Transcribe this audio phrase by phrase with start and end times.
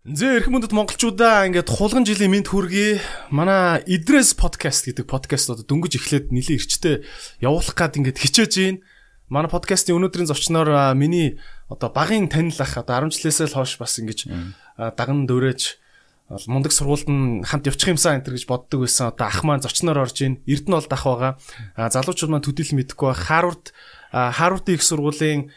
[0.00, 3.04] Зээ эрх мөндөд монголчуудаа ингээд хулган жилийн мэд хүргэе.
[3.28, 7.04] Манай Идрес подкаст гэдэг подкаст одоо дөнгөж эхлээд нэлийн эрчтэй
[7.44, 8.80] явуулах гад ингээд хичээж байна.
[9.28, 11.36] Манай подкастын өнөөдрийн зочноор миний
[11.68, 14.24] одоо багын танил ах одоо 10 жилээсээ л хойш бас ингэж
[14.96, 15.76] даган дөрөөж
[16.48, 19.12] мундаг сургуульд нь хамт явчих юмсан энэ гэж боддог байсан.
[19.12, 20.40] Одоо ах маань зочноор орж ийн.
[20.48, 21.36] Эрдэнэ бол дах байгаа.
[21.76, 23.76] Залуучууд маань төдийл мэдэхгүй ба Харвард
[24.16, 25.52] Харвардын их сургуулийн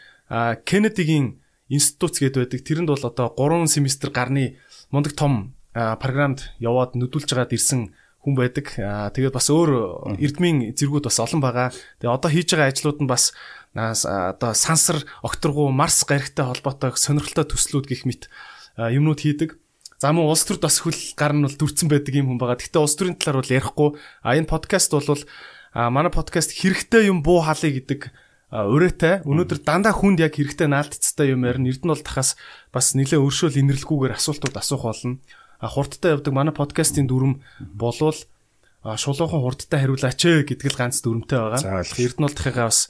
[0.68, 2.60] Кеннедигийн институц гэдэг байдаг.
[2.64, 4.58] Тэрэнд бол одоо 3 семестр гарны
[4.90, 7.94] мундаг том програмд яваад нүдүүлж байгаад ирсэн
[8.24, 8.72] хүн байдаг.
[8.76, 9.70] Тэгээд бас өөр
[10.16, 11.68] эрдмийн зэргүүд бас олон байгаа.
[12.00, 13.34] Тэгээд одоо хийж байгаа ажлууд нь бас
[13.74, 18.30] одоо сансар, окторгуу, Марс гаригтай холбоотой сонирхолтой төслүүд гих мэт
[18.78, 19.58] юмнууд хийдэг.
[19.98, 22.60] За мөн улс төрд бас хөл гар нь бол дүрцэн байдаг юм хүн байгаа.
[22.60, 23.90] Гэхдээ улс төрийн талаар бол ярихгүй.
[24.22, 25.22] А энэ подкаст бол
[25.74, 28.14] манай подкаст хэрэгтэй юм буу халыг гэдэг
[28.54, 31.74] урээтай өнөөдөр дандаа хүнд яг хэрэгтэй наалтцтай юм ярина.
[31.74, 32.38] Эрдэнэ бол тахаас
[32.70, 35.18] бас нэлээ өршөөл инэрлэггүйгээр асуултууд асуух болно.
[35.58, 37.42] Хурдтай явдаг манай подкастын дүрм
[37.74, 38.14] болвол
[38.84, 41.58] шулуухан хурдтай хариулаач гэдэг л ганц дүрмтэй байгаа.
[41.58, 41.98] За ойлгох.
[41.98, 42.80] Эрдэнэ бол тахыгаа бас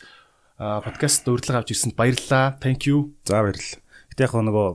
[0.60, 2.60] подкаст урилга авч ирсэнд баярлалаа.
[2.60, 3.16] Thank you.
[3.24, 3.80] За баярлалаа.
[4.12, 4.68] Гэтэ яг нөгөө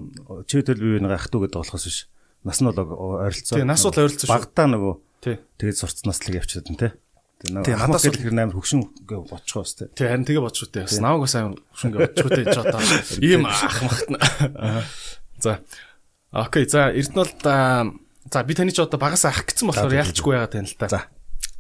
[0.50, 2.00] чивтэл бие биенээ ах トゥ гэдэг болохоос биш.
[2.44, 2.82] Нас нь бол
[3.20, 3.62] ойролцоо.
[3.62, 4.34] Тий, нас бол ойролцоо шүү.
[4.34, 5.36] Багтаа нөгөө Тий.
[5.60, 6.66] тэгээд сурцснаас л те.
[6.76, 6.92] Тий,
[7.40, 9.88] Тэгээ надаас надаас л нээр хөгшин боцгоо бас те.
[9.96, 10.84] Тий харин тэгээ бодчих үтэй.
[10.84, 12.80] Бас намайг бас амар шүнгээ бодчих үтэй ч одоо
[13.24, 14.20] ийм ах махтна.
[15.40, 15.64] За.
[16.36, 17.32] Окей, за Эрдэнэ бол
[18.28, 20.92] за би таны ч одоо багаас ах гэсэн болохоор яалчгүй байгаа тань л та.
[20.92, 21.02] За.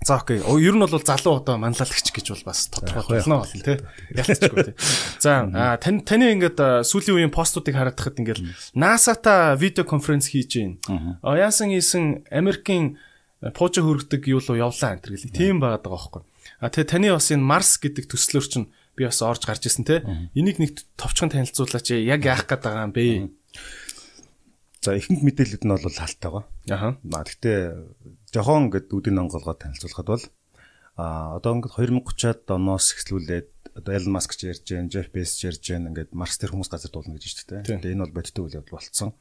[0.03, 0.44] За окей.
[0.44, 3.80] Ер нь бол залуу одоо манлайлагч гэж бол бас тодорхой болно болно тий.
[4.16, 4.75] Ялцчихгүй тий.
[5.23, 5.47] За
[5.80, 8.44] тань таны ингээд сүүлийн үеийн постуудыг хараад хахад ингээд
[8.75, 10.80] NASA-та видео конференц хийж гин.
[11.23, 13.00] Яасан хийсэн Америкийн
[13.40, 15.32] пуужа хөргдөг юу руу явлаа энэ гэлээ.
[15.32, 16.23] Тийм байгаад байгаа байхгүй.
[16.59, 18.68] А тэгээ таны бас энэ Марс гэдэг төслөөр чинь
[19.00, 20.04] би бас орж гарч исэн те.
[20.36, 23.31] Энийг нэг товчхон танилцуулаач яг яах гээд байгаа юм бэ?
[24.84, 26.44] За ихэнх мэдээлэлд нь бол халтайгаа.
[26.68, 27.00] Аха.
[27.08, 27.59] Наа гэхдээ
[28.36, 30.26] жохон ингээд үүдийн онголгоо танилцуулахад бол
[31.00, 33.50] а одоо ингээд 2030-аад оноос эхлүүлээд
[33.80, 35.96] одоо Elon Musk ч ярьж байна, Jeff Bezos ч ярьж байна.
[35.96, 37.63] Ингээд Марс дээр хүмүүс газар дуулна гэж байна шүү дээ.
[37.80, 39.12] Тэгээ энэ бол бодиттой үйл явдал болцсон.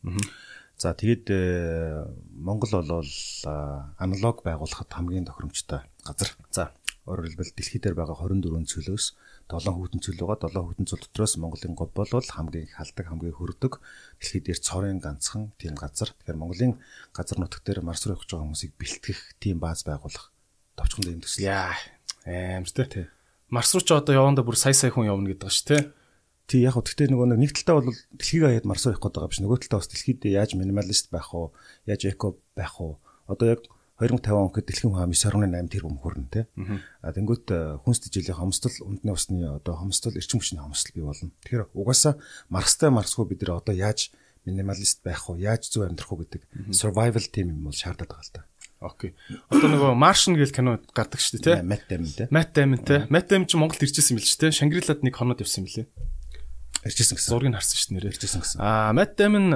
[0.79, 2.07] За тэгээд э,
[2.39, 3.11] Монгол бол
[3.99, 6.31] аналог байгуулахад хамгийн тохиромжтой газар.
[6.55, 6.71] За
[7.09, 9.05] өөрөөр хэлбэл дэлхий дээр байгаа 24 цөлөөс
[9.51, 10.47] 7 хүүтэн цөл байгаа.
[10.47, 13.83] 7 хүүтэн цөл дотроос Монголын гол бол хамгийн халдаг, хамгийн хөрдөг
[14.23, 16.13] дэлхий дээр цорын ганцхан тийм газар.
[16.15, 16.79] Тэгэхээр Монголын
[17.17, 20.31] газар нутаг дээр Марс руу явж байгаа хүмүүсийг бэлтгэх тийм бааз байгуулах
[20.77, 21.49] товчхон дэм төсөл.
[21.49, 21.75] Яа.
[22.23, 23.09] Аимс те.
[23.49, 25.91] Марс руу ч одоо явандаа бүр сая сая хүн явна гэдэг ба ш те.
[26.49, 29.29] Тий яг хөө гэхдээ нөгөө нэг талдаа бол дэлхийг хаяад Марс руу явах гээд байгаа
[29.29, 29.41] биш.
[29.45, 31.53] Нөгөө талдаа бас дэлхийд яаж минималист байх уу,
[31.85, 32.97] яаж эко байх уу.
[33.29, 33.61] Одоо яг
[34.01, 36.45] 2050 он гэхэд дэлхийн хүн 9.8 тэрбум хүрнэ тий.
[37.05, 37.53] А тэнгуут
[37.85, 41.35] хүнс тэжээлийн хомсдол үндэсний усны одоо хомсдол эрчим хүчний хомсдол бий болно.
[41.45, 42.17] Тэгэхээр угаасаа
[42.49, 44.15] Марстай Марсгүй бид нэр одоо яаж
[44.49, 48.33] минималист байх уу, яаж зөв амьдрах уу гэдэг survival team юм бол шаардаад байгаа л
[48.33, 48.49] та.
[48.79, 49.13] Окей.
[49.51, 51.67] Одоо нөгөө Martian гэл кино гардаг шүү дээ те.
[51.67, 52.27] Matt Damon тий.
[52.31, 52.97] Matt Damon те.
[53.11, 54.55] Matt Damon ч Монголд ирчихсэн юм л шүү дээ.
[54.55, 55.87] Шангрилад нэг хоноод явсан юм лээ.
[56.87, 57.31] Иржсэн гэсэн.
[57.33, 58.13] Зургийг харсан шүү дээ нэрээ.
[58.15, 58.59] Иржсэн гэсэн.
[58.63, 59.47] Аа, Matt Damon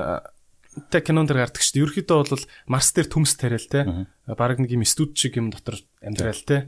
[0.89, 1.83] тэ кинон дэр гардаг шүү дээ.
[1.85, 4.09] Ерөнхийдөө бол Марс дээр төмс тариал те.
[4.27, 6.67] Бараг нэг юм студ шиг юм дотор амьдрал те.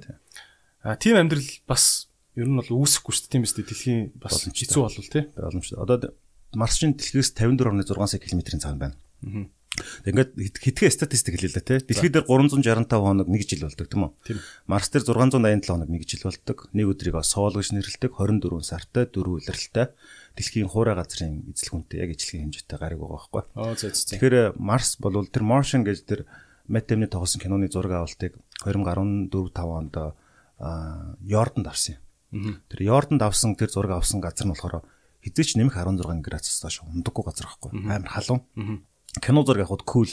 [0.84, 3.32] Аа, тийм амьдрал бас ер нь бол үүсэхгүй шүү дээ.
[3.32, 5.20] Тийм үстэй дэлхийн бас хэцүү болвол те.
[5.34, 5.78] Боломжтой.
[5.80, 5.96] Одоо
[6.54, 8.96] Марсын дэлхийс 54.6 сая км-ийн цаана байна.
[10.06, 11.78] Ингээд хитгэн статистик хэлээ л да тий.
[11.82, 14.38] Дэлхий дээр 365 хоног 1 жил болдог тийм үү?
[14.70, 16.58] Марс дээр 687 хоног 1 жил болдог.
[16.70, 19.90] Нэг өдрийг соол гэж нэрлэдэг 24 сартай 4 улиралтай.
[20.38, 23.42] Дэлхийн хуурай газрын эзлэх хүнтэй яг ижлэгийн хэмжээтэй гариг байгаа байхгүй.
[24.14, 26.20] Тэгэхээр Марс бол тэр Martian гэж тэр
[26.70, 29.94] Damon тоглосон киноны зураг авалтыг 2014 5 онд
[31.20, 31.98] Йорданд авсан
[32.32, 32.62] юм.
[32.70, 34.86] Тэр Йорданд авсан тэр зураг авсан газар нь болохоор
[35.22, 37.70] хизээч нэмэх 16 градусаас доош ундаггүй газар байхгүй.
[37.84, 38.42] Амар халуун.
[39.20, 40.10] Кино зураг авахд cool.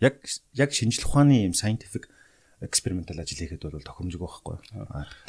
[0.00, 0.22] Яг
[0.54, 2.08] яг шинжлэх ухааны юм scientific
[2.62, 4.56] experimental ажил хийхэд бол тохиромжгүй байхгүй.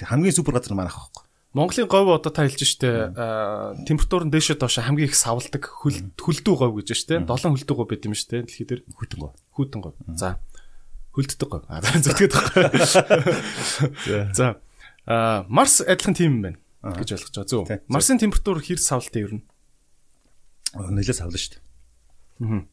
[0.02, 1.26] Хамгийн супер газар маань ах байхгүй.
[1.54, 3.14] Монголын говь одоо та хэлж штэ
[3.86, 7.22] температур нь дээшээ доош хамгийн их савладаг хөл хөлдөө говь гэж штэ.
[7.22, 8.82] Долоон хөлдөө говь байт юм штэ дэлхий дээр.
[8.98, 9.38] Хүтэн гоо.
[9.54, 9.94] Хүүтэн говь.
[10.18, 10.42] За.
[11.14, 11.66] Хөлддөг говь.
[11.70, 12.66] А зүтгээд байхгүй.
[14.34, 14.58] За.
[15.06, 17.46] А Марс адилхан тийм юм байна гэж ойлгож байгаа.
[17.46, 17.70] Зөв.
[17.86, 19.46] Марсын температур хэр савлтай ер нь?
[20.74, 21.62] Нэлээд савлаа штэ.
[22.42, 22.66] Аа.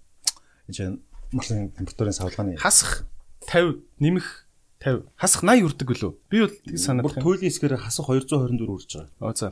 [0.71, 1.03] Энд чинь
[1.35, 3.03] Марсын температурын савлгааны хасах
[3.51, 4.47] 50 нэмэх
[4.79, 6.13] 50 хасах 80 үрдэг гэлөө.
[6.31, 9.11] Би бол тийг санаад бүр туйлын хэсгээр хасах 224 үрж байгаа.
[9.19, 9.51] Оо за.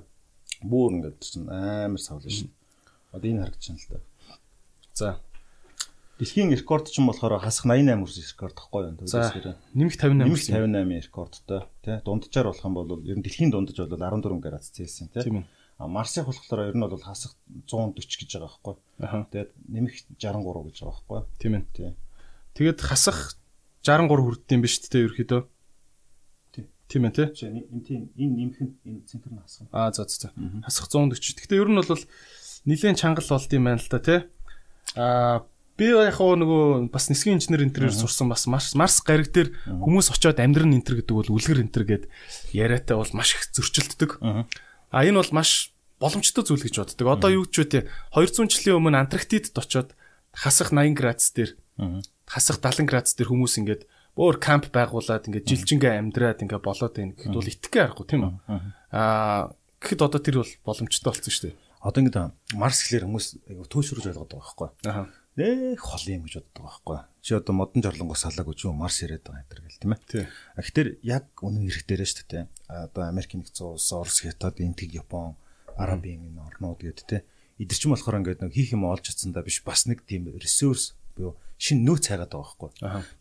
[0.62, 2.54] Бүүр ингээд чинь амар савлаа шин.
[3.10, 3.98] Одоо энэ харагдаж байна л да.
[4.94, 5.08] За.
[6.22, 9.10] Дэлхийн рекорд ч юм болохоор хасах 88 үрс рекорд тахгүй юу?
[9.10, 9.34] За.
[9.74, 11.98] Нэмэх 58 нэмэх 58 рекордтой тий.
[12.06, 15.26] Дунджаар болох юм бол ер нь дэлхийн дундаж бол 14 градус Цельсийн тий.
[15.26, 15.57] Тийм ээ.
[15.78, 17.38] Марсыг болохоор ер нь бол хасах
[17.70, 18.74] 140 гэж байгаа байхгүй.
[18.98, 21.20] Тэгээд нэмэх 63 гэж байгаа байхгүй.
[21.38, 21.64] Тийм ээ.
[21.70, 21.90] Тий.
[22.58, 23.38] Тэгээд хасах
[23.86, 25.42] 63 хүрддэм биш үү ерөөхдөө?
[26.88, 27.28] Тийм ээ тий.
[27.46, 29.68] Энэ тийм энэ нэмэх нь энэ центр нь хасах.
[29.70, 30.32] Аа за за.
[30.64, 31.36] Хасах 140.
[31.36, 32.04] Гэхдээ ер нь бол
[32.64, 34.20] нилээн чангал болд юм байна л да тий.
[34.96, 35.44] Аа
[35.76, 40.10] би яг хоо нөгөө бас нисгийн инженер энтерээр сурсан бас Марс Марс гариг дээр хүмүүс
[40.10, 42.04] очиод амьдрын энтер гэдэг бол үлгэр энтер гэд
[42.50, 44.18] яриатай бол маш их зөрчилддөг.
[44.90, 47.06] А энэ бол маш боломжтой зүйл гэж боддог.
[47.08, 49.92] Одоо юу ч те 200 жилийн өмнө Антарктидд очиод
[50.32, 51.58] хасах 80 градус дээр
[52.24, 53.82] хасах 70 градус дээр хүмүүс ингээд
[54.18, 58.34] өөр камп байгуулад ингээд жилжингээ амьдраад ингээд болоод байна гэхэд бол итгэхгүй аргагүй тийм үү?
[58.94, 61.56] Аа гэхэд одоо тэр бол боломжтой болсон шүү дээ.
[61.78, 62.18] Одоо ингээд
[62.58, 63.26] Марс гэхэлэр хүмүүс
[63.70, 64.68] төөшрөж ойлгоод байгаа байхгүй.
[64.90, 65.06] Аа.
[65.38, 66.98] Нэх хол юм гэж боддог байхгүй.
[67.22, 70.02] Чи одоо модон жорлонгоос салаагүй ч юм Марс яриад байгаа энэ гэл тийм ээ.
[70.10, 70.26] Тийм.
[70.58, 72.44] Тэгэхээр яг үнэн хэрэгтээрээ шүү дээ.
[72.66, 75.38] Одоо Америк нэгдсэн улс, Орос, Хятад, Индиг, Япон,
[75.78, 77.22] Арабын энэ орнууд гэдэг тийм.
[77.62, 81.38] Идэр чинь болохоор ингээд нэг хийх юм олж чадсандаа биш бас нэг тийм ресурс буюу
[81.54, 82.70] шинэ нөөц хайгаад байгаа байхгүй.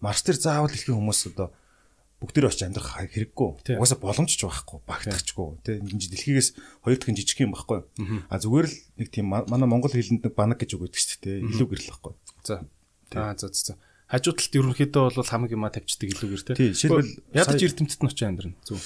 [0.01, 1.53] Марс дээр заавал дэлхийн хүмүүс одоо
[2.17, 3.77] бүгд очиж амьдрах хэрэггүй.
[3.77, 5.47] Угаасаа боломжч байхгүй, багтахчгүй.
[5.61, 6.49] Тэ ингэж дэлхийгээс
[6.81, 7.85] хоёр дахин жижиг юм байхгүй.
[8.25, 11.45] А зүгээр л нэг тийм манай монгол хэлэнд нэг банаг гэж үг өгдөг шүү дээ.
[11.45, 12.13] Илүү гэрэл байхгүй.
[12.41, 12.65] За.
[13.13, 13.77] Аа за за.
[14.09, 16.53] Хажуу талд ерөнхийдөө бол хамаг юма тавьчихдаг илүүгээр те.
[16.57, 18.57] Тий, жишээлбэл ядаж эрдэмтэд нь очиж амьдрна.
[18.65, 18.81] Зөв.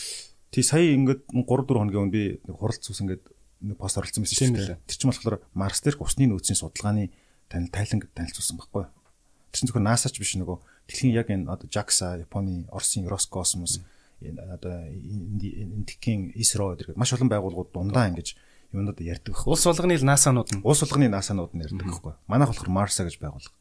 [0.51, 3.29] Тий, сая ингээд 3 4 хоногийн өмнө би хуралц ус ингээд
[3.61, 4.81] нэг пост оруулсан байсан шүү дээ.
[4.81, 7.13] Тэр чинь болохоор Марс дээрх усны нөөцийн судалгааны
[7.47, 8.89] танил тайлан танилцуулсан байхгүй.
[9.53, 10.57] Тэр чинь зөвхөн NASA ч биш нөгөө
[10.91, 13.79] дэлхийн яг энэ одоо JAXA, Японы, Оросын Роскосмос
[14.19, 18.35] энэ одоо Индикийн ISRO гэдэг маш олон байгууллагууд дундаа ингэж
[18.75, 19.35] юмнууд ярьдаг.
[19.47, 20.61] Улс болгоны NASA-нууд нь.
[20.63, 22.13] Улс болгоны NASA-нууд нь ярьдаг байхгүй.
[22.27, 23.55] Манайх болохоор Марса гэж байгууллага.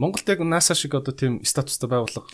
[0.00, 2.30] Монголд яг NASA шиг одоо тийм статустай байгууллага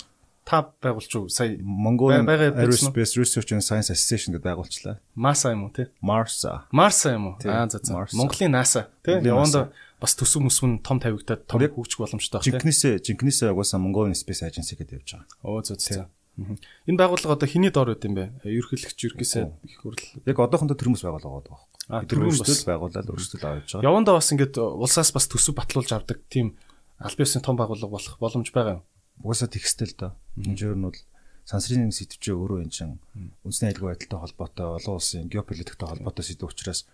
[0.46, 5.02] та байгуулж уу сая Mongolian Aerospace Research and Science Association гэдэг байгуулчлаа.
[5.18, 5.90] Masa юм уу те?
[5.98, 6.70] Marsa.
[6.70, 7.36] Marsa юм уу?
[7.42, 8.06] Аа за за.
[8.14, 9.18] Монголын NASA те?
[9.18, 12.48] Яванда бас төсөв мөсвөн том тавигдаад том хөгжих боломжтой байна.
[12.48, 15.26] Жинкнээсээ жинкнээсээ угаасаа Mongolian Space Agency гэдэг явж байгаа.
[15.42, 16.08] Оо зөв зөв.
[16.36, 18.44] Энэ байгууллага одоо хэний дор байд юм бэ?
[18.44, 20.04] Ерхийлэгч ерхийсээ их хурл.
[20.28, 22.08] Яг одоохондоо төрмөс байгууллага байгаа байхгүй.
[22.12, 23.88] Тэр өөрсдөө байгуулаад өөрсдөө авч байгаа.
[23.88, 26.60] Явандаа бас ингээд улсаас бас төсөв батлуулж авдаг тийм
[27.00, 28.82] аль биесийн том байгууллага болох боломж байгаа юм.
[29.24, 30.12] Угаасаа тэгстэй л доо.
[30.36, 31.00] Энэ жөр нь бол
[31.48, 33.00] сансрын сэтвчээ өөрөө энэ чин
[33.46, 36.84] үндэсний аюулгүй байдалтай холбоотой олон улсын геополитиктэй холбоотой сэдв учраас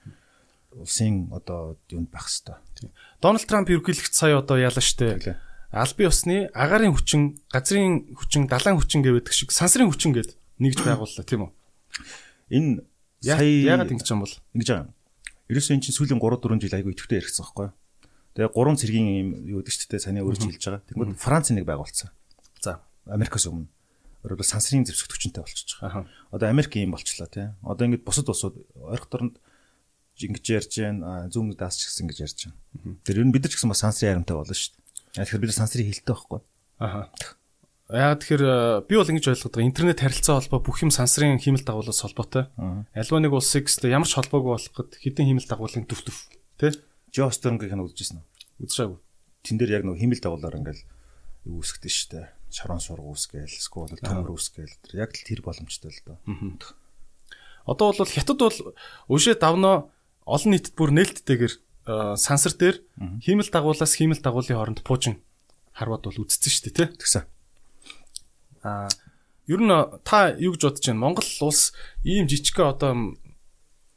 [0.77, 2.93] улсын одоо юунд байх хэвээр.
[3.21, 5.37] Дональд Трамп ерөнхийлөгч сая одоо яалаа штэ.
[5.73, 11.25] Албан ёсны агарын хүчин, газрын хүчин, далайн хүчин гэдэг шиг сансрын хүчин гэд нэгж байгууллаа
[11.25, 11.53] тийм үү?
[12.53, 12.85] Энэ
[13.25, 14.35] сая яагаад ингэж юм бол?
[14.53, 14.93] Ингэж байгаа.
[15.49, 17.77] Ерөөсөө эн чинь сүүлийн 3 4 жил айгүй идэвхтэй яригдсан байхгүй юу?
[18.33, 20.85] Тэгээ гурван цэргийн юм юу гэдэг ч тийм саний өөрөж хэлж байгаа.
[20.89, 22.09] Тэгмээд Франц нэг байгуулсан.
[22.61, 23.69] За, Америкаас өмнө.
[24.25, 26.09] Өөрөөр сансрын зэвсэгт хүчинтэй болчихж байгаа.
[26.33, 27.53] Одоо Америк юм болчлаа тийм.
[27.61, 29.37] Одоо ингэж бусад улсууд ойрох дорнд
[30.29, 31.27] ингэж ярьж байна.
[31.33, 32.97] Зүүн даас ч гэсэн ингэж ярьж байна.
[33.03, 35.25] Тэр ер нь бид нар ч гэсэн бас сансрын харамтай болно шүү дээ.
[35.27, 36.41] Тэгэхээр бид нар сансрын хилтэй байхгүй.
[36.83, 37.01] Аха.
[37.93, 38.45] Яг тэгэхээр
[38.89, 39.69] би бол ингэж ойлгоод байгаа.
[39.69, 42.49] Интернет харилцаа холбоо бүх юм сансрын хиймэл дагуулаас холбоотой.
[42.97, 46.17] Альва нэг улсыг ч ямар ч холбоогүй болгоход хэдэн хиймэл дагуулын төв төв
[46.57, 46.73] тий.
[47.13, 48.65] Жостернгийг нь үзчихсэн үү?
[48.65, 48.99] Үзшаагүй.
[49.45, 50.83] Тэн дээр яг нэг хиймэл дагуулаар ингээл
[51.45, 52.33] юу үсгдэж штэ.
[52.49, 54.73] Шарон сургуу үсгээл, скол төмөр үсгээл.
[54.97, 56.19] Яг л тэр боломжтой л доо.
[57.69, 58.59] Одоо бол хятад бол
[59.13, 59.89] өшөө давнаа
[60.27, 61.55] олон нийтэд бүр нээлттэйгээр
[62.19, 62.77] сансар дээр
[63.23, 65.19] хиймэл дагуулаас хиймэл дагуулын хооронд пуужин
[65.75, 66.89] харваад бол үдцсэн шүү дээ тий.
[67.01, 67.25] Тэгсэн.
[68.63, 68.89] Аа
[69.51, 69.73] ер нь
[70.07, 71.03] та юу гэж бодож байна?
[71.03, 71.75] Монгол улс
[72.07, 72.93] ийм жижигхэн одоо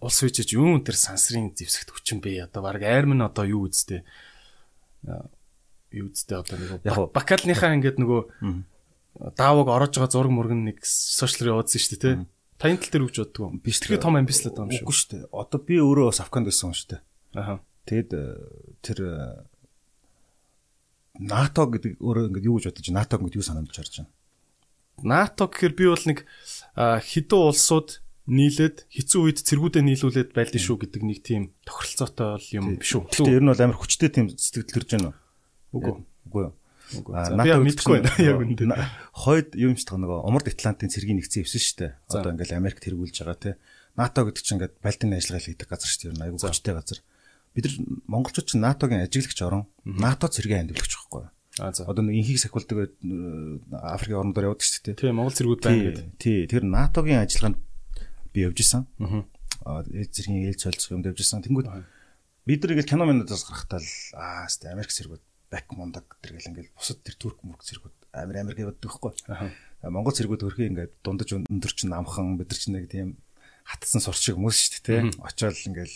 [0.02, 2.50] улс үжиж юун тэр сансрын зэвсэгт хүчин бэ?
[2.50, 4.02] Одоо баг айрмын одоо юу үздэй?
[5.94, 8.22] Юу үздэй одоо нэг бакалныхаа ингээд нөгөө
[9.38, 12.16] дааваг орож байгаа зураг мөргөн нэг сошиалрын уудсан шүү дээ тий.
[12.56, 13.50] Та энэ тал дээр үгж боддгоо.
[13.60, 14.86] Биш тэрхий том амбицлаад байгаа юм шүү.
[14.88, 15.24] Үгүй шүү дээ.
[15.36, 17.02] Одоо би өөрөө бас Афганд байсан юм шүү дээ.
[17.36, 17.54] Аха.
[17.86, 18.24] Тэгэд э,
[18.80, 19.16] тэр э,
[21.20, 24.12] НАТО гэдэг өөрөө ингээд юу гэж бодож НАТО гэдэг юу санамж харж байна.
[25.04, 26.20] НАТО гэхээр би бол нэг
[26.76, 27.90] хэдэн улсууд
[28.26, 33.12] нийлээд хэцүү үед цэргүүдээ нийлүүлээд байлдаа шүү гэдэг нэг тийм тохиролцоотой юм биш үү?
[33.14, 35.18] Тэр нь бол амар хүчтэй тийм сэтгэл төрж байна уу?
[35.78, 35.94] Үгүй.
[36.32, 36.44] Үгүй.
[36.94, 38.66] НАТО мэдгүй байна яг үндэ.
[39.14, 41.92] Хойд юм таг нөгөө Умард Атлантын цэргийн нэгцэн ивсэн шүү дээ.
[42.14, 43.52] Одоо ингээл Америк тэргүүлж байгаа те.
[43.98, 46.24] НАТО гэдэг чинь ингээд Балтийн ажиллагаа хийдэг газар шүү дээ.
[46.30, 47.00] Айгуу хүчтэй газар.
[47.56, 47.76] Бид нар
[48.12, 51.32] монголчууд чинь НАТОгийн ажиглагч орон, НАТО цэргийн андивлагч байхгүй юу?
[51.64, 51.88] А за.
[51.88, 52.92] Одоо нэг инхийг сахиулдаг
[53.72, 55.00] Африкийн орнуудаар явдаг шүү дээ.
[55.00, 56.06] Тий, Монгол цэргүүд байна гэдэг.
[56.20, 57.60] Тий, тэр НАТОгийн ажиллагаанд
[58.36, 58.84] би явж исэн.
[59.64, 61.48] Аа зэргийн ээлж солилцох юмд явж исэн.
[61.48, 61.72] Тэнгүүд
[62.44, 66.50] бид нар ингээл кино минутаас гарахтаа л аа сте Америк цэргүүд бак мундаг тэр гэл
[66.52, 69.14] ингээл бусад тэр турк мөрк цэргүүд амир амир гэвд байхгүй.
[69.86, 73.20] Монгол цэргүүд хөрхий ингээд дундаж өндөр чинь намхан бид нар чинь нэг тийм
[73.66, 75.22] хатсан сурч шиг хүмүүс шүү дээ тий.
[75.22, 75.96] Очоод ингээл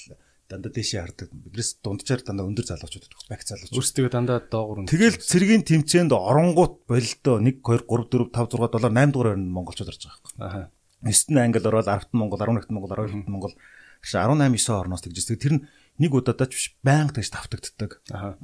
[0.49, 1.29] дандаа дээшээ хардаг.
[1.29, 3.29] Биднээс дунджаар дандаа өндөр залуучууд байдаг.
[3.29, 3.77] Бак залуучууд.
[3.77, 4.93] Өөрсдөө дандаа доогуур өндөр.
[4.97, 9.53] Тэгэл цэргийн тэмцээнд оронгууд бололдоо 1 2 3 4 5 6 7 8 дугаар нь
[9.53, 10.41] монголчууд орж байгаа юм.
[10.41, 10.61] Аха.
[11.05, 13.53] 9 нь англи ороод 10-т Монгол, 11-т Монгол, 12-т Монгол
[14.01, 15.37] 18 9 орноос тэгжсэн.
[15.37, 15.63] Тэр нь
[15.99, 17.91] нэг удаадач биш байнга тэгж тавтагддаг.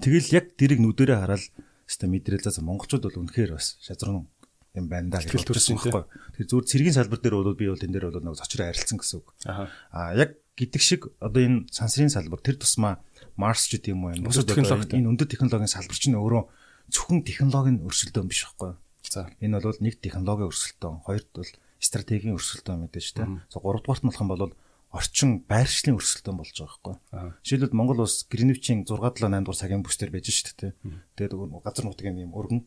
[0.04, 1.44] Тэгэл яг дэрийг нүдэрээ хараад
[1.88, 4.28] өстө мэдрэл за монголчууд бол үнэхээр бас шазрын
[4.76, 6.04] юм байна да гэж бодсон байхгүй.
[6.36, 9.18] Тэр зүгээр цэргийн салбар дээр бол би бол энэ дээр бол нэг зочроо арилцсан гэсэн
[9.24, 9.28] үг.
[9.48, 13.00] Аа яг гэдэг шиг одоо энэ сансрын салбар тэр тусмаа
[13.40, 16.44] Марс ч гэдэг юм уу бусад технологи энэ өндөр технологийн салбар чинь өөрөө
[16.92, 18.76] зөвхөн технологийн өрсөлдөөн биш байхгүй.
[19.08, 23.28] За энэ бол нэг технологийн өрсөлдөөн, хоёрт бол стратегийн өрсөлдөөн мэдээж тэ.
[23.50, 24.54] За гуравдугаарт нь болох юм бол
[24.96, 26.96] орчин байршлын өрсөлдөөн болж байгаа байхгүй.
[27.44, 30.72] Жишээлбэл Монгол улс Гринвичийн 6 7 8 дугаар цагийн бүсдэр байж шүү дээ.
[31.20, 32.64] Тэгээд газар нутгийн юм өргөн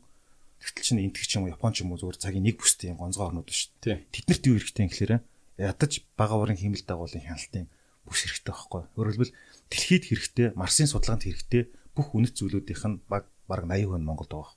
[0.60, 3.00] тэгтэл чинь энтэг ч юм уу Япон ч юм уу зүгээр цагийн нэг бүстэй юм
[3.00, 3.96] гонцгой орнууд шүү дээ.
[4.12, 5.12] Тэднэрт юу хэрэгтэй юм гэхээр
[5.56, 7.66] ядаж бага уурын хэмэл дагуулын хяналтын
[8.04, 8.82] бүс хэрэгтэй байхгүй.
[8.92, 9.34] Хэлбэл
[9.72, 11.62] дэлхийд хэрэгтэй, Марсын судалгаанд хэрэгтэй
[11.94, 14.54] бүх үнэт зүйлүүдийнх нь баг баг 80% нь Монголд байгаа.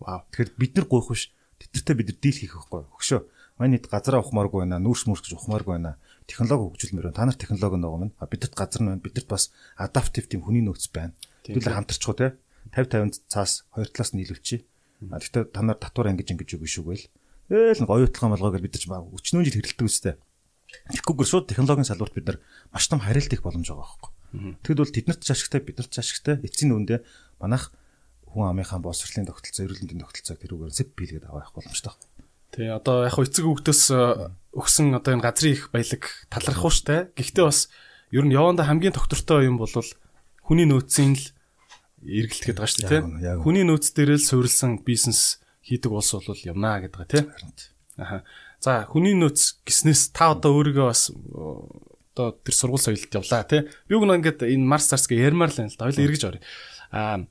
[0.00, 0.20] Вау.
[0.30, 1.30] Тэгэхээр бид нар гойх биш.
[1.58, 2.82] Тэдэртээ бид нар дийл хийх байхгүй.
[2.94, 3.20] Хөшөө.
[3.58, 5.98] Манай хэд газараа ухмааргүй байна, нүүрс мөрс гэж ухмааргүй байна.
[6.30, 7.18] Технологи хөгжүүлмээр байна.
[7.18, 8.14] Та нар технологи нөгөө минь.
[8.14, 9.02] Бидэрт газар нь байна.
[9.02, 11.12] Бидэрт бас адаптив тийм хүний нөөц байна.
[11.42, 12.38] Тэгвэл хамтарчихуу те.
[12.70, 14.62] 50 50 цаас хоёр талаас нь нийлүүлчихье.
[15.10, 17.06] А гэхдээ та нар татвар ангиж ингэж үг шүү гээл.
[17.48, 20.14] Ээл оюутлага малгай гэж бид ч өчнөө жил хэрэлдэг үстэй.
[20.92, 22.38] Тэгэхгүйгээр шууд технологийн салбарт бид нар
[22.74, 24.10] маш том харилт их боломж байгаа байхгүй.
[24.60, 27.00] Тэгэд бол тэднэрт ч ашигтай биднэрт ч ашигтай эцсийн үүндээ
[27.40, 27.72] манайх
[28.28, 31.96] хүн амынхаа боловсролын тогтолцоо, эрүүл мэндийн тогтолцоог тэрүүгээр сэп биелгээд авах боломжтой.
[32.58, 37.14] Тий одоо яг эцэг хүүхдөөс э, өгсөн одоо энэ газрын их баялаг талархах штэ.
[37.14, 37.70] Гэхдээ бас
[38.10, 39.70] ер нь яванда хамгийн доктортой юм бол
[40.42, 41.24] хүний нөөцийн л
[42.02, 43.38] эргэлт гэдэг шүү дээ.
[43.46, 47.30] Хүний нөөц дээрээ л суурилсан бизнес хийдэг улс бол юмнаа гэдэг тийм.
[47.94, 48.26] Аха.
[48.58, 53.70] За хүний нөөц гиснээс та одоо өөрийгөө бас одоо тэр сургууль соёлд явлаа тий.
[53.86, 55.86] Би үг нэг ингээд энэ Марс Царсгээ ярмаар л байна л да.
[55.86, 56.42] Хоёул эргэж орё.
[56.90, 57.22] Аа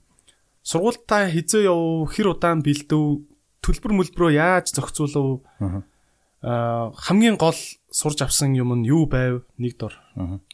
[0.64, 3.28] сургуультаа хизээ яв хэр удаан бэлдэв
[3.68, 5.44] төлбөр мөлбрөө яаж зохицуулав?
[6.42, 7.58] Аа хамгийн гол
[7.92, 9.44] сурж авсан юм нь юу байв?
[9.60, 9.94] Нэг дор.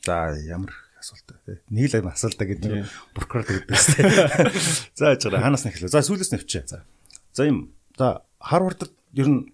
[0.02, 1.60] За ямар асуултаа тий.
[1.70, 4.50] Нэг л асуултаа гэдэг прокурор гэдэг дээ.
[4.98, 5.92] За яж байгаа ханаас нэхлээ.
[5.92, 6.64] За сүүлээс нэвчээ.
[6.66, 6.88] За.
[7.36, 7.76] За юм.
[8.00, 9.54] За Харвардд ер нь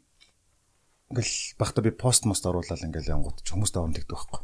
[1.09, 4.41] ингээл багта би пост мост оруулаад ингээл янгууд ч хүмүүст оромддаг байхгүй.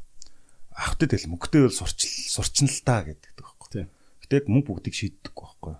[0.74, 3.70] Ахтай тэл мөнгөтэй бол сурчил сурчин л та гэдэг байхгүй.
[3.70, 3.88] Тийм.
[4.26, 5.78] Гэтэ яг мөнгө бүгдийг шийддэг байхгүй.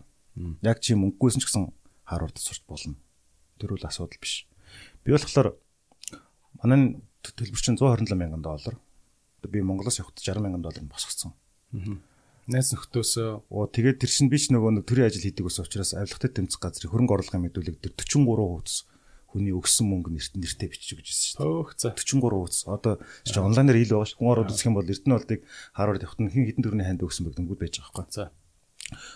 [0.62, 1.74] Яг чи мөнгөгүйсэн ч гэсэн
[2.06, 2.96] Харвард сурч болно.
[3.60, 4.48] Тэр үл асуудал биш.
[5.04, 5.56] Би болохоор
[6.62, 8.76] манай төлбөр чинь 127 мянган доллар.
[9.46, 11.34] Би Монголоос явахдаа 60 мянган доллар босгоцсон.
[11.74, 12.00] Аа.
[12.46, 16.30] Найз нөхдөөсөө оо тэгээд тэр чинь би ч нөгөө төрийн ажил хийдэг ус учраас авилгатай
[16.30, 18.86] тэмцэх газрын хөрөнгө оруулалтын мэдүүлэг дээр 43%
[19.36, 21.98] хүний өгсөн мөнгө нэрт нэртээ бичиж өгч байсан шүү дээ.
[22.06, 22.58] 43 үз.
[22.70, 24.16] Одоо чи онлайнаар хэл байгаа ш.
[24.16, 25.42] Хүн ороод үзэх юм бол Эрдэнэ болдыг
[25.74, 28.16] Харвард явахт нь хин хитэн төрний ханд өгсөн бэгдэнгүүд байж байгаа байхгүй.
[28.16, 28.32] За.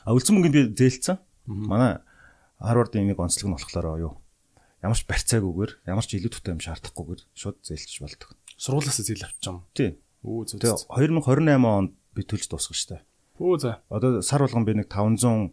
[0.03, 1.17] А үлдсэн мөнгөнд би зээлцсэн.
[1.47, 2.03] Манай
[2.59, 4.13] Харвардын нэг онцлог нь болохоор юу?
[4.79, 8.31] Ямар ч барьцаагүйгээр, ямар ч илүү тутай юм шаардахгүйгээр шууд зээлчих болдог.
[8.55, 9.67] Сургуулиас зээл авчих юм.
[9.75, 9.99] Тий.
[10.23, 10.63] Өө зөв.
[10.63, 13.03] Тэгээ 2028 онд би төлж дуусгах штэ.
[13.39, 13.83] Өө за.
[13.91, 15.51] Одоо сар болгон би нэг 550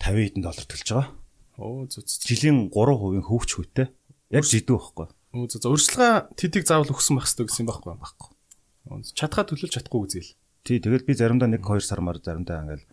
[0.00, 1.08] хэдэн доллар төлж байгаа.
[1.60, 2.00] Оо зү.
[2.04, 3.92] Жилийн 3% хөвч хөтэй.
[4.32, 5.08] Яг жидүү байхгүй.
[5.36, 5.60] Оо зү.
[5.60, 8.28] Өрсөлгөө тэдийг заавал өгсөн байх хэрэгтэй гэсэн юм байхгүй байхгүй.
[9.12, 10.32] Чадхаа төлөөлж чадахгүй үзээл.
[10.64, 12.84] Тий, тэгэл би заримдаа 1 2 сар мар заримдаа ингээл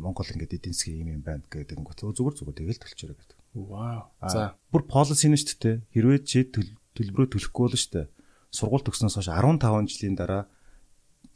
[0.00, 3.38] Монгол ингээд эдийн засгийн юм юм байна гэдэг нь зүгээр зүгээр тэгэл төлчөөрэй гэдэг.
[3.54, 4.10] Вау.
[4.26, 4.58] За.
[4.74, 5.76] Бүр policy нь шүү дээ.
[5.94, 8.06] Хэрвээ чи төлбөрөө төлөхгүй бол шүү дээ.
[8.50, 10.50] Сургууль төгснөөс хойш 15 жилийн дараа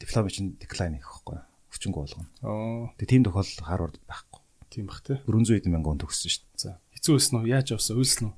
[0.03, 1.39] диплом чинь decline хийх байхгүй.
[1.71, 2.29] Өвчнгөө болгоно.
[2.43, 2.91] Оо.
[2.99, 4.43] Тэгээ тийм тохиолдол Харвард байхгүй.
[4.71, 5.19] Тийм бах тий.
[5.27, 6.59] 400 хэдэн мянган төгссөн шүү дээ.
[6.59, 6.71] За.
[6.99, 7.47] Хэцүү байсан уу?
[7.47, 7.99] Яаж явсан?
[7.99, 8.35] Үйлсэн үү?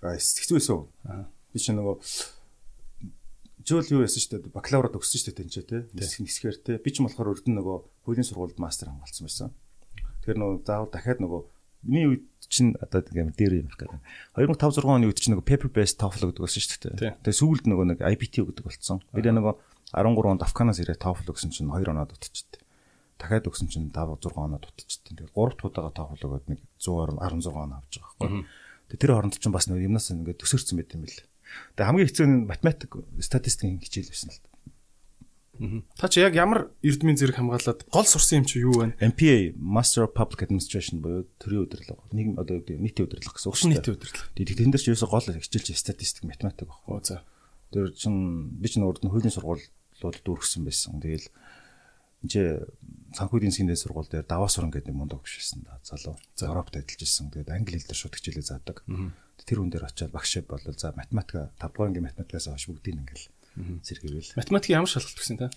[0.00, 0.84] Аа, хэцүү байсан уу?
[1.04, 1.24] Аа.
[1.52, 1.96] Би чи нөгөө
[3.64, 4.54] жил юу яасан шүү дээ.
[4.56, 5.82] Бакалавра төгссөн шүү дээ тэнцээ тий.
[5.94, 6.76] Нисэх нисгээр тий.
[6.80, 7.76] Би ч болохоор өрдөн нөгөө
[8.08, 9.50] хуулийн сургуульд мастер хамгаалсан байсан.
[10.24, 11.40] Тэгэхээр нөгөө заавал дахиад нөгөө
[11.82, 14.00] миний үед чинь одоо ингээм дээр юм байна.
[14.36, 17.14] 2005 6 оны үед чинь нөгөө paper based TOEFL гэдэг болсон шүү дээ.
[17.22, 18.98] Тэгээ сүүлд нөгөө нэг IBT гэдэг болсон.
[19.14, 19.54] Би нөгөө
[19.94, 22.60] 13 онд Афганаас ирээд TOEFL өгсөн чинь 2 оноо дутчихд
[23.20, 25.04] дахиад өгсөн чинь 5 6 оноо дутчихсан.
[25.12, 28.44] Тэгээд 3 тудаага тоохол өгөөд нэг 100 16 оноо авч байгаа байхгүй.
[28.88, 31.20] Тэгээд тэр хооронд чинь бас нэг юмнаас ингээд төсөрсөн байт юм бэл.
[31.76, 34.48] Тэгээд хамгийн хэцүү нь математик статистикийн хичээл байсан л та.
[35.96, 38.96] Та чи яг ямар эрдмийн зэрэг хамгаалаад гол сурсан юм чи юу вэ?
[38.96, 42.00] MPA Master of Public Administration буюу төрийн удирдлага.
[42.16, 43.76] Нийгэм одоо нийтийн удирдлага гэсэн үг шүү дээ.
[43.76, 44.32] Нийтийн удирдлага.
[44.40, 46.96] Тэгээд тэн дээр чи ерөөсө гол хичээл чи статистик математик байхгүй.
[46.96, 47.20] Оо за.
[47.76, 50.96] Тэр чин би ч нөрд нь хуулийн сургуулиуд дүүргэсэн байсан.
[50.96, 51.28] Тэгээл
[52.24, 52.64] энэ
[53.16, 56.16] санхүү эдийн засгийн дэд сургууль дээр даваа суран гэдэг юм ундаг биш байсан да залуу.
[56.40, 57.28] Европт ажиллаж ирсэн.
[57.36, 58.84] Тэгээд англи хэл дээр шууд хичээлээ заадаг.
[59.44, 63.28] Тэр хүн дээр очиад багш бол за математика 5 дугаар ангийн математикаас хойш бүгдийг ингээл
[63.56, 64.36] сэргээвэл.
[64.36, 65.50] Математик ямар шалгалт өгсөн та?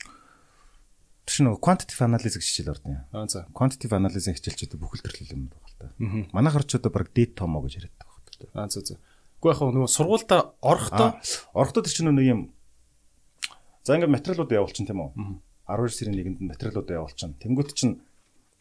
[1.23, 3.05] Тэр нэг quantitative analysis гэж хичээл ордно.
[3.13, 3.47] Аа за.
[3.53, 5.87] Quantitative analysis хичээлчүүд бүхэл төрлийн юм байна л та.
[6.35, 8.65] Манайх орчууд баг data томо гэж яриад байгаа.
[8.65, 8.99] Аа за за.
[9.39, 11.19] Гэхдээ яг нөгөө сургуультай орохдоо
[11.55, 12.41] орохдоо тэр чинь нэг юм
[13.83, 15.11] За ингээд материалууд явуулчин тийм үү?
[15.67, 17.35] 12 сарын 1-нд материалууд явуулчин.
[17.35, 17.99] Тэнгүүт чинь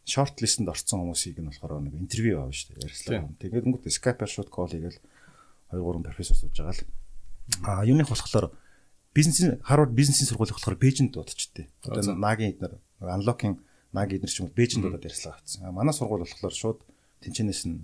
[0.03, 2.91] short list-энд орсон хүмүүсийг нь болохоор нэг интервью авна шүү дээ.
[2.91, 3.31] Ярьслаа.
[3.39, 4.99] Тэгээд тэнгүүт Skype-аар шууд call хийгээл
[5.71, 6.83] 2 3 профессор сууж байгаа л.
[7.63, 8.51] А юуных болохоор
[9.15, 11.69] бизнесийн Harvard бизнесийн сургууль болохоор Бээжинд дуудчихтэй.
[11.85, 13.61] Одоо нагийн эднэр unlocking
[13.93, 15.69] нагийн эднэр ч юм уу Бээжинд дуудаад ярьслаа авцсан.
[15.73, 16.81] Манай сургууль болохоор шууд
[17.21, 17.77] тэнчэнээс нь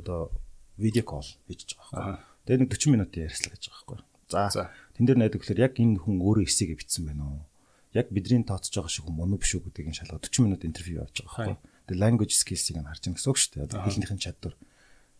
[0.00, 0.30] одоо
[0.78, 2.46] видео кол хийж байгаа байхгүй.
[2.46, 3.98] Тэгээд нэг 40 минутын ярьслаа гэж байгаа байхгүй.
[4.30, 7.42] За тэн дээр найдаг гэхээр яг энэ хүн өөрөө эсэгээ битсэн байна уу?
[7.90, 11.02] Яг бидний тооцож байгаа шиг хүн мөн үү биш үү гэдгийг шалгаад 40 минут интервью
[11.02, 11.90] авч байгаа байхгүй.
[11.90, 13.66] Тэгээ language skills-ийг нь харж байгаа гэсэн үг шүү дээ.
[13.66, 14.54] Одоо хэлнийхэн чадвар.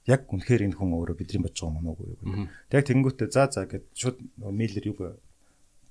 [0.06, 2.46] Яг үнэхээр энэ хүн өөрөө бидний бодож байгаа мөн үгүй юу?
[2.70, 4.96] Тэг яг тэнгуүтээ за за гэд шууд мэйлэр юу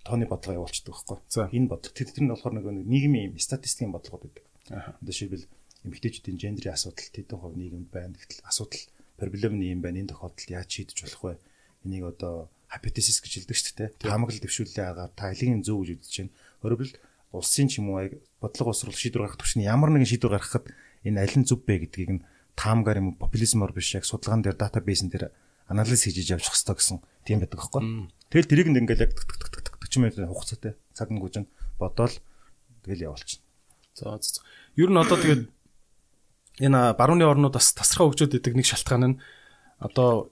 [0.03, 1.17] тооны бодлого явуулчихдаг байхгүй.
[1.53, 4.45] Энэ бодлого тэр тэр нь болохоор нэг нийгмийн статистикийн бодлогод байдаг.
[5.01, 5.45] Одоо шийбэл
[5.85, 8.15] эмэгтэйчүүдийн гендрийн асуудал тэдэн хувь нийгэмд байна.
[8.15, 8.83] Гэтэл асуудал
[9.19, 9.99] проблем нь юм байна.
[10.03, 11.33] Энэ тохиолдолд яаж шийдэж болох вэ?
[11.87, 13.89] Энийг одоо hypothesis гэж хэлдэг шүү дээ.
[14.03, 16.35] Таамаглал дэвшүүлээ агаар та элийн зөв гэж үзэж байна.
[16.61, 16.93] Хэлбэл
[17.31, 18.09] улсын ч юм уу
[18.41, 20.65] бодлого боловсрол шийдвэр гаргах төвчний ямар нэгэн шийдвэр гаргахад
[21.05, 22.25] энэ аль нь зөв бэ гэдгийг нь
[22.57, 25.31] таамгаар юм популизмор биш яг судалгаан дээр датабейсэн дээр
[25.69, 27.81] анализ хийж явж явах хэрэгтэй гэсэн тийм байдаг байхгүй.
[28.33, 29.13] Тэгэл тэрийг ингээл яг
[29.79, 31.48] 40 минутын хугацаатай цаг нь гүйж
[31.79, 32.13] бодоол
[32.83, 33.43] тэгэл явуулчихна.
[33.95, 34.41] За за.
[34.75, 35.43] Ер нь одоо тэгээд
[36.59, 39.19] энэ барууны орнууд бас тасархаа хөгжөөд идэг нэг шалтгаан нь
[39.79, 40.31] одоо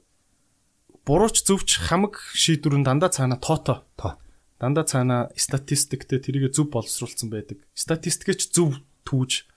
[1.07, 3.87] бурууч зөвч хамаг шийдвэр нь дандаа цаана тоото.
[3.95, 4.19] Тоо.
[4.59, 7.63] Дандаа цаана статистиктэй тэрийг зөв боловсруулсан байдаг.
[7.71, 8.75] Статистикч зөв
[9.07, 9.47] түүж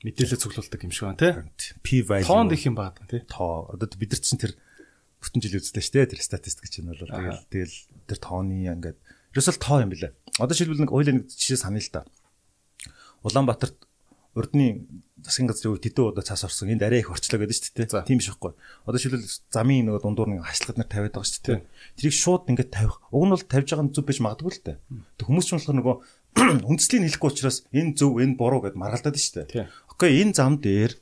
[0.00, 1.32] мэдээлэл цуглуулдаг юм шиг байна тий.
[1.84, 2.24] P value.
[2.24, 3.20] Тоонд их юм байна тий.
[3.28, 3.68] Тоо.
[3.68, 4.56] Одоо бид нар чинь тэр
[5.20, 6.10] бүтэн жил үзлээ шүү дээ.
[6.16, 7.76] Тэр статистик чинь бол тэгэл тэгэл
[8.06, 8.98] тэр тооны ингээд
[9.34, 10.12] ерөөсөл тоо юм билээ.
[10.40, 12.02] Одоо жишээлбэл нэг ойлоо нэг жишээ санаа л да.
[13.26, 13.86] Улаанбаатарт
[14.36, 14.84] урдны
[15.24, 16.68] засгийн газрын үед тэдэн удаа цаас орсон.
[16.68, 18.04] Энд арай их орчлоо гэдэг шүү дээ.
[18.04, 18.52] Тийм биш байхгүй.
[18.84, 21.64] Одоо шилбэл замын нөгөө дундуур нэг хашлахад нар тавиад байгаа шүү дээ.
[21.96, 23.00] Тэрийг шууд ингээд тавих.
[23.08, 24.76] Уг нь бол тавьж байгаа нь зүв биш магадгүй л дээ.
[25.16, 25.96] Тэг хүмүүс ч болохоор нөгөө
[26.68, 29.72] үндслийг хэлэхгүй учраас энэ зөв энэ буруу гэд маргалдаад шүү дээ.
[29.88, 30.92] Окей, энэ зам дээр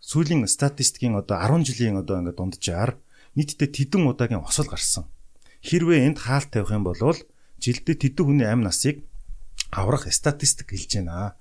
[0.00, 2.96] сүүлийн статистикийн одоо 10 жилийн одоо ингээд дунджаар
[3.36, 5.04] нийтдээ тэдэн удаагийн осол гарсан.
[5.62, 6.98] Хэрвээ энд хаалт тавих юм бол
[7.58, 9.02] жилдээ тэдэн хүний амь насыг
[9.70, 11.34] аврах статистик хэлж байна.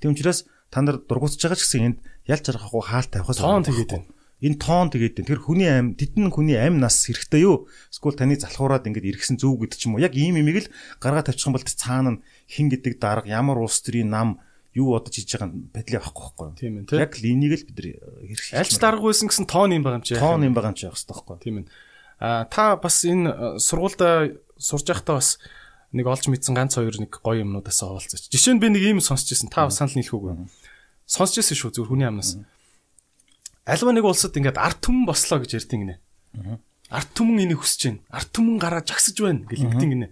[0.00, 3.90] Тийм учраас та нар дургуутж байгаа ч гэсэн энд ялж харахгүй хаалт тавихаас тоон тэгээд
[3.94, 4.08] байна.
[4.40, 5.28] Энэ тоон тэгээд байна.
[5.30, 7.68] Тэр хүний аим тэдэн хүний аим нас хэрэгтэй юу?
[7.92, 10.02] Эсвэл таны залхуураад ингэж иргэсэн зөв гэдэг ч юм уу.
[10.02, 13.84] Яг ийм имийг л гаргаа тавьчих юм бол цаана нь хин гэдэг дарга ямар улс
[13.84, 14.40] төрийн нам
[14.72, 16.56] юу бодож хийж байгаа байдлыг авахгүй байхгүй юу?
[16.56, 17.04] Тийм ээ.
[17.04, 17.86] Яг л энийг л бид нар
[18.32, 20.16] хэрэг Альч дарга байсан гэсэн тоон юм байгаа юм чи.
[20.16, 21.44] Тоон юм байгаа юм чи явах хэрэгтэй байхгүй юу?
[21.44, 21.66] Тийм ээ.
[22.20, 25.40] А та бас энэ сургуультай сурж байхдаа бас
[25.90, 28.28] нэг олж мэдсэн ганц хоёр нэг гоё юмнуудаас оолцооч.
[28.28, 29.48] Жишээ нь би нэг ийм сонсч ирсэн.
[29.48, 30.36] Та бас санал нийлэх үгүй
[31.10, 32.38] сонсч ирсэн шүү зүгээр хүний амнаас.
[33.66, 35.96] Альва нэг улсад ингээд арт түмэн бослоо гэж ярьдیں۔ гинэ.
[36.86, 38.00] Арт түмэн энийг хүсэж байна.
[38.14, 40.08] Арт түмэн гараа жагсаж байна гэж ингэдэг гинэ.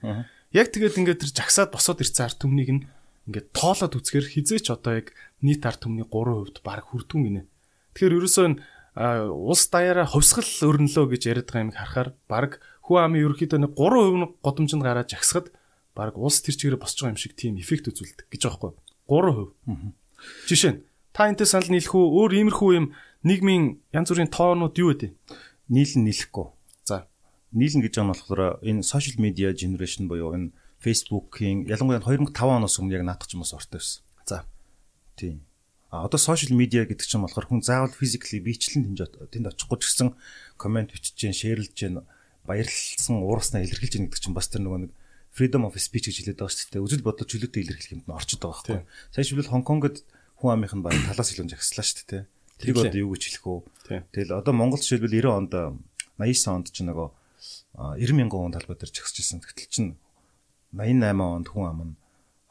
[0.51, 2.83] Яг тэгээд ингээд тэр жагсаад босоод ирсэн арт түмнийг нь
[3.31, 7.43] ингээд тоолоод үзэхэр хизээч одоо яг нийт арт түмний 3% баг хүрдүн гинэ.
[7.95, 8.47] Тэгэхээр ерөөсөө
[8.99, 12.51] улс даяараа хувьсгал өрнөлөө гэж яриад байгаа юм харахаар баг
[12.83, 15.55] хүү амын ерөөхдөө нэг 3% нь годомжинд гараа жагсахад
[15.95, 20.51] баг улс тэр чигээр босч байгаа юм шиг тийм эффект үзүүлдэг гэж байгаа байхгүй 3%.
[20.51, 20.81] Жишээ нь
[21.19, 22.07] Та энэтэй санал нийлэх үү?
[22.15, 22.87] Өөр иймэрхүү юм
[23.27, 25.19] нийгмийн янз бүрийн тоонууд юу вэ?
[25.67, 26.47] Нийлэн нийлэхгүй.
[26.87, 27.11] За.
[27.51, 32.79] Нийлэн гэж байгаа нь болохоор энэ social media generation буюу энэ Facebook-ийн ялангуяа 2005 оноос
[32.79, 34.07] өмнө яг наадах юм уу ортой байсан.
[34.31, 34.47] За.
[35.19, 35.43] Тийм.
[35.89, 39.85] А одоо сошиал медиа гэдэг чинь болохоор хүн заавал физикли бичлэн тэнд тэнд очихгүй ч
[39.89, 40.09] гэсэн
[40.61, 42.05] комент бичиж, шеэрлж,
[42.45, 44.93] баярлсан уурснаа илэрхийлж гэнэ гэдэг чинь бас тэр нөгөө нэг
[45.33, 46.85] freedom of speech гэж хэлээд байгаа шүү дээ.
[46.85, 49.17] Үзэл бодлоо чөлөөтэй илэрхийлэх юмд нь орчод байгаа байхгүй.
[49.17, 49.97] Сайн шивэл Хонконгод
[50.41, 52.23] хүн амийнх нь баг талаас илүү жагслаа шүү дээ.
[52.59, 54.03] Тэрийг одоо юу гэж хэлэх вэ?
[54.13, 55.53] Тэгэл одоо Монгол жишээлбэл 90 онд
[56.19, 57.09] 89 онд ч нөгөө
[58.01, 59.45] 90 мянган хүн талбай дээр жагсчихсан.
[59.45, 59.91] Тэгтэл чинь
[60.75, 61.95] 88 онд хүн ам нь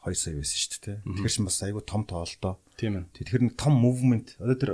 [0.06, 0.98] 2 сая байсан шүү дээ.
[1.04, 3.04] Тэгэхээр чинь бас айгүй том тоолтоо Тийм ээ.
[3.18, 4.70] Тэгэхээр нэг том мувмент одоо тэр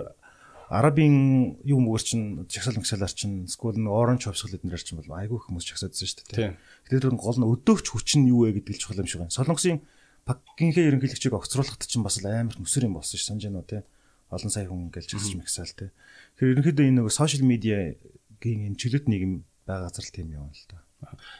[0.69, 5.40] арабын юу мөр чинь жагсаал мэгсэлэр чинь скул нэг оранж хувьсгал эднэр чинь бол айгүй
[5.40, 6.57] хүмүүс жагсаадсан шүү дээ.
[6.85, 9.33] Тэгэхээр тэр гол нь өдөөгч хүч нь юу вэ гэдэг л чухал юм шиг байна.
[9.33, 9.81] Солонгосын
[10.25, 13.85] Пакинхээ ерөнхийлөгчийг огцруулахад чинь бас амар нүсэр юм болсон ш санаж байна уу те.
[14.33, 15.93] Олон сая хүн ингээл чигсэж мэгсаал те.
[16.40, 20.64] Тэгэхээр ерөнхийдөө энэ нэг сошиал медиагийн энэ чөлөөт нийгэм байгаа газар л тийм юм л
[20.64, 20.81] та.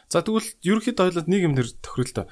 [0.05, 2.25] За тэгвэл ерөнхийдөө ойлоод юм нэр тохирол тоо.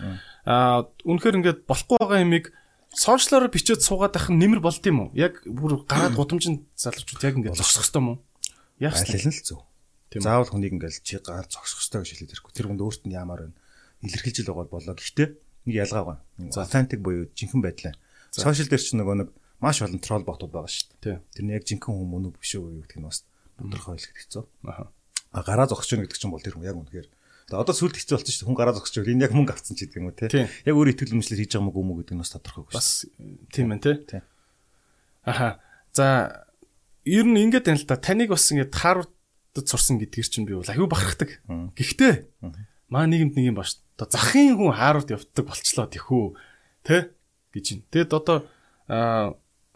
[0.46, 2.46] Аа үнэхээр ингээд болохгүй байгаа юмыг
[2.94, 5.10] сошиалоор бичээд суугаад ах нэмэр болд юм уу?
[5.18, 8.18] Яг бүр гараад гудамжинд залуучууд яг ингээд зогсох хэвээр юм уу?
[8.80, 9.62] Яг л л зөв.
[10.14, 12.54] Заавал хүнийг ингээд чи ганц зогсох хэвээр гэж хэлээд ирэхгүй.
[12.54, 13.58] Тэр хүнд өөрт нь ямар вэ?
[14.06, 14.94] Илэрхийлж л байгаа болоо.
[14.94, 15.28] Гэхдээ
[15.66, 16.22] нэг ялгаа байна.
[16.54, 17.94] Authentic буюу жинхэнэ байдлаа.
[18.30, 21.18] Сошиал дээр чинь нөгөө нэг маш олон трол ботууд байгаа шүү дээ.
[21.34, 23.24] Тэр нь яг жинхэнэ хүн мөн үү биш үү гэдэг нь бас
[23.58, 24.44] тодорхой хэлэх хэцүү.
[24.68, 24.92] Аа.
[25.34, 27.08] Гараа зогсож гэнэ гэдэг чинь бол тэр хүн яг үнэхээр
[27.52, 28.50] одоо сүлд хэцүү болсон шүү дээ.
[28.52, 30.48] Хүн гараа зогсож байвал энэ яг мөнгө авсан ч гэдэг юм уу те.
[30.64, 32.74] Яг өөр итгэл өмчлөл хийж байгаа мөг уу гэдэг нь бас тодорхойгүй.
[32.74, 32.90] Бас
[33.52, 34.24] тийм ээ те.
[35.28, 35.60] Аха.
[35.92, 36.48] За
[37.04, 38.00] ер нь ингээд байна л да.
[38.00, 41.44] Таныг бас ингээд Харвардд сурсан гэдгээр чинь би бол аюу бахархдаг.
[41.76, 42.14] Гэхдээ
[42.88, 43.84] маа нийгэмд нэг юм бааш.
[44.00, 46.26] Одоо захын хүн Харвард явдаг болчлоо тэхүү.
[46.88, 47.12] Тэ
[47.52, 47.80] гэж юм.
[47.92, 48.48] Тэгэд одоо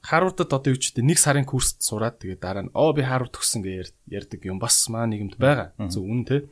[0.07, 3.35] Харвардд одоо юу ч гэдэг нэг сарын курст сураад тэгээд дараа нь оо би Харвард
[3.35, 5.75] төгссөн гэж ярьдаг юм бас маа нийгэмд байгаа.
[5.91, 6.47] Зөв үн тэ.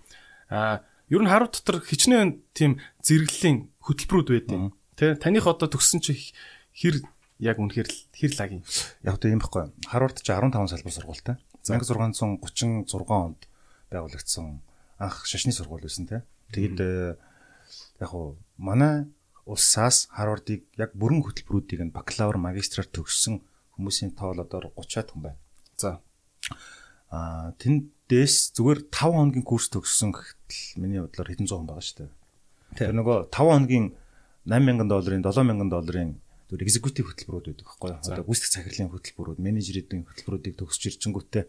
[0.51, 6.33] А ер нь Харвард дотор хичнээн тийм зэрэглэлийн хөтөлбөрүүд байдیں۔ Тэ таних одоо төгссөн чи
[6.73, 7.03] хэр
[7.39, 8.63] яг үнэхээр хэр лаг юм.
[9.03, 9.69] Яг тийм байхгүй.
[9.85, 11.35] Харвард чи 15 салбар сургуультай.
[11.67, 13.41] 1636 онд
[13.91, 14.61] байгуулагдсан
[14.99, 16.23] анх шашны сургууль байсан те.
[16.53, 17.17] Тэгээд э,
[17.99, 19.09] яг уу манай
[19.45, 23.41] улсаас Харвардыг яг бүрэн хөтөлбөрүүдийг нь бакалавр, магистраар төгссөн
[23.77, 25.39] хүмүүсийн тоол одоо 30-аад хүн байна.
[25.77, 26.01] За.
[27.11, 27.53] Аа
[28.05, 32.11] тэндээс зүгээр 5 хоногийн курс төгссөн гэхтэл миний бодлоор хэдэн зуун байгаа шүү дээ.
[32.77, 33.97] Тэр нөгөө 5 хоногийн
[34.45, 36.11] 8000 долларын 7000 долларын
[36.45, 37.97] зөв экзекутив хөтөлбөрүүд байдаг байхгүй юу?
[38.05, 41.43] Одоо гүйцэтгэх захирлын хөтөлбөрүүд, менежерийн хөтөлбөрүүдийг төгсөж ирчингүүтээ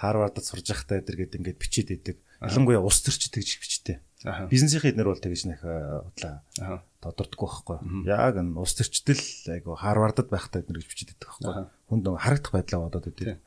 [0.00, 2.16] Харвардад сурж байхдаа эдэр гээд ингээд бичээд идэг.
[2.40, 4.00] Ялангуяа улс төрч тэгж бичтэй.
[4.48, 8.08] Бизнесийн эднэр бол тэгж нэх удлаа тодордоггүй байхгүй юу?
[8.08, 11.68] Яг энэ улс төрчдөл айгу Харвардад байхдаа эднэр гэж бичээд идэг байхгүй юу?
[11.92, 13.44] Хүнд харагдах байдлаа бодоод идэг.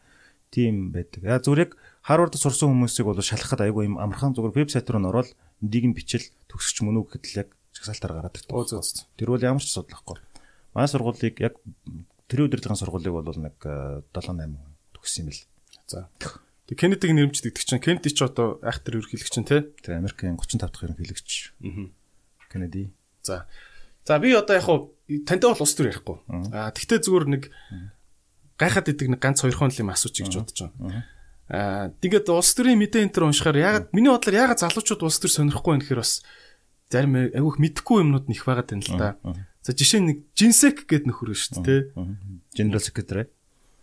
[0.54, 1.26] Тийм байдаг.
[1.26, 1.74] Яа зүгээр
[2.06, 5.34] Харвардд сурсан хүмүүсийг бол шалгахад айгу юм амархан зүгээр вебсайт руу н ороод
[5.66, 8.54] эндийг нь бичил төгсөж мөн үү гэхэд л яг чагсаалтаар гараад ирдэг.
[9.18, 10.22] Тэр бол ямар ч судлахгүй.
[10.78, 11.58] Манай сургуулийг яг
[12.30, 14.62] тэр өдрийн сургуулийг бол нэг 7 8
[14.94, 15.42] төгссөн юм бэл.
[15.89, 16.06] За.
[16.70, 19.66] Тэг Кеннедиг нэрмждэг чинь Кеннеди ч одоо айхтар ерөнхийлөгч чинь тий.
[19.82, 21.32] Тэг Америкийн 35 дахь ерөнхийлөгч.
[21.66, 21.89] Аа.
[22.54, 22.94] Кеннеди.
[23.26, 23.50] За.
[24.06, 24.94] За би одоо яг хуу
[25.26, 26.18] тантай бол ус төр ярихгүй.
[26.52, 27.44] Аа тэгтээ зүгээр нэг
[28.58, 31.06] гайхаад идэг нэг ганц хоёр хон юм асууч гэж бодож байна.
[31.52, 35.32] Аа тэгээд улс төрийн мэдээ энэ төр уншихаар ягаад миний бодлоор ягаад залуучууд улс төр
[35.34, 36.24] сонирхгүй юм гэхээр бас
[36.88, 39.10] зарим айгүйх мэдэхгүй юмнууд нэх байгаад байна л да.
[39.63, 42.08] За жишээ нэг Jinsek гэдэг нөхөр шүү дээ, тэ.
[42.56, 43.26] General Secretary.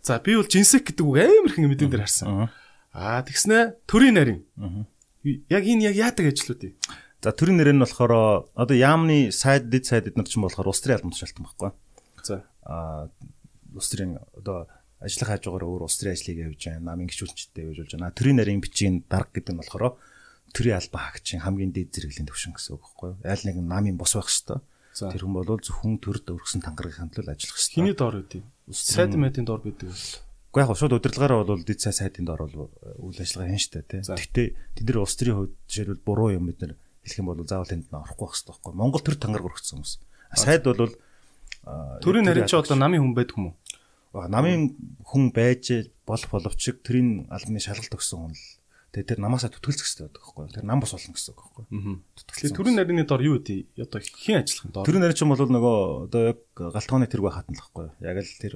[0.01, 2.49] За би бол Jinsek гэдэг үг амар их мэдэн дээр харсан.
[2.93, 4.41] Аа тэгснэ төрийн нарийн.
[5.49, 6.73] Яг энэ яг яадаг ажлууд юм.
[7.21, 11.01] За төрийн нэр нь болохоор одоо яамны сайд дэд сайд эднэр чинь болохоор улс төрийн
[11.01, 11.71] албан тушаалтан байхгүй.
[12.25, 13.09] За аа
[13.75, 14.67] улс төрийн одоо
[15.01, 16.93] ажиллах хажуугаар өөр улс төрийн ажлыг явьж байна.
[16.93, 18.15] Намын гişүүлчтэй явьж болж байна.
[18.15, 19.97] Төрийн нарийн бичгийн дарга гэдэг нь болохоор
[20.53, 23.11] төрийн албан хаагчийн хамгийн дээд зэрэглэлийн төвшин гэсэн үг байхгүй.
[23.23, 27.55] Айл нэг намын бос байх хэвээр Тэр хүн бол зөвхөн төрд өргөсөн тангаргийн төлөө ажиллах
[27.55, 27.79] хэрэгтэй.
[27.79, 28.43] Хиний доор үгүй.
[28.75, 30.03] Сайд мэдийн доор бидэг бол.
[30.51, 34.03] Уу яг шууд удирдлагаараа бол дид цай сайдын доор бол үйл ажиллагаа хийн штэ тий.
[34.03, 36.75] Гэхдээ тэд нар улс төрийн хувьд жишээлбэл буруу юм бид нар
[37.07, 38.73] хэлэх юм бол заавал тэнд нь орохгүй байх хэрэгтэй байхгүй.
[38.75, 39.93] Монгол төр тангараг өргөцсөн хүмүүс.
[40.35, 40.91] Сайд бол
[42.03, 43.55] төрийн нарийн чи одоо намын хүн байдаг юм уу?
[44.11, 44.75] Намын
[45.07, 48.45] хүн байж болох боловч тэрийн албаны шалгалт өгсөн хүн л
[48.91, 50.51] Тэгээ тэр намаасаа түтгэлцэх хэрэгтэй байдаг байхгүй юу?
[50.51, 52.03] Тэр нам бос болно гэсэн үг байхгүй юу?
[52.11, 54.83] Түтгэлцээ төрийн нарийн дор юу үгүй одоо хэн ажиллах юм дор?
[54.83, 55.77] Төрийн нарийн ч юм бол нөгөө
[56.11, 57.95] одоо яг галтгооны тэргүй хатна л байхгүй юу?
[58.03, 58.53] Яг л тэр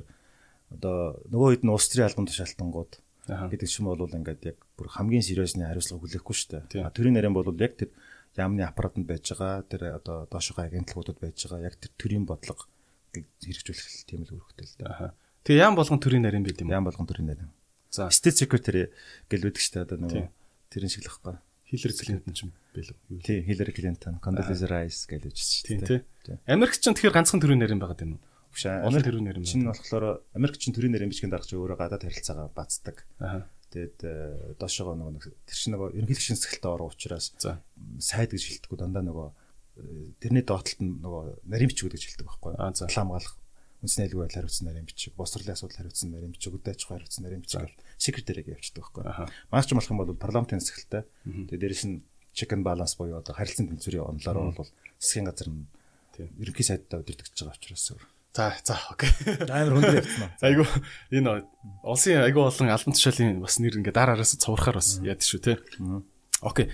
[0.75, 2.91] одоо нөгөө хэд нь улс төрийн албан тушаалтангууд
[3.31, 6.91] гэдэг ч юм бол ингээд яг бүр хамгийн сериусны хариуцлага хүлээхгүй шүү дээ.
[6.91, 7.95] Төрийн нарийн бол яг тэр
[8.35, 12.67] яамны аппаратанд байж байгаа тэр одоо доошогоо агентлагуудад байж байгаа яг тэр төрийн бодлого
[13.15, 15.15] хэрэгжүүлэх тийм л үүрэгтэй л дээ.
[15.45, 16.73] Тэгээ яам болгон төрийн нарийн байд юм.
[16.73, 17.51] Яам болгон төрийн нарийн.
[17.93, 18.89] За state secretary
[19.29, 20.25] гэл үүдэг шүү дээ одоо нөгөө
[20.73, 21.37] тэрэн шиг л байхгүй.
[21.69, 22.97] Hillary Clinton ч юм бэлээ.
[23.21, 26.41] Тий, Hillary Clinton, Condoleezza Rice гэл үүжсэн шүү дээ.
[26.49, 28.25] Америк ч тэгэхээр ганцхан төрийн нэрийн байгаа юм уу?
[28.49, 28.65] Биш.
[28.65, 29.45] Олон төрийн нэр юм.
[29.45, 33.05] Чин болохоор Америк чин төрийн нэрийн бичгийн даргач өөрөө гадаад харилцаагаа бацдаг.
[33.21, 33.45] Аа.
[33.69, 37.33] Тэгээд э, доошогоо нөгөө тэр чинь нөгөө ерөнхийлөгчийн цэцгэлтэй орох учраас
[37.99, 42.53] сайд гэж хэлдэггүй дандаа нөгөө э, тэрний доотлолт нь нөгөө нарийн бичгүүд гэж хэлдэг байхгүй.
[42.55, 43.35] Плам галах
[43.85, 47.23] үндэсний айлгүй байдлаар хариуцсан нарийн бичиг, босрлын асуудал хариуцсан нарийн бичиг, үдэ аж ахуй хариуцсан
[47.23, 47.69] нарийн бичиг
[48.01, 49.29] секретарийг явуулдаг байхгүй.
[49.53, 51.05] Маш ч болох юм бол парламентын засаглалтай.
[51.25, 52.01] Тэгээд дээрэс нь
[52.33, 55.69] check and balance буюу одоо харилцан тэнцвэрийн онолоор бол засгийн газар нь
[56.17, 57.93] ерөнхий сайдтай удирдахж байгаа учраас
[58.35, 59.09] За за окей.
[59.47, 60.31] Амар хөндөр явцсан.
[60.43, 60.67] Айгу
[61.07, 61.47] энэ
[61.87, 65.53] улсын айгу олон албан тушаалын бас нэр ингээ дараараас цуврахаар бас яд шүү те.
[66.43, 66.67] Окей.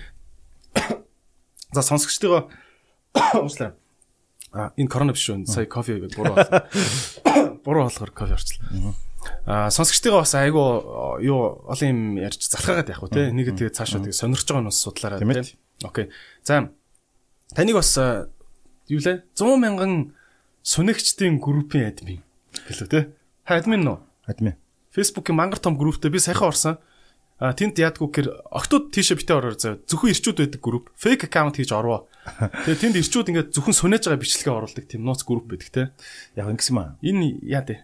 [1.70, 2.50] За сонсогчдоо
[3.38, 3.78] уучлаарай.
[4.52, 5.48] А энэ корона биш шүү.
[5.48, 6.36] Сая кофе буруу.
[7.64, 8.94] Буруу болохоор кофе орчлоо.
[9.46, 14.02] А сонсогчдойгоо бас айгу юу олон юм ярьж залхаагаад явах уу те нэг тэгээ цаашаа
[14.04, 15.56] тэгээ сонирч байгаа нь бас судлаарай те.
[15.82, 16.06] Окей.
[16.42, 16.70] За
[17.54, 20.12] таныг бас юу лээ 100 мянган
[20.62, 22.20] сүнэгчдийн группийн админ
[22.68, 23.00] гэлөө те.
[23.46, 23.98] Ха админ нөө?
[24.26, 24.54] Админ.
[24.92, 26.78] Facebook-ийн мангар том групптэй би саяхан орсон.
[27.42, 29.82] А тэнд яадгүй гэхээр октод тийшээ битээ ороор заяа.
[29.90, 30.94] Зөвхөн ирчүүд байдаг групп.
[30.94, 32.06] Fake account хийж орвоо.
[32.70, 35.90] Тэгээ тэнд ирчүүд ингээд зөвхөн сүнэж байгаа бичлэгээ оруулдаг тийм нууц групп байдаг те.
[36.38, 36.94] Яг ингэсэн маа.
[37.02, 37.82] Энэ яа дээ.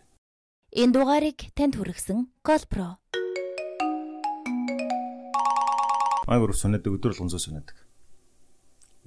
[0.79, 2.31] Энэ дугаарыг танд хүргэсэн.
[6.31, 7.77] Маа групп сүнэдэг өдөр болгон сүнэдэг.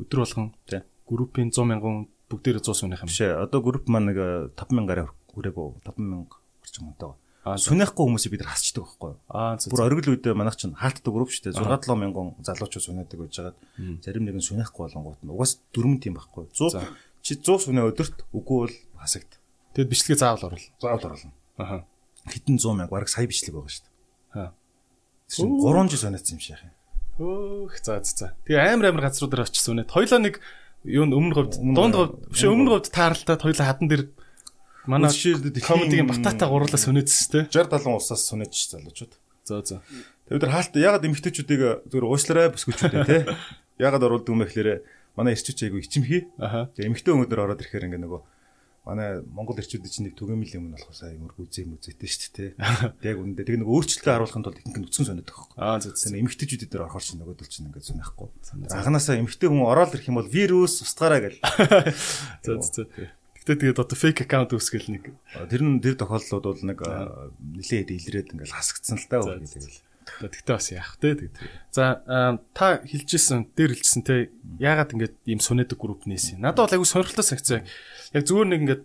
[0.03, 0.83] Өдөр болгон тий.
[1.07, 3.07] Группийн 100 мянган бүгдээр 100 сүнэх юм.
[3.07, 3.39] Биш ээ.
[3.39, 4.19] Одоо групп маань нэг
[4.59, 6.27] 5000 гараа хүрээгүй 5000
[6.59, 7.15] орчим онтойгоо.
[7.41, 9.19] Сүнэхгүй хүмүүсийг бид нар хасчдаг байхгүй юу?
[9.33, 9.73] Аа зөв.
[9.73, 11.57] Бүр оргил үедээ манайх чинь хаалтдаг групп шүү дээ.
[11.57, 13.57] 6 7 мянган залуучууд сүнэдэг байж байгаад
[14.05, 16.53] зарим нэг нь сүнэхгүй болонгууд нь угаас дөрмөн тийм байхгүй юу?
[16.53, 16.85] 100
[17.25, 19.41] чи 100 сүнэ өдөрт үгүй бол хасагд.
[19.73, 20.69] Тэгэд бичлэгээ заавал оруулна.
[20.77, 21.33] Заавал оруулна.
[21.57, 21.77] Аха.
[22.29, 23.93] Хитэн 100 мянга бараг сая бичлэг байгаа шүү дээ.
[24.37, 24.53] Аа.
[25.25, 26.73] Чинь 3 жил сүнэцсэн юм шиг юм.
[27.17, 28.37] Өөх за за.
[28.45, 29.89] Тэгээ амар амар газруудаар очсон үнэ.
[29.89, 30.37] Хоёлоо нэг
[30.85, 34.03] юу өмнө говьд дунд говьд биш өмнө говьд тааралтай хоёлоо хадан дээр
[34.85, 37.39] Манай комедигийн батата гурлаа сүнэдсэн те.
[37.53, 39.13] 60 70 усаас сүнэж залуучууд.
[39.45, 39.81] За за.
[40.25, 43.37] Тэр хаалт ягаад эмгтээчүүдийг зөвөр уушлаарай бүсгүүчүүдээ те.
[43.85, 44.69] Ягаад оруулдаг юм бэ гэхээр
[45.17, 46.29] манай ирчүүч айгу ичимхий.
[46.39, 48.21] Тэгээд эмгтээ өнөдөр ороод ирэхээр ингээ нөгөө
[48.85, 52.49] манай Монгол ирчүүд чинь нэг түгээмэл юм болох сая юмр гүзээ мүзэтэй шүү дээ.
[53.13, 55.57] Яг үнэндээ тэг нэг өөрчлөлтөө харуулахын тулд ихэнх нь үтсэн сонирдог байхгүй.
[55.61, 55.93] Аа зөв.
[55.93, 58.29] Тэг эмгтээчүүд дээр орохоор чинь нөгөөдөл чинь ингээ сонирхгүй.
[58.73, 61.37] Анханасаа эмгтээ хүн ороод ирэх юм бол вирус устгаараа гэл.
[62.45, 62.89] За за.
[63.41, 65.17] Гэтэ тэгээд одоо fake аккаунт үүсгэл нэг
[65.49, 69.81] тэр нь тэр тохиолдлууд бол нэг нэлээд илрээд ингээл хасагдсан л та үг тэгэл.
[70.21, 71.35] Тэгтээ бас яах те тэгээд.
[71.73, 72.05] За
[72.53, 74.29] та хэлжсэн дээр хэлжсэн те
[74.61, 76.37] яагаад ингээд ийм сүнэдэг групп нээсэн.
[76.37, 77.65] Надад бол айгүй сонирхолтой санагцсан.
[78.13, 78.83] Яг зүгээр нэг ингээд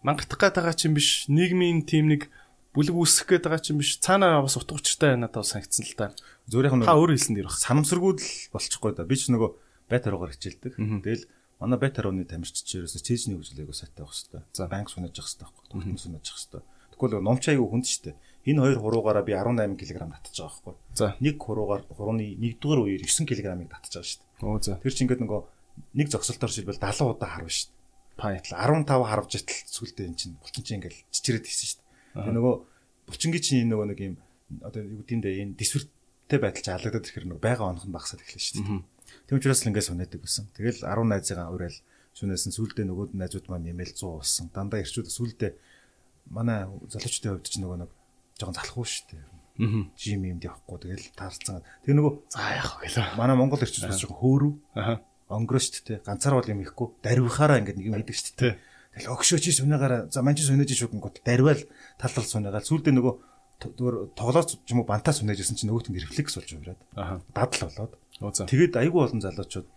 [0.00, 2.32] мангатах гээд байгаа чинь биш нийгмийн тим нэг
[2.72, 6.16] бүлэг үүсгэх гээд байгаа чинь биш цаанаа бас утга учиртай надад санагдсан л та.
[6.48, 7.60] Зүгээр яг та өөр хэлсэн дээр баг.
[7.60, 9.04] Санамсаргууд л болчихгүй да.
[9.04, 9.50] Би ч нөгөө
[9.90, 10.78] байтаргаар хичээлдэг.
[10.78, 11.24] Тэгэл
[11.60, 14.42] Манай байтар ууны тамирчид ч ерөөсө чэйжний хөгжлөөгөө сайтай байх хэрэгтэй.
[14.56, 15.64] За банк сунаж явах хэрэгтэй байхгүй.
[15.68, 16.62] Төгтөн сунаж явах хэрэгтэй.
[16.96, 18.16] Тэгвэл номч аягүй хүнд шүү дээ.
[18.48, 20.74] Энэ хоёр хуруугаараа би 18 кг татчих байгаа байхгүй.
[20.96, 24.48] За нэг хуруугаар хурууны 1-р үеэр 9 кг-ыг татчих байгаа дээ.
[24.48, 24.80] Оо за.
[24.80, 25.40] Тэр чинь ингээд нөгөө
[26.00, 27.76] нэг зогсолтоор шилбэл 70 удаа харна дээ.
[28.16, 32.24] Пайтл 15 харвж итл сүлдээ эн чинь булчин чинь ингээд чичрээд хийсэн дээ.
[32.24, 32.54] Тэгээ нөгөө
[33.08, 34.16] булчингийн чинь нөгөө нэг юм
[34.64, 38.42] одоо юу гэмдэ энэ дисвэртэй байдал чи алагдаад ирэхээр нөгөө байга онох нь багасаад эхлэв
[38.42, 38.82] шүү
[39.30, 40.50] Тэм учраас л ингээс унаадаг байсан.
[40.58, 41.78] Тэгэл 10 найзыгаа уриал
[42.18, 44.50] шүнээсэн сүулдэ нөгөөд найзууд маань нэмэл 100 болсон.
[44.50, 45.54] Дандаа ирчүүд сүулдэ
[46.34, 47.90] манай залуучдын хувьд ч нөгөө нэг
[48.34, 49.22] жоохон залахгүй шүү дээ.
[49.22, 49.86] Аа.
[49.94, 51.62] Жим юмд явахгүй тэгэл таарцсан.
[51.86, 53.14] Тэгээ нөгөө за яах вэ гэлээ.
[53.14, 54.52] Манай Монгол ирчүүд бас жоохон хөөрөв.
[54.74, 54.98] Аа.
[55.30, 56.02] Онгороо шүү дээ.
[56.02, 56.88] Ганцаар бол юм ихгүй.
[57.06, 58.54] Дарвихаараа ингээд нэг юм хийдэг шүү дээ.
[58.98, 61.62] Тэгэл өгшөөч сүнээгаараа за манч сүнэж шүү гингот дарвал
[62.02, 63.14] таллал сүнээгаал сүулдэ нөгөө
[63.60, 66.50] зүгээр тоглооч юм уу бантаа сүнэжсэн чинь нөгөөт нь рефлекс болж.
[66.96, 67.20] Аа.
[67.36, 67.92] Дадал болоод.
[68.48, 69.68] Тэгээд айгүй олон залуучууд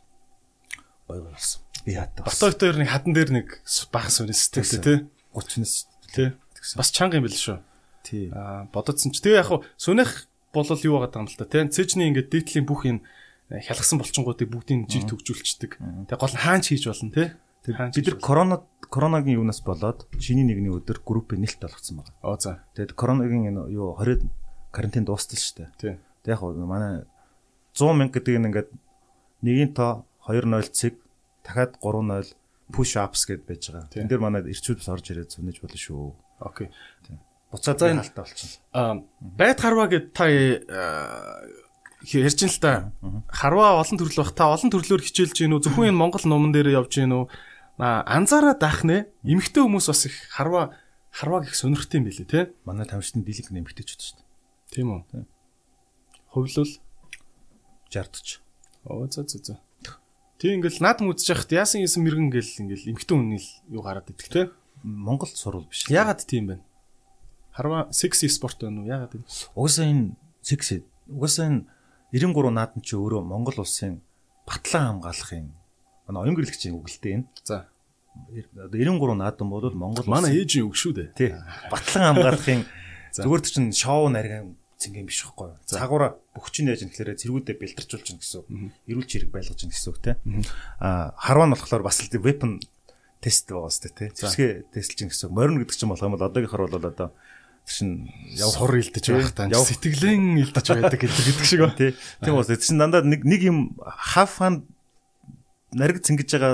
[1.07, 1.61] гоё болсон.
[1.83, 2.23] Би хатаа.
[2.23, 3.47] Батойт дээр нэг хадан дээр нэг
[3.91, 4.97] баг сүнэстэй тий.
[5.35, 5.75] 30-наас
[6.15, 6.31] тий.
[6.79, 7.59] Бас чанга юм бэл шүү.
[8.07, 8.31] Тий.
[8.31, 9.19] Аа бодоцсон ч.
[9.19, 11.67] Тэгээ яг хуу сүнэх болол юу байгаа юм л та тий.
[11.67, 13.03] Цэжний ингээд дээдлийн бүх юм
[13.51, 16.07] хялгсан болчингуудыг бүгдийг жиг төгжүүлчихдэг.
[16.07, 17.27] Тэгээ гол нь хаанч хийж болно тий.
[17.65, 22.11] Бид нар корона коронагийн юунаас болоод шиний нэгний өдөр группийн нэлт болгоцсон байна.
[22.21, 22.59] Оо за.
[22.75, 24.27] Тэгээд коронагийн юу 20
[24.71, 25.95] карантин дуустал шүү дээ.
[26.27, 27.07] Тэг яг манай
[27.71, 28.67] 100 мянга гэдэг нь ингээд
[29.47, 30.99] нэгийн тоо 2.0 цэг
[31.47, 32.35] дахиад 3.0
[32.75, 33.87] push ups гэдээ байж байгаа.
[33.95, 36.11] Тэн дээр манай ирчүүд бас орж ирээд сүнэж болно шүү.
[36.43, 36.67] Окей.
[37.47, 38.59] Буцаад за энэ хальтаа болчихно.
[38.75, 42.91] Аа байд харваа гэд та ярьж ин л та.
[43.31, 45.63] Харваа олон төрлөө бах та олон төрлөөр хичээлж гин үү?
[45.63, 47.31] Зөвхөн энэ Монгол номон дээр явж гин үү?
[47.31, 49.09] Аа анзаараад ах нэ.
[49.25, 50.77] Эмэгтэй хүмүүс бас их харваа
[51.09, 52.53] харваа гих сонирхтой юм билэ те.
[52.65, 54.27] Манай тамирчны дийлэнх нэмэгтэйчүүд шүү дээ.
[54.73, 55.25] Тийм үү?
[56.29, 56.69] Хувлал
[57.89, 58.41] 60
[58.85, 59.59] Оо за за за.
[60.37, 64.27] Тэг ингээл наадам үзэж яхад яасан яасан мэрэгэн гэл ингээл эмхтэн үнний юу гараад идэх
[64.27, 64.51] те.
[64.83, 65.87] Монголд сурвал биш.
[65.87, 66.55] Ягаад тийм бэ?
[67.55, 68.89] Харва секси спорт байна уу?
[68.89, 69.23] Ягаад юм?
[69.55, 70.83] Угаасаа энэ секси.
[71.07, 71.65] Угаасаа энэ
[72.11, 74.03] 93 наадам чи өөрөө Монгол улсын
[74.43, 75.55] батлан хамгаалахын
[76.07, 77.27] манай оюун гэрлэгчийн үгэлтэй энэ.
[77.43, 77.67] За.
[78.13, 81.09] 93 наадам бол Монгол манай ээжийн үг шүү дээ.
[81.17, 81.31] Тий.
[81.71, 82.61] Батлан хамгаалахын
[83.17, 85.57] зүгээр чинь шоу нарийн цэнгийн биш байхгүй юу.
[85.65, 88.43] Цагуура бөхчин яаж нэхлээрээ зэргүүдээ бэлтэрчүүлж чинь гэсэн.
[88.85, 90.19] Эрүүл чирэг байлгаж чинь гэсэн үг те.
[90.77, 92.59] А харваа нь болохоор бас л weapon
[93.23, 94.11] тест байгаа сте те.
[94.11, 95.31] Зэвсгээ тестэлж чинь гэсэн.
[95.31, 97.15] Морин гэдэг чинь болох юм бол одоогийнхор бол одоо
[97.63, 99.47] чинь явах хор илдэж байх таа.
[99.47, 101.71] Сэтгэлэн илдэж байдаг гэдэг шиг ба.
[101.71, 101.95] Тий.
[102.19, 104.67] Тийм бас чинь дандаа нэг нэг юм half fun
[105.73, 106.53] нариг цэнгэж байгаа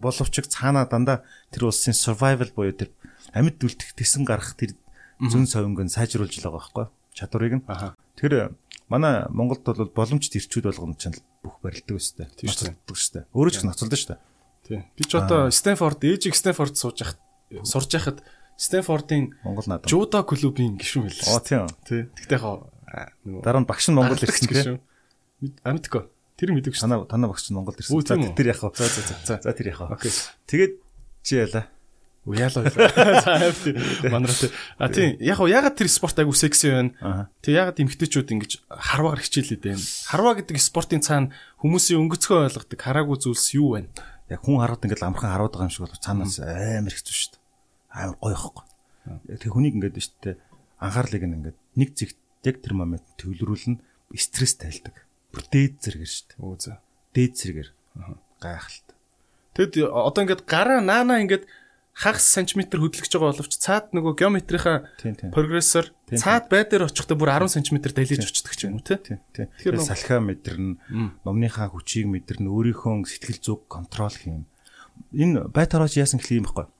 [0.00, 2.92] боловч цаана дандаа тэр улсын survival буюу тэр
[3.32, 4.76] амьд үлдэх тесэн гарах тэр
[5.18, 7.64] зүн совинг нь сайжруулж л байгаа байхгүй чадварыг нь.
[8.14, 8.54] Тэр
[8.88, 12.28] манай Монголд бол боломжит ирчүүд болгоно ч бүх барилдаг өстэй.
[12.36, 13.24] Тийм шүү дээ.
[13.34, 14.20] Өөрөө ч ноцолдог шүү дээ.
[14.68, 14.80] Тийм.
[14.94, 17.18] Би ч одоо Стэнфорд, ээжиг Стэнфорд сууж яхад
[17.64, 18.22] сурж яхад
[18.58, 21.30] Стэнфордын Монгол надад жудо клубын гишүүн байлаа.
[21.30, 21.66] Оо тийм.
[21.86, 22.10] Тий.
[22.10, 22.68] Тэгтээ яг
[23.44, 24.80] Дараа нь багш нь Монгол ирсэн тийм.
[25.62, 26.10] Амтко.
[26.38, 26.86] Тэр мэдээгүй шүү.
[26.86, 27.98] Танаа танаа багш нь Монголд ирсэн.
[27.98, 28.70] За тэр яах вэ?
[28.78, 29.34] За за за.
[29.42, 29.98] За тэр яах вэ?
[29.98, 30.14] Окей.
[30.46, 30.72] Тэгээд
[31.26, 31.66] чи яла.
[32.22, 32.70] Уяалаа.
[33.26, 33.74] За хэвти.
[34.06, 34.50] Манараа.
[34.78, 37.26] А тийм яг уу ягаад тэр спорт айгу секси байна.
[37.42, 39.82] Тэг ягаад эмгтээчүүд ингэж харваагаар хичээлээд байна.
[39.82, 43.90] Харваа гэдэг спортын цаана хүмүүсийн өнгөцгөө ойлгодог хараагүй зүйлс юу байна?
[44.30, 47.42] Яг хүн хараад ингэж амархан хараад байгаа юм шиг бол цаанаас амар хэцүү шүү дээ.
[47.96, 48.64] Амар гоё ихгүй.
[49.40, 50.36] Тэг хүнийг ингэж шүү дээ.
[50.84, 53.80] Анхаарлыг ингэж нэг зэгт яг тэр момент төвлөрүүлнэ
[54.20, 55.07] стресс тайлдаг.
[55.32, 56.40] Бүр дээд зэрэгэр шүү дээ.
[56.40, 56.80] Үу за.
[57.12, 57.68] Дээд зэрэгэр.
[58.40, 58.96] Гайхалтай.
[59.58, 61.44] Тэгэд одоо ингэж гараа наана ингэж
[61.98, 64.86] хагас сантиметр хөдлөж байгаа боловч цаад нөгөө геометрийнхаа
[65.34, 69.02] прогрессор цаад бай дээр очихдоо бүр 10 см далиж очдөг ч юм уу тий.
[69.34, 70.78] Тэгэхээр салхиа мэдэрнэ,
[71.26, 74.46] номныхаа хүчийг мэдэрнэ, өөрийнхөө сэтгэл зүг контрол хийн.
[75.10, 76.70] Энэ байтараач яасан гэх юм бэ?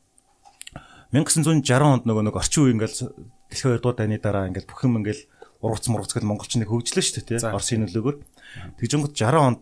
[1.11, 3.11] 1960 онд нөгөө нэг орчин үе ингээл
[3.51, 5.27] дэлхийн 2 дугаар дайны дараа ингээл бүх юм ингээл
[5.65, 7.49] ургац мургац гэж монголчныг хөгжлөө шүү дээ тий.
[7.49, 8.17] Оросын нөлөөгөөр.
[8.79, 9.61] Тэгжэнгот 60 онд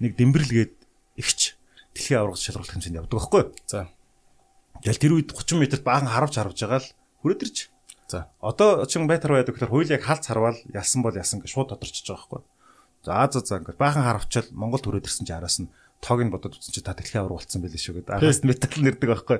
[0.00, 0.74] нэг дэмбэрлгээд
[1.18, 1.54] ихч
[1.94, 3.52] дэлхийн аврагч шалралт хэмжээнд явдаг байхгүй юу?
[3.68, 3.88] За.
[4.82, 6.90] Тэгэл тэр үед 30 метрт баахан харавж харавж байгаа л
[7.22, 7.58] хүрээд ирж.
[8.08, 8.32] За.
[8.40, 12.02] Одоо чин байтар байдаг гэхээр хууль яг халц харвал ялсан бол ялсан гэж шууд тодорчж
[12.02, 12.42] байгаа байхгүй.
[13.04, 15.70] За за за ингээд баахан харавчаал Монгол төрөөд ирсэн чи араас нь
[16.02, 18.14] тоог нь бодоод утсан чи та дэлхийн авраг болцсон байлээ шүү гэдэг.
[18.18, 19.38] Араас нь метал нэрдэг байхгүй.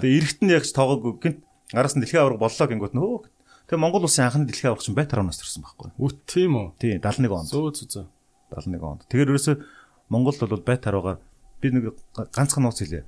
[0.00, 1.40] Тэгээ эргät нь яг ч тоогоогүй гинт
[1.72, 3.28] араас нь дэлхийн авраг боллоо гингүүт нөө.
[3.68, 5.88] Тэгээ Монгол улсын анхны дэлхийн аврагч байтар оноос төрсэн байхгүй.
[6.00, 6.66] Үт тийм үү.
[6.80, 7.48] Тий 71 онд.
[7.52, 8.06] Зөө зөө зөө.
[8.50, 9.04] 71 онд.
[9.08, 9.54] Тэгэхээр ерөөсө
[10.08, 11.20] Монголд бол байтар аваагаар
[11.60, 11.94] би нэг
[12.32, 13.04] ганцхан нууц хэлье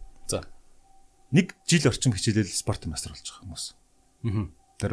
[1.30, 3.64] нэг жил орчим хичээлэл спортын мастер болж байгаа хүмүүс.
[4.26, 4.46] Аа.
[4.82, 4.92] Тэр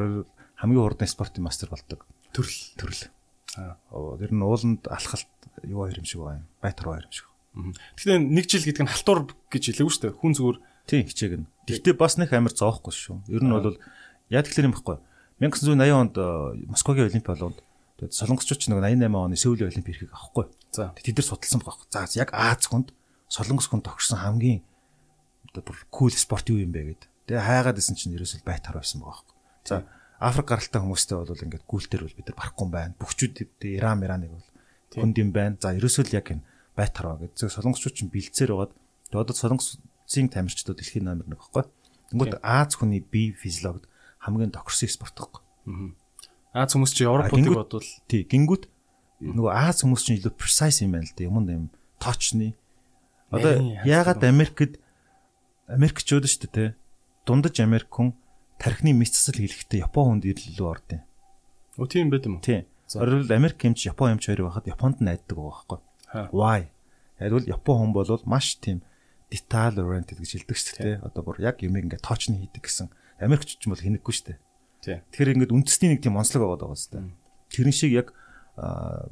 [0.62, 2.05] хамгийн хурдан спортын мастер болдог.
[2.33, 3.10] Төрөл төрөл.
[3.57, 3.77] Аа.
[4.21, 5.29] Тэр нь ууланд алхалт
[5.65, 6.45] юу хоёр юм шиг байна.
[6.62, 7.27] Байтар хоёр юм шиг.
[7.97, 10.19] Тэгэхээр нэг жил гэдэг нь халтур гэж хэлээгүй шүү дээ.
[10.21, 11.45] Хүн зүгээр тийм хичээгнэ.
[11.65, 13.25] Гэхдээ бас нэг амар зоохгүй шүү.
[13.33, 13.81] Ер нь бол
[14.29, 15.01] яа тэгэхээр юм байхгүй.
[15.41, 16.15] 1980 онд
[16.69, 17.41] Москвагийн олимпиад
[17.97, 20.45] тэгээд солонгосчууд ч нэг 88 оны Сеулийн олимпиад ирэхийг авахгүй.
[20.71, 21.86] За тэд нар судалсан байгаа.
[21.89, 22.93] За яг Аз хүнд
[23.27, 24.62] солонгос хүнд тогтсон хамгийн
[25.49, 27.03] одоо бүр кул спорт юу юм бэ гэд.
[27.27, 29.36] Тэгээ хайгаад исэн чинь ерөөсөө байтар байсан байгаа байхгүй.
[29.65, 29.75] За
[30.17, 32.93] Африк гаралтай хүмүүстэй бол ингээд гүйлтэр бол бид нар барахгүй юм байна.
[32.97, 34.47] Бүгчүүд Иран Ираныг бол
[34.93, 35.57] хүнд юм байна.
[35.62, 36.45] За ерөөсөө л яг энэ
[36.77, 37.53] байтар байгаа гэдэг.
[37.53, 38.73] Солонгосчууд чинь бэлдсээр байгаад
[39.13, 41.65] одоо солонгосын тамирчдууд дэлхийн номер 1 байхгүй.
[42.13, 43.86] Тэнгүүд Аз хүний бие физиологид
[44.21, 45.41] хамгийн тохирсон спорт байхгүй.
[46.57, 48.65] Аз хүмүүс чи Европуудыг бодвол тий гингүүд
[49.21, 51.23] нөгөө Аз хүмүүс чинь илүү precise юм байна л да.
[51.25, 51.65] Юм юм
[52.01, 52.53] точны.
[53.29, 54.77] Одоо яагаад Америкт
[55.67, 56.65] Америкчууд шүү дээ те.
[57.25, 58.13] Дундаж Америк хүн
[58.61, 61.01] тархины мэс засал хийлэхдээ Япон хүнд илүү ордын.
[61.77, 62.45] Өө тийм байд юм уу?
[62.45, 62.65] Тийм.
[62.95, 65.79] Орвол Америк хэмч Япон хэмч хоёр байхад Японд найддаг байгаа байхгүй.
[66.31, 66.71] Why?
[67.19, 68.79] Ягвал Япон хүн бол маш тийм
[69.27, 70.97] detail oriented гэж хэлдэг шүү дээ.
[71.03, 72.87] Одоо бүр яг юм ингээд тоочны хийдэг гэсэн.
[73.19, 74.39] Америкч ч бол хинэггүй шүү дээ.
[75.12, 77.06] Тэгэхээр ингээд үндэсний нэг тийм онцлог байгаа даа шүү дээ.
[77.52, 78.08] Тэрэн шиг яг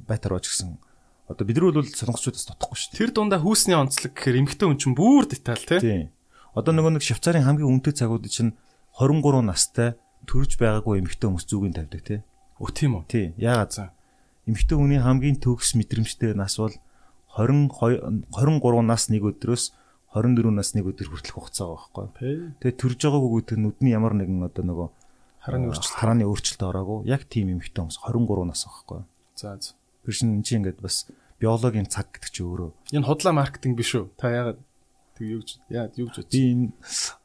[0.08, 0.80] байтар ууч гэсэн
[1.28, 3.00] одоо бид нар бол солонгосчуудаас дутхгүй шүү дээ.
[3.02, 6.14] Тэр дундаа хүүсний онцлог гэхээр эмгтэн хүн чинь бүр деталь тийм.
[6.56, 8.56] Одоо нөгөө нэг Швейцарын хамгийн үнэтэй цагууд чинь
[8.96, 12.20] 23 настай төрж байгаагүй эмэгтэй хүмүүс зүгийн тавьдаг тий.
[12.64, 13.04] Өө тийм үү?
[13.12, 13.26] Тий.
[13.36, 13.86] Яагаад за?
[14.48, 16.74] Эмэгтэй хүний хамгийн төгс мэдрэмжтэй нас бол
[17.36, 19.64] 22 23 нас нэг өдрөөс
[20.16, 22.56] 24 нас нэг өдөр хүртэлх хугацаа байгаа байхгүй.
[22.64, 24.88] Тэгээ төрж байгаагүй гэдэг нүдний ямар нэгэн одоо нөгөө
[25.46, 29.06] харааны өөрчлөлт харааны өөрчлөлт ороогүй яг тийм эмэгтэй хүмүүс 23 нас байхгүй.
[29.38, 29.78] За за.
[30.06, 31.06] Тэр чинь чи ингээд бас
[31.38, 32.70] биологийн цаг гэдэг чи өөрөө.
[32.98, 34.10] Энэ худлаа маркетинг биш үү?
[34.18, 34.60] Та яагаад
[35.16, 36.76] Тэг юу гэж яа юу гэж би энэ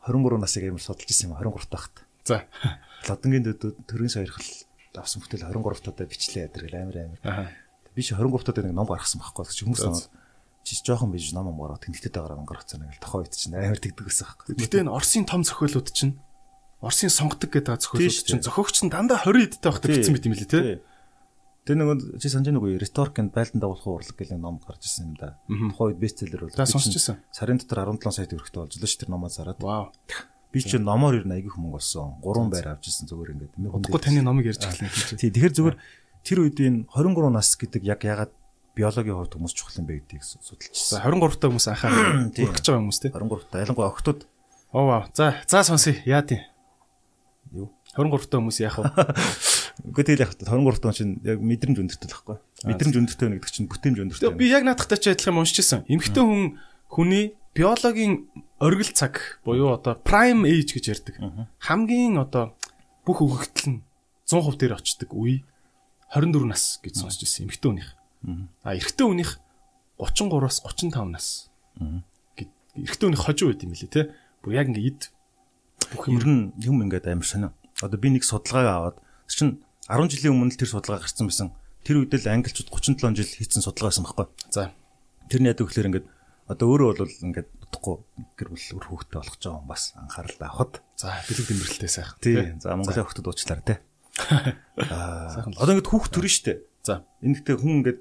[0.07, 2.07] 23 насыг амар судалж ирсэн юм 23 тахт.
[2.23, 2.47] За.
[3.11, 4.47] Лодонгийн дөдөө төрийн сойрхол
[4.95, 7.51] авсан бүтэл 23 татаа бичлээ гэл амар амар.
[7.91, 10.07] Би чи 23 татаа нэг ном гаргасан байхгүй ч хүмүүс санаад
[10.63, 13.83] чи жоохон биж ном гаргаад тэнхтэд байгаа ном гаргацсан нэг л тохоо ит чинь амар
[13.83, 14.55] тэгдэг гэсэн байхгүй.
[14.55, 16.15] Гэтэ энэ Оросын том зохиолууд чинь
[16.81, 20.49] Оросын сонгодог гэдэг зохиолууд чинь зохиогч нь дандаа 20 эдтэй багт бичсэн мэт юм лээ
[20.49, 20.81] тий.
[21.69, 25.13] Тэр нэг чи санаж нэг үе Rhetoric and байлдан дагуулах урлаг гэх ном гарч ирсэн
[25.13, 25.37] юм да.
[25.45, 26.57] Тухайн үед бестселлер бол.
[26.57, 27.21] За сонсч ирсэн.
[27.37, 29.61] Сарын дотор 17 сая төгрөгтэй болж л ш тэр номоо зараад.
[29.61, 29.93] Вау.
[30.51, 32.17] Би чи номоор ер нь айгүйх мөнгө олсон.
[32.25, 33.53] Гурван байр авч ирсэн зүгээр ингээд.
[33.61, 35.21] Удахгүй таны номыг ярьж эхэлнэ гэж.
[35.21, 35.77] Тий, тэгэхээр зүгээр
[36.25, 38.33] тэр үед энэ 23 нас гэдэг яг ягаад
[38.75, 41.05] биологийн хувьд хүмүүс чухал юм бэ гэдгийг судалчихсан.
[41.07, 43.11] 23 та хүмүүс анхаа хүрэх гэж байгаа хүмүүс тий.
[43.13, 44.21] 23 та ялангуяа охтууд.
[44.73, 45.03] Оо вау.
[45.15, 45.95] За, за сонсъё.
[46.03, 46.41] Яа тий.
[47.97, 48.07] Юу?
[48.07, 48.87] 23 та хүмүүс яах вэ?
[49.91, 52.37] Үгүй тэгэл яг 23 он чинь яг мэдрэмж өндөртэй л байхгүй.
[52.69, 54.31] Мэдрэмж өндөртэй байна гэдэг чинь бүтээмж өндөртэй.
[54.37, 55.89] Би яг наадахтай ч адилхан уншижсэн.
[55.89, 58.31] Эмэгтэй хүн хүний биологийн
[58.61, 61.17] оргил цаг буюу одоо prime age гэж ярьдаг.
[61.59, 62.55] Хамгийн одоо
[63.03, 63.83] бүх өгөгдөл нь
[64.29, 65.43] 100% дээр очдог үе
[66.15, 67.91] 24 нас гэж сонсч ирсэн эмэгтэй хүнийх.
[68.63, 69.41] А эрэгтэй хүнийх
[69.99, 71.51] 33-аас 35 нас.
[72.77, 74.15] Эрэгтэй хүнийх хожуу байт юм лээ те.
[74.45, 75.11] Бүр яг ингээ ид
[75.95, 77.51] бүх юм ер нь юм ингээд амар сонио.
[77.81, 78.97] Одоо би нэг судалгааг аваад
[79.29, 81.49] чинь 10 жилийн өмнө тэр судалгаа гарсан байсан.
[81.83, 84.27] Тэр үед л англичууд 37 жил хийсэн судалгаа байсан байхгүй.
[84.53, 84.71] За.
[85.33, 86.07] Тэр нь яд гэхээр ингээд
[86.51, 87.97] одоо өөрөө бол ингээд утахгүй
[88.37, 90.83] гэр бүл өр хүүхдтэй болох ч юм бас анхаарал авахд.
[90.99, 92.19] За бэлэг тэмдэглэлтэй сайхан.
[92.21, 92.37] Тий.
[92.59, 93.77] За Монголын хүүхдүүд уучлаарай те.
[94.91, 95.47] Аа.
[95.47, 96.61] Одоо ингээд хүүхд төрн штэ.
[96.83, 97.07] За.
[97.23, 98.01] Энэ гэхдээ хүн ингээд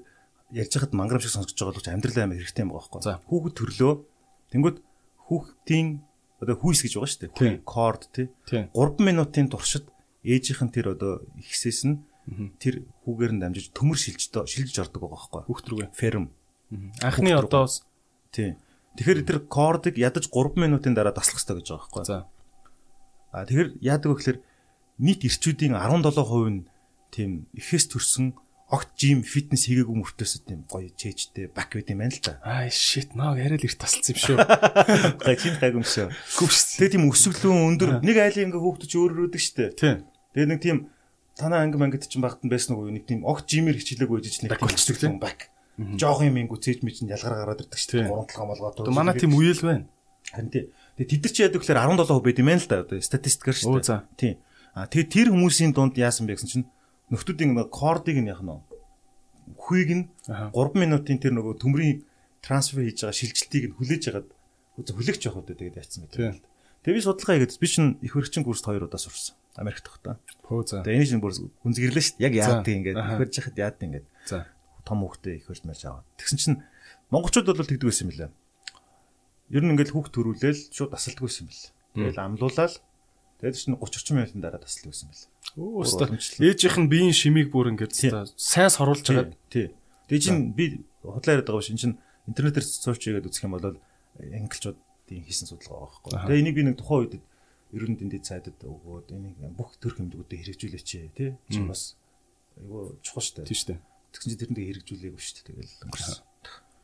[0.50, 3.02] ярьж хахад мангар шиг сонсож байгаа л ч амьдрал амар хэрэгтэй юм байгаа байхгүй.
[3.06, 3.22] За.
[3.30, 3.92] Хүүхэд төрлөө.
[4.50, 4.76] Тэнгүүд
[5.30, 5.88] хүүхдийн
[6.40, 7.60] одоо хүйс гэж байгаа шүү дээ.
[7.68, 8.28] Корд тий.
[8.48, 9.86] 3 минутын туршид
[10.24, 12.00] ээжийнх нь тэр одоо ихсээс нь
[12.56, 15.42] тэр хүүгээр нь дамжиж төмөр шилж шилж ордог байгаа байхгүй.
[15.48, 15.88] Хүүхд рүүгээ.
[15.92, 16.32] Ферм.
[17.04, 17.68] Анхны одоо
[18.32, 18.56] тий.
[18.96, 22.04] Тэгэхээр тэр кордыг ядаж 3 минутын дараа таслах хэрэгтэй гэж байгаа байхгүй.
[22.08, 22.18] За.
[23.30, 24.38] А тэгэхээр яадаг вэ гэхээр
[25.00, 26.60] нийт ирчүүдийн 17% нь
[27.10, 28.34] тийм ихээс төрсэн
[28.70, 32.38] огт жим фитнес хийгээгүй мөртөөс тийм гоё чэжтэй бак байт юм байна л та.
[32.46, 34.36] Аа shit наа яриа л их тасалсан юм шүү.
[35.26, 36.06] Гай чинь гайгүй юм шүү.
[36.38, 36.78] Гүвс.
[36.78, 39.74] Тэгээ тийм өсвөлөө өндөр нэг айлын ингээ хөөхдөж өөр өрөөдөг штэ.
[39.74, 40.06] Тийм.
[40.38, 40.78] Тэгээ нэг тийм
[41.34, 44.54] танаа анги мангад чинь багт нь байсан уу нэг тийм огт жимэр хичээлээгүй гэж нэг
[44.54, 45.50] болчихдог тийм бак.
[45.80, 48.06] Жохон юм ингүү цээж мэд чинь ялгаар гараад ирдэг штэ.
[48.06, 48.70] Гурван толгой молгоо.
[48.70, 49.90] Одоо манай тийм үеэл байна.
[50.30, 50.64] Харин тий.
[51.00, 53.72] Тэгээ тэд нар чи яадаг гэхээр 17% байд юм байна л да одоо статистикаар штэ.
[53.72, 54.04] Оо за.
[54.20, 54.36] Тий.
[54.76, 56.66] А тэгээ тэр хүмүүсийн дунд яасан бэ гэсэн чинь
[57.10, 58.54] нөхдүүдийн кордыг нь яах нь
[59.58, 62.06] хүйг нь 3 минутын тэр нөгөө төмрийн
[62.42, 64.28] трансфер хийж байгаа шилжилтийг нь хүлээж агаад
[64.78, 66.40] хүлээгч явах удаа тэгээд яцсан мэт.
[66.86, 69.36] Тэгээ би судалгаа хийгээд би чинь их хөрөгчин курст 2 удаа сурсан.
[69.58, 70.16] Америкт тогтоо.
[70.46, 70.86] Хөө за.
[70.86, 72.26] Тэгээ энэ чинь бүр гүнзгирлээ шүү дээ.
[72.30, 74.06] Яг яадаг ингээд их хөрж яхад яадаг ингээд.
[74.24, 74.46] За.
[74.86, 76.06] Том хүүхдээ их хөрж мэрж аваад.
[76.16, 76.58] Тэгсэн чинь
[77.12, 78.30] монголчууд бол тэгдэг байсан юм лээ.
[79.52, 81.68] Ер нь ингээд хүүхд төрүүлээл шууд тасалдаг байсан юм лээ.
[82.08, 82.74] Тэгэл амлуулаад
[83.40, 85.28] тэгээд чинь 30 40 минутын дараа юм лээ.
[85.56, 86.12] Оо өстө.
[86.44, 87.96] Ээжийнх нь биеийн шимийг бүр ингээд
[88.36, 89.32] сайн соруулж байгаа.
[89.48, 89.72] Тий.
[90.06, 91.72] Тэгээ чинь би худлаа яриад байгаа биш.
[91.72, 91.96] Энэ чинь
[92.28, 93.80] интернетээр сууч хийгээд үзэх юм бол
[94.20, 96.10] англичуудын хийсэн судалгаа байгаа байхгүй.
[96.28, 97.14] Тэгээ энийг би нэг тухайн үед
[97.74, 101.34] ерөн дэндээ цайдад өгөөд энийг бүх төр хэмжүүдэд хэрэгжүүлээч тий.
[101.48, 101.96] Чи бас
[102.60, 103.48] айгу чухал шүү дээ.
[103.48, 103.80] Тий шүү дээ.
[104.10, 105.46] Тэгсэн чинь тэрэндээ хэрэгжүүлээгүй шүү дээ.
[105.48, 106.18] Тэгэл өнгөрсөн.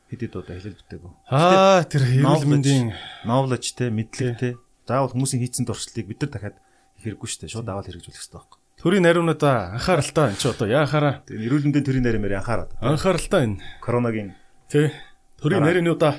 [0.07, 1.11] Хэдэд одоо хэлэл бүтээгөө.
[1.27, 2.95] Аа тэр эрүүл мэндийн
[3.27, 4.49] knowledge те мэдлэг те
[4.87, 6.57] заавал хүмүүсийн хийцэн дуршлыг бид нар дахиад
[7.03, 7.53] хэрэггүй шүү дээ.
[7.53, 8.59] Шууд аваад хэрэгжүүлэх хэрэгтэй байхгүй.
[8.77, 11.25] Төрийн нариунуудаа анхааралтай энэ ч одоо яахаараа.
[11.27, 12.71] Тэгээ эрүүл мэндийн төрийн нарийн анхаарат.
[12.79, 13.61] Анхааралтай энэ.
[13.81, 14.37] Коронагийн
[14.69, 14.93] тий.
[15.41, 16.13] Төрийн нариунуудаа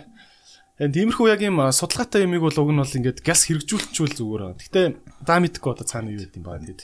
[0.78, 4.42] энэ тиймэрхүү яг юм судалгаатай юмыг бол уг нь бол ингээд газ хэрэгжүүлчихвэл зүгээр.
[4.58, 4.82] Гэтэ
[5.22, 6.74] даа мэдхгүй одоо цаана юу гэдэм баа тий.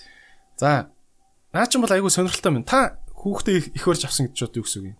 [0.56, 0.94] За.
[1.50, 2.66] Наа ч юм бол айгүй сонирхолтой байна.
[2.66, 4.98] Та хүүхдээ их барьж авсан гэж бод юу гэсэн үг юм?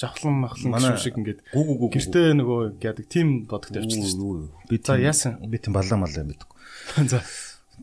[0.00, 4.68] Жавхлан махлан гişүү шиг ингээд гүү гүү гэртээ нөгөө яадаг тим бодогт явчихсан шүү дээ.
[4.72, 5.32] Би за яасан?
[5.44, 6.56] Би тийм балаа малаа мэдгүй.
[7.12, 7.20] За.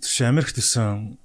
[0.01, 1.21] Тийш Америкт исэн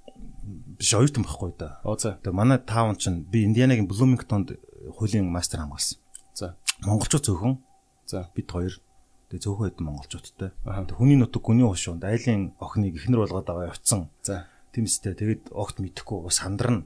[0.77, 1.81] биш оюутан байхгүй да.
[1.81, 4.61] Тэгээ манай таун чинь би Индианагийн Блумингтонд
[4.93, 5.97] хуулийн мастер хамгаалсан.
[6.37, 6.57] За.
[6.85, 7.57] Монголчууд зөвхөн.
[8.05, 8.29] За.
[8.37, 8.77] Бид хоёр.
[9.33, 10.51] Тэгээ зөвхөн хэдэн монголчуудтай.
[10.61, 14.13] Тэгээ хүний нутаг гүний хушуунд айлын охиныг ихнэр болгоод аваа явцсан.
[14.21, 14.45] За.
[14.77, 16.85] Тэмстэй тэгээд огт мэдхгүй сандарна.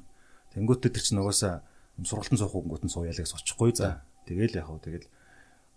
[0.55, 1.67] Тэнгүүтээ тэр чинь угаасаа
[2.05, 4.05] сургалтын суух хөнгөт нь сууяалаг очихгүй за.
[4.28, 5.07] Тэгэл яг хөө тэгэл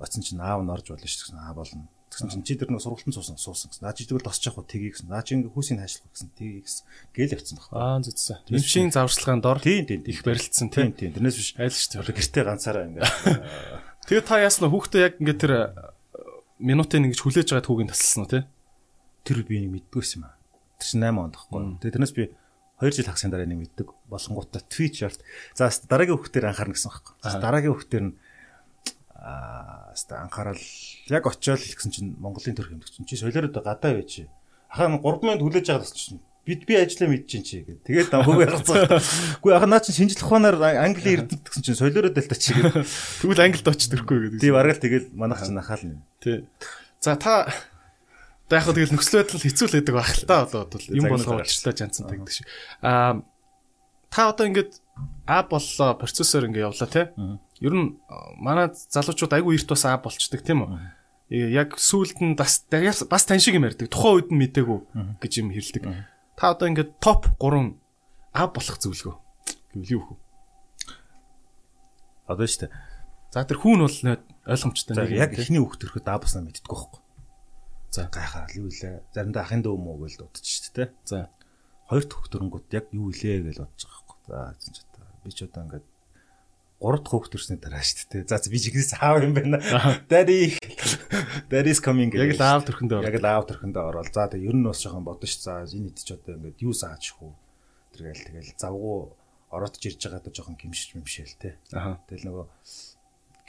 [0.03, 1.87] оцсон чинь аав нь орж болно шүү гэсэн аа болно.
[2.09, 3.85] Тэгсэн чинь чи тэр нэг сургалтын суусан суусан гэсэн.
[3.85, 5.13] Наа чи тэгвэл тосч явах тгий гэсэн.
[5.13, 6.83] Наа чи ингээ хүүсийг хайшлах гэсэн тгий гэсэн.
[7.13, 7.69] Гээл явцсан баг.
[7.69, 8.37] Аа зүтсэн.
[8.49, 11.13] Эмчийн завшлагын дор тийм тийм их барилдсан тийм тийм.
[11.13, 12.17] Тэрнээс биш айл шүү дээ.
[12.17, 13.05] Гэртээ ганцаараа ингээ.
[14.09, 15.53] Тэгээ та яасна хүүхдээ яг ингээ тэр
[16.57, 18.49] минутын ингэж хүлээж байгаад хүүгийн тасалсан уу те?
[19.21, 20.35] Тэр би нэг мэддгүйсэн юм аа.
[20.81, 21.61] Тэр чинь 8 онд тахгүй.
[21.77, 22.23] Тэгээ тэрнээс би
[22.79, 25.19] 2 жил хагасны дараа нэг мэддэг болонгуудаа Twitch ярт.
[25.53, 27.13] За дараагийн хүүхдээр анхаарна гэсэн байхгүй.
[27.43, 28.15] Дараагийн хүүхдээр нь
[29.19, 30.63] аа анхаарал
[31.11, 34.27] яг очиод хэлсэн чинь Монголын төр хэмдэг чинь чи солиороо гадаа байж.
[34.71, 37.83] Ахаа 3 минут хүлээж байгаа гэсэн чинь бид би ажиллаа мэдчихин чи гэдэг.
[37.83, 38.97] Тэгээд хөөг яргацгаа.
[39.43, 42.87] Үгүй яхаа наа чи шинжлэх ухаанаар Англи эрдэнэ гэсэн чинь солиороо дэлтэ чи гэдэг.
[43.21, 44.41] Тэгвэл Англид очиж төрөхгүй гэдэг.
[44.41, 46.01] Тийм аргаал тэгэл манайх чинь анхаална.
[46.23, 46.47] Тий.
[47.03, 47.51] За та
[48.49, 51.05] Одоо яг хөө тэгэл нөхцөл байдал хэцүү л байдаг байх л та одоо бол юм
[51.05, 52.49] болгоо учиртай жанцсан тагдаг шиг.
[52.81, 53.21] Аа
[54.09, 54.81] та одоо ингээд
[55.29, 57.13] А боллоо процессор ингээ явлаа те.
[57.61, 58.01] Ер нь
[58.41, 60.81] манай залуучууд айгүй эрт бас А болчдөг тийм үү?
[61.53, 62.65] Яг сүүлд нь бас
[63.05, 63.85] бас тань шиг юм ярьдаг.
[63.85, 64.79] Тухайн үед нь мдээгүй
[65.21, 65.85] гэж юм хэлдэг.
[66.33, 67.77] Та одоо ингээд топ 3
[68.33, 69.13] А болох зөвлөгөө
[69.77, 70.17] гэвэл юу вэ?
[72.25, 72.73] Одоо шүү дээ.
[73.29, 73.97] За тэр хүүн бол
[74.49, 77.01] ойлгомжтой нэг яг эхний хүүхд төрөхөд А басна мэддэг байхгүй.
[77.89, 79.01] За гайхаад юу илээ.
[79.13, 80.89] Заримдаа ахын дөө мүү гэж дуудчих шүү дээ.
[81.09, 81.17] За
[81.89, 84.17] хоёр төгт дөрөнгөд яг юу илээ гэж бодож байгаа байхгүй.
[84.29, 85.85] За эзэн ч одоо би ч одоо ингээд
[86.77, 88.29] гурав дахь хүүхд төрсний дараа шүү дээ.
[88.29, 89.57] За би жигнэс аав юм байна.
[90.05, 90.53] Daddy
[91.49, 94.05] Daddy is coming яг л аав төрхөндөө яг л аав төрхөндөө орол.
[94.13, 95.41] За тэгээ ер нь бас жоохон бодно ш.
[95.41, 97.33] За энэ ч одоо ингээд юу саачих уу.
[97.97, 99.17] Тэргээл тэгэл завгуу
[99.49, 101.57] ороодж ирж байгаа даа жоохон гимшиж мэмшээл те.
[101.73, 102.45] Тэгэл нөгөө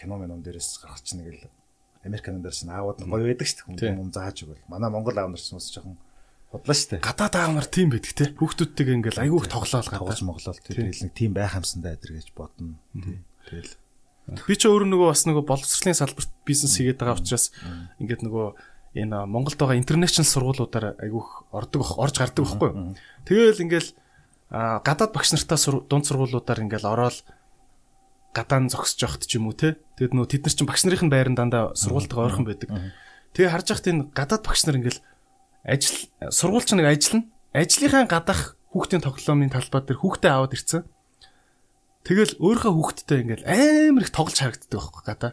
[0.01, 1.60] кино минон дээрээс гаргач нэг л
[2.05, 3.97] Американ дээрс аауд нь гоё байдаг шүү дээ.
[3.97, 4.65] Хүн зааж өгвөл.
[4.73, 6.01] Манай Монгол аав нар ч бас жоохон
[6.49, 7.05] бодлоо шүү дээ.
[7.05, 8.33] Гадаад аав нар тийм байдаг те.
[8.33, 10.59] Хүүхдүүдтэйгээ ингээл айгүйх тоглоал тоглож моглол.
[10.65, 12.81] Тэгэл нэг тийм байх юмсандаа адэр гэж бодно.
[12.97, 13.77] Тэгэл.
[14.31, 17.51] Би ч өөр нөгөө бас нөгөө боловсролын салбарт бизнес хийгээд байгаа учраас
[17.99, 18.47] ингээд нөгөө
[18.95, 22.95] энэ Монголд байгаа интернэшнл сургуулиудаар айгүйх ордог орж гардаг байхгүй юу.
[23.27, 23.91] Тэгэл ингээл
[24.51, 27.23] гадаад багш нартай дунд сургуулиудаар ингээл ороод
[28.35, 29.77] гадаан зогсож явахт ч юм уу те.
[29.99, 32.69] Тэгэд нөө тэд нар чинь багш нарын байран дандаа сургуультайгаа ойрхон байдаг.
[33.35, 35.03] Тэгээ харж яхад энэ гадаад багш нар ингээл
[35.67, 35.99] ажил
[36.31, 37.27] сургуульч нэг ажиллана.
[37.51, 40.87] Ажлынхаа гадах хүүхдийн тоглоомын талбай дээр хүүхдээ аваад ирцэн.
[42.07, 45.33] Тэгэл өөрийнхөө хүүхдтэй ингээл амар их тоглож харагддаг байхгүй гадаа.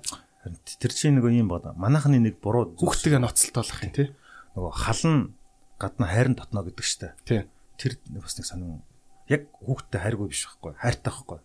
[0.81, 1.69] Тэр чинь нөгөө юм бод.
[1.77, 4.07] Манайхны нэг буруу хүүхдтэйгээ ноцтолтолох юм тий.
[4.57, 5.37] Нөгөө халан
[5.77, 7.13] гадна хайрын дотно гэдэг штэ.
[7.23, 8.81] Тэр бас нэг сонин
[9.29, 10.73] яг хүүхдтэй хайргүй биш байхгүй.
[10.81, 11.39] Хайртай байхгүй.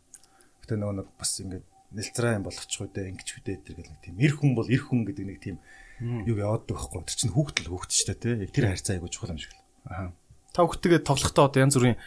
[0.63, 4.17] Гэтэ нөгөө нэг бас ингээд нэлцраа юм болгочих ингэж үү дээ тэр гэл нэг тийм
[4.17, 5.57] эр хүн бол эр хүн гэдэг нэг тийм
[6.03, 7.05] юу яваад байхгүй.
[7.07, 8.49] Тэр чинь хүүхдэл хүүхд ч дээ тий.
[8.49, 9.63] Тэр харьцаа айгуу чухал юм шиг л.
[9.87, 10.11] Аа.
[10.51, 11.99] Та хүүхдтэйгээ тоглохдоо одоо янз бүрийн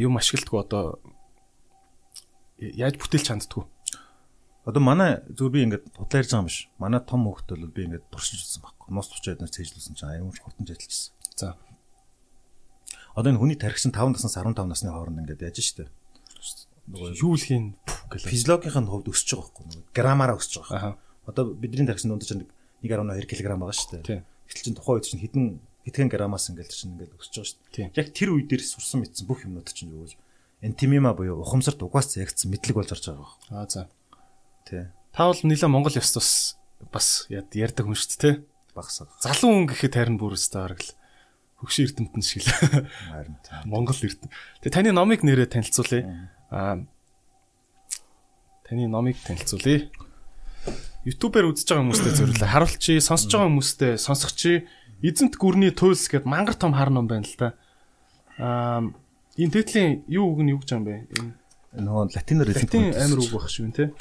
[0.00, 0.84] юм ашигладаг одоо
[2.58, 3.64] яаж бүтээлч ханддаггүй.
[4.68, 6.58] Одоо манай зүгээр би ингээд худлаа ярьж байгаа юм биш.
[6.76, 8.88] Манай том хүүхд бол би ингээд туршиж үзсэн байхгүй.
[8.92, 11.12] Нус 30-аад нар цээжлүүлсэн чинь аюул хурдан ажиллажсэн.
[11.38, 11.56] За.
[13.16, 15.88] Одоо энэ хүний тархич нь 5 наснаас 15 насны хооронд ингээд яаж штэ.
[16.90, 17.78] Нөгөө юу л хийн.
[18.10, 19.64] Физиологийн хувьд өсөж байгаа байхгүй.
[19.70, 20.98] Нөгөө грамаараа өсөж байгаа.
[21.30, 22.50] Одоо бидний тархич нь дундаж нэг
[22.82, 24.26] 1.2 кг байгаа шүү дээ.
[24.50, 25.46] Гэтэл чин тухайн үед чинь хэдэн
[25.86, 27.86] хэдхэн граммаас ингээл чинь ингээл өсөж байгаа шүү дээ.
[27.94, 30.18] Яг тэр үе дээр сурсан мэдсэн бүх юмнууд чинь юу вэ?
[30.66, 33.62] Энтимима буюу ухамсарт угаас ягдсан мэдлэг болж орж байгаа байна.
[33.62, 33.88] Аа за.
[34.66, 34.90] Тий.
[35.14, 36.58] Та бол нэлээ Монгол ёс тус
[36.92, 38.34] бас ярьдаг хүн шүү дээ?
[38.74, 39.08] Багсаа.
[39.22, 40.92] Залуу хүн гэхэд харин бүр өстэй хараг л
[41.64, 42.52] хөгшин эрдэмтэн шиг л.
[43.08, 43.36] Харин.
[43.64, 44.28] Монгол эрдэм.
[44.64, 46.32] Тэгээ таны номыг нэрээ танилцуулъя.
[46.50, 46.82] Аа
[48.66, 49.90] таны номыг танилцуулъя.
[51.06, 52.50] YouTube-ээр үзэж байгаа хүмүүстээ зөвлөлөө.
[52.50, 54.52] Харуулчи, сонсож байгаа хүмүүстээ сонсогчи
[55.00, 57.48] эзэнт гүрний туйлс гэд мангар том хар ном байна л да.
[58.36, 58.84] Аа
[59.40, 61.08] энэ тэтлийн юу үг нь юу гэж юм бэ?
[61.08, 61.32] Энэ
[61.86, 63.94] нөгөө латинаар эзэнт латин амир үг байх шүү нэ.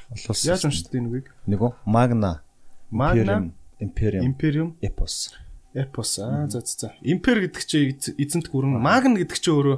[0.43, 1.28] Яаж уншдаг энэ үгийг?
[1.47, 2.43] Нөгөө Magna
[2.91, 3.47] Magna
[3.80, 5.32] Imperium Imperium Epos.
[5.72, 6.88] Epos аа за за за.
[7.00, 9.78] Импер гэдэг чинь эзэнт гүрэн, Magna гэдэг чинь өөрөө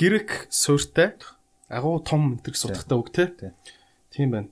[0.00, 1.18] грек суурьтай
[1.68, 3.54] агуу том энэ сутгатай үг те.
[4.10, 4.48] Тийм байна.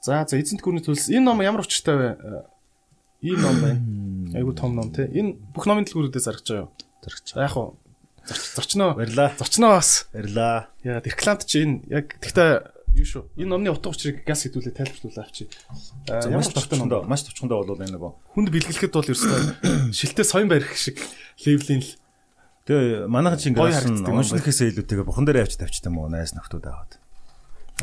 [0.00, 2.08] За за эзэнт гүрний төлс энэ ном ямар учиртай вэ?
[3.22, 3.80] Энэ ном байна.
[4.38, 5.08] Айгу том ном те.
[5.08, 6.70] Энэ бүх номын дэлгүүрүүдээ зарж байгаа юу?
[7.04, 7.36] Зарж.
[7.36, 7.76] Яг уу
[8.26, 8.94] зочноо.
[8.94, 9.32] Баярлаа.
[9.38, 10.08] Зочноо бас.
[10.12, 10.68] Баярлаа.
[10.82, 13.24] Яа, рекламт чи энэ яг тэгтээ юу шүү.
[13.36, 15.48] Энэ номны утга учирыг газ хэдүүлээ тайлбарлуулаа авчи.
[16.08, 21.02] Ямар товчхондоо маш товчхондоо бол энэ нөгөө хүнд бэлгэлэхэд бол ерөөсөө шилтээ соён барих шиг
[21.42, 21.90] левлийн л
[22.64, 26.96] Тэгээ манайхан чинь ингээд уншлагээс илүүтэйгээ бухан дээр явж тавьчихсан юм уу найс нөхдүүд аваад.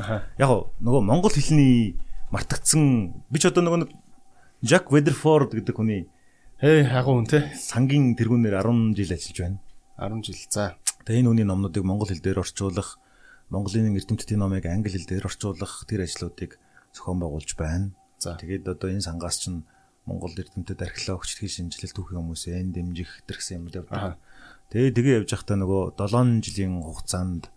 [0.02, 0.26] Аха.
[0.42, 2.02] Яг нөгөө монгол хэлний
[2.34, 3.94] мартагдсан би ч одоо нөгөө
[4.66, 6.10] Жак Ведерфорд гэдэг хүний
[6.62, 9.58] ээ хагуу хүн те сангийн тэргүүнээр 10 жил ажиллаж байна.
[9.98, 10.42] 10 жил.
[10.50, 10.78] За.
[11.06, 13.02] Тэгээ энэ хүний номнуудыг монгол хэл дээр орчуулах,
[13.50, 16.62] Монголын эрдэмтдийн номыг англи хэл дээр орчуулах тэр ажлуудыг
[16.94, 17.94] зохион байгуулж байна.
[18.22, 18.38] За.
[18.38, 19.66] Тэгээд одоо энэ сангаас чинь
[20.06, 24.18] Монгол эрдэмтэд археологч, дэлхийн шинжилэл түүхийн хүмүүсээ дэмжих гэсэн юмуд явдаг.
[24.72, 27.52] Тэгээ тэгээ явж байхдаа нөгөө 7 жилийн хугацаанд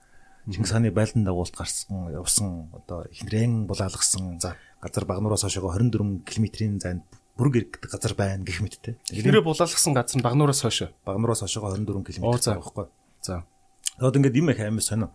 [0.44, 6.76] Чингис хааны байлдан дагуулт гарсан явсан одоо ихнэрэн булаалгасан за газар багнуураас хойшоо 24 км-ийн
[6.82, 7.00] зайд
[7.38, 9.00] бүрэг гэдэг газар байна гэх мэттэй.
[9.08, 10.92] Ихнэрээ булаалгасан газар нь багнуураас хойшоо.
[11.08, 12.86] Багнуураас хойшоо 24 км байхгүй.
[13.24, 13.48] За.
[13.96, 15.08] Одоо ингээд юм их амар сонио.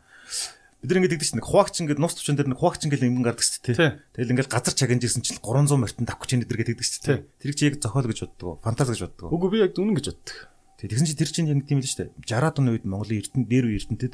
[0.81, 3.45] Бид ингээд гэдэг чинь нэг хуваагч ингээд нус төвчөн дээр нэг хуваагч ингээд ингэн гардаг
[3.45, 3.99] шүү дээ.
[4.17, 7.19] Тэгэл ингээд газар чагнажсэн чинь 300 морьтон давх чинь эдэр гэдэг шүү дээ.
[7.37, 8.63] Тэр чи яг зохиол гэж боддог.
[8.63, 9.29] Фантаз гэж боддог.
[9.29, 10.37] Үгүй би яг үнэн гэж боддог.
[10.79, 12.23] Тэгсэн чи тэр чинь яг тийм л шүү дээ.
[12.23, 14.13] 60-аад оны үед Монголын эрдэнэ дээр үе эрдэнэтэд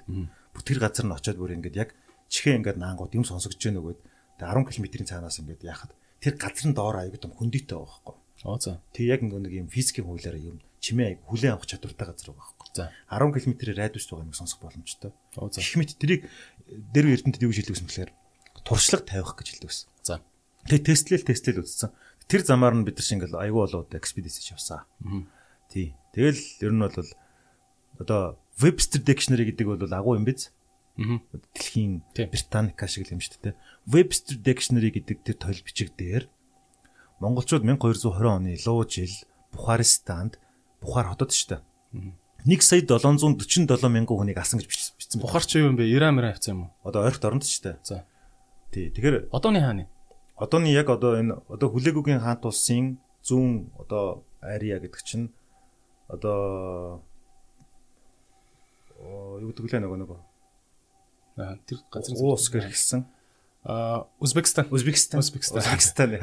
[0.58, 1.90] бүтгэр газар нь очиод бүр ингээд яг
[2.34, 4.00] чихээ ингээд наангууд юм сонсогдож байна нөгөөд
[4.42, 5.94] 10 км-ийн цаанаас ингээд яхад
[6.26, 8.16] тэр газар нь доор аягүй том хөндийтэй байгаа байхгүй.
[8.50, 8.82] Оо за.
[8.98, 12.68] Тэг яг нэг юм физикийн хуулиараа юм чимээ аяг хүлээн авах чадвартай газар байгаа байхгүй.
[12.74, 12.90] За.
[13.14, 15.12] 10 км-ээр радиус байгаа юм сонсох боломжтой.
[15.38, 15.62] Оо за.
[15.62, 16.26] Их мэт тэрийг
[16.66, 18.12] дэр эрдэнэтэд юу гэж хэлдэг юм бэхээр
[18.66, 19.88] туршлага тавих гэж хэлдэг байсан.
[20.02, 20.16] За.
[20.66, 21.94] Тэг тестлэл тестлэл үзсэн.
[22.26, 24.82] Тэр замаар нь бид нар шиг ингээл аягүй болоод экспедиц явсан.
[25.70, 25.96] Тий.
[26.14, 26.96] Тэгэл ер нь бол
[28.00, 30.52] одоо Webster Dictionary гэдэг бол агуу юм биз?
[30.98, 31.20] Аа.
[31.54, 33.56] Дэлхийн Британика шиг юм шүү дээ.
[33.88, 36.32] Webster Dictionary гэдэг тэр тойл бичиг дээр
[37.20, 39.12] монголчууд 1220 оны луу жил
[39.52, 40.40] Бухаристанд
[40.82, 41.62] Бухар хотод шүү дээ.
[42.46, 45.22] 1 сая 747 мянган хүнийг алсан гэж бичсэн.
[45.22, 45.90] Бухар чи юу юм бэ?
[45.90, 46.72] Иран мэрэ авсан юм уу?
[46.84, 47.76] Одоо ойрхт оронд шүү дээ.
[47.82, 48.06] За.
[48.72, 48.94] Тий.
[48.94, 49.90] Тэгэхээр одооны хааны.
[50.38, 55.34] Одооны яг одоо энэ одоо хүлээгүүгийн хаант улсын зүүн одоо Ария гэдэг чинь
[56.08, 57.04] одоо
[59.42, 60.20] юу гэдэг лээ нөгөө нөгөө
[61.68, 63.06] тэр газар уус гэр хэлсэн
[63.66, 64.68] а Узбекистан.
[64.70, 65.20] Узбекистан.
[65.20, 66.14] Узбекистан.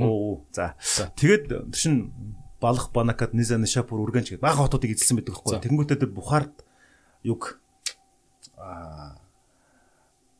[0.00, 0.74] Оо за.
[1.12, 2.12] Тэгээд чин
[2.60, 5.60] балах банакад низа нишапур үргэнч гэдэг бага хотуудыг эзэлсэн байдаг байхгүй.
[5.60, 6.64] Тэнгүүтээ тэр Бухард
[7.20, 7.60] юг
[8.56, 9.20] аа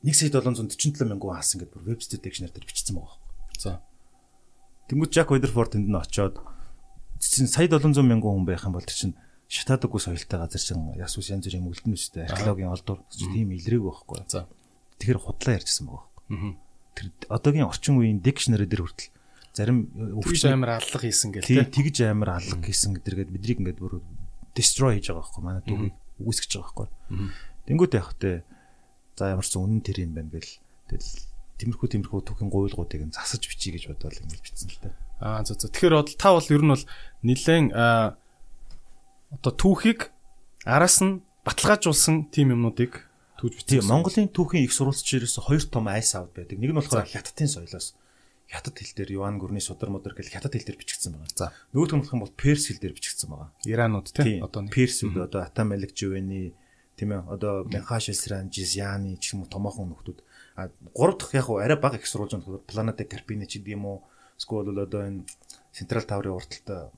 [0.01, 3.61] 1 сая 747 мянган хаасан гэдэг бүр вебсайт дикшнер дээр бичсэн байгаа байхгүй.
[3.61, 3.85] За.
[4.89, 6.41] Тэнгүүд Жак Ведерфорд тэнд нь очоод
[7.21, 9.15] чинь сая 700 мянган хүн байх юм бол чинь
[9.47, 14.25] шатаадаг ус соёлтой газар чинь ясус янз бүрийн мөлдөн үстэй археологийн олдвор тийм илрээг байхгүй.
[14.31, 14.49] За.
[14.99, 16.57] Тэгэхээр худлаа ярьжсэн байгаа байхгүй.
[16.95, 19.11] Тэр одоогийн орчин үеийн дикшнери дээр хүртэл
[19.53, 19.91] зарим
[20.23, 23.99] өвч амар аллах хийсэн тийм тэгж амар аллах хийсэн гэдэргээд биднийг ингээд бүр
[24.55, 26.89] destroy хийж байгаа байхгүй манай түүхийг үүсгэж байгаа байхгүй.
[27.67, 28.31] Тэнгүүт явах те
[29.19, 30.55] за ямар ч үнэн тэр юм байна гэл
[30.87, 31.11] тэгэл
[31.59, 34.95] тиймэрхүү тиймэрхүү түүхийн гуйлгуудыг нь засаж бичиж гэж бодоод ингэж бичсэн л та.
[35.21, 35.69] Аа за за.
[35.69, 36.85] Тэгэхээр та бол ер нь бол
[37.23, 40.11] нилээн одоо түүхийг
[40.65, 43.05] араас нь баталгаажуулсан тим юмнуудыг
[43.39, 43.65] түүж.
[43.69, 46.57] Тийм Монголын түүхийн их сурвалжч ерөөсө хоёр том айс авд байдаг.
[46.57, 47.97] Нэг нь болохоор хятадын соёлоос
[48.51, 51.31] хятад хэл дээр Юан гүрний судар мудар гэл хятад хэл дээр бичигдсэн байгаа.
[51.39, 51.55] За.
[51.71, 53.49] Нөгөөх нь болох юм бол перс хэл дээр бичигдсэн байгаа.
[53.63, 56.53] Иранууд тийм одоо перс үг одоо Атамалик Живэний
[56.99, 60.19] тийм ээ одоо Мянхаш Элсран Жизяны ч юм уу томоохон нөхдүүд
[60.59, 63.99] а гурав дахь яг арай бага их сурвалж байгаа Планета Карпини ч гэдэг юм уу
[64.41, 65.29] эсвэл одоо энэ
[65.71, 66.89] Централ таврын урталтай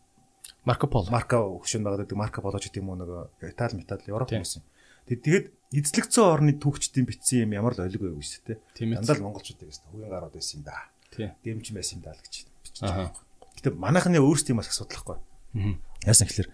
[0.64, 3.10] Марко Поло Марко хөшөнд байгаа гэдэг Марко Поло ч гэдэг юм уу нэг
[3.42, 4.64] Итали метал Европ хүмүүс юм.
[5.10, 8.94] Тэгээд эзлэгцэн орны түүхчдийн бичсэн юм ямар л олиг байв шүү дээ.
[8.94, 12.34] Дандаа л монголчуудыг гэсэн хувийн гарууд байсан юм да дэмж байсан юм даа л гэж
[12.64, 13.12] бичиж байгаа.
[13.58, 15.18] Гэтэ манайхны өөрсдийн бас асуудал
[15.52, 15.76] байхгүй.
[16.06, 16.48] Яасан гэхэлэр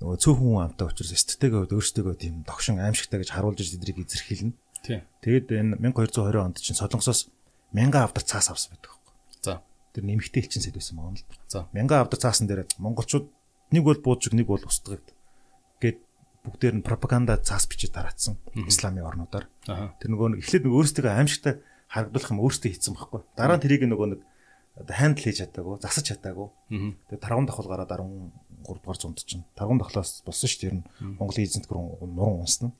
[0.00, 4.56] нөгөө цөөхөн хүн амтай учраас эстетэйгээ хувьд өөрсдөө тийм догшин аимшигтай гэж харуулж тэдрийг эзэрхийлнэ.
[5.20, 7.28] Тэгээд энэ 1220 онд чинь Солонгосоос
[7.72, 8.95] мянган авдар цаас авсан байдаг.
[9.96, 11.24] Тэр нэмэгтэй элчин сэд байсан байгаа юм л.
[11.48, 11.64] За.
[11.72, 13.32] Мянган авдар цаасан дээр монголчууд
[13.72, 15.16] нэг бол буужиг нэг бол устгагд.
[15.80, 16.04] Гэт
[16.44, 18.36] бүгдээр нь пропаганда цаас бичиж тараацсан
[18.68, 19.48] исламын орнуудаар.
[19.64, 23.20] Тэр нөгөө эхлээд нөгөө өөрсдөө аимшигтай харагдуулах юм өөртөө хийцэн байхгүй.
[23.34, 24.20] Дараа нь тэрийг нөгөө нэг
[24.84, 26.48] хандл хийж чадаагүй, засаж чадаагүй.
[27.08, 28.30] Тэгээ таргун давхал гараад 13
[28.66, 30.84] дугаар зуунд чинь таргун давхлаас болсон шүү дээ.
[31.16, 32.70] Монголын эзэнт гүрэн нуран унсна.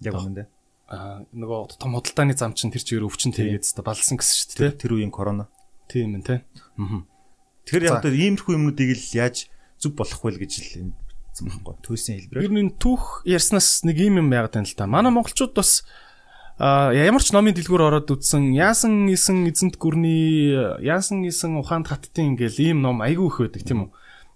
[0.00, 0.46] Яг үнэндээ.
[0.88, 4.80] Аа нөгөө том худалдааны зам чинь тэр чигээр өвчин тэгээд балсан гэсэн шүү дээ.
[4.80, 5.52] Тэр үеийн корона.
[5.88, 6.40] Тийм ээ, тий.
[7.68, 9.48] Тэгэхээр яг одоо иймэрхүү юмнуудыг л яаж
[9.80, 10.92] зүг болох вэ гэж л энэ
[11.48, 11.74] байхгүй.
[11.84, 12.44] Төлсөн хэлбэрээр.
[12.44, 14.88] Ер нь түүх ярьснаас нэг юм юм яагаад тань л та.
[14.88, 15.86] Манай монголчууд бас
[16.58, 22.34] А ямар ч номын дэлгүүр ороод үтсэн яасан исэн эзэнт гүрний яасан исэн ухаанд хаттын
[22.34, 23.90] ингээл ийм ном айгүй их байдаг тийм үү.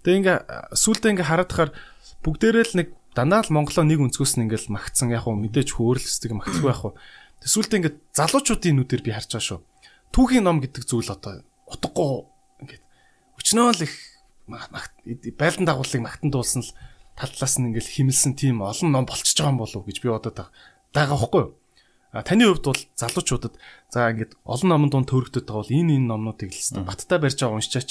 [0.07, 0.39] Тэгээ ингээ
[0.71, 1.75] сүултээ ингээ хараад
[2.23, 2.89] бүгдээрээ л нэг
[3.19, 6.95] дандаа л Монголоо нэг өнцгөөс нь ингээл магтсан яг уу мэдээж хөөрөлсдөг магтгүй яг уу.
[7.43, 9.61] Тэг сүултээ ингээ залуучуудын нүдээр би харж байгаа шүү.
[10.13, 12.29] Түүхийн ном гэдэг зүйл одоо утгагүй
[12.61, 12.85] ингээд
[13.41, 13.95] өчнөө л их
[15.41, 16.71] байлдан дагуулыг магтан дуулсан л
[17.17, 20.53] таллаас нь ингээл химэлсэн тийм олон ном болчихж байгаа юм болов уу гэж би бодоод
[20.93, 21.53] байгаа байхгүй юу?
[22.21, 23.57] таны хувьд бол залуучуудад
[23.89, 27.57] за ингээд олон номон дунд төрөгдөд байгаа бол энэ энэ номнуудыг л баттай барьж байгаа
[27.57, 27.91] уншчаач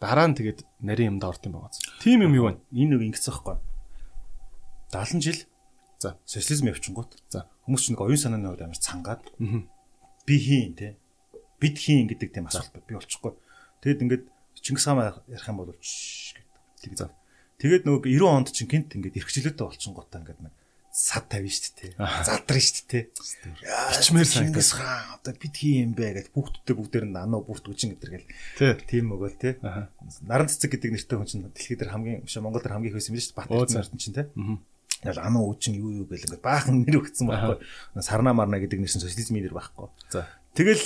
[0.00, 1.76] дараа нь тэгээд нарийн юмд орд юм байгаа.
[2.00, 2.64] Тийм юм юу вэ?
[2.72, 3.56] Энэ нэг ингэсэн байхгүй.
[4.88, 5.40] 70 жил
[6.00, 7.12] за социализм явчихгоот.
[7.28, 9.22] За хүмүүс чинь нэг оюун санааны хувьд амар цангаад
[10.24, 10.96] би хийн те
[11.62, 13.32] бид хийн гэдэг тийм асуулт би болчихгүй.
[13.86, 14.24] Тэгэд ингээд
[14.58, 16.98] Чингис хаан ярих юм бол гэдэг.
[16.98, 17.14] За.
[17.62, 20.54] Тэгээд нөгөө 90 онд чинь гинт ингээд эрхчлөлтөд болчихгоотаа ингээд нэг
[20.92, 21.92] сад тавина шүү дээ.
[21.96, 23.04] Залдарна шүү дээ.
[23.96, 27.96] Ичмээр Чингис хаан одоо бид хий юм бэ гэж хүүхдүүдтэй бүгдээр нь анаа бүрт үжин
[27.96, 28.84] гэдэр гэл.
[28.84, 29.56] Тийм өгөөл те.
[30.20, 33.24] Наран цэцэг гэдэг нэртэй хүн чинь дэлхийд хамгийн биш Монгол дээр хамгийн их байсан юм
[33.24, 33.40] шүү дээ.
[33.40, 34.28] Бат нарт чинь те.
[35.00, 37.56] Яг анаа үжин юу юу гэл ингээд баахан нэр өгсөн байхгүй.
[38.04, 39.88] Сарна марна гэдэг нэрсэн социализмын нэр байхгүй.
[40.12, 40.28] За.
[40.52, 40.84] Тэгэл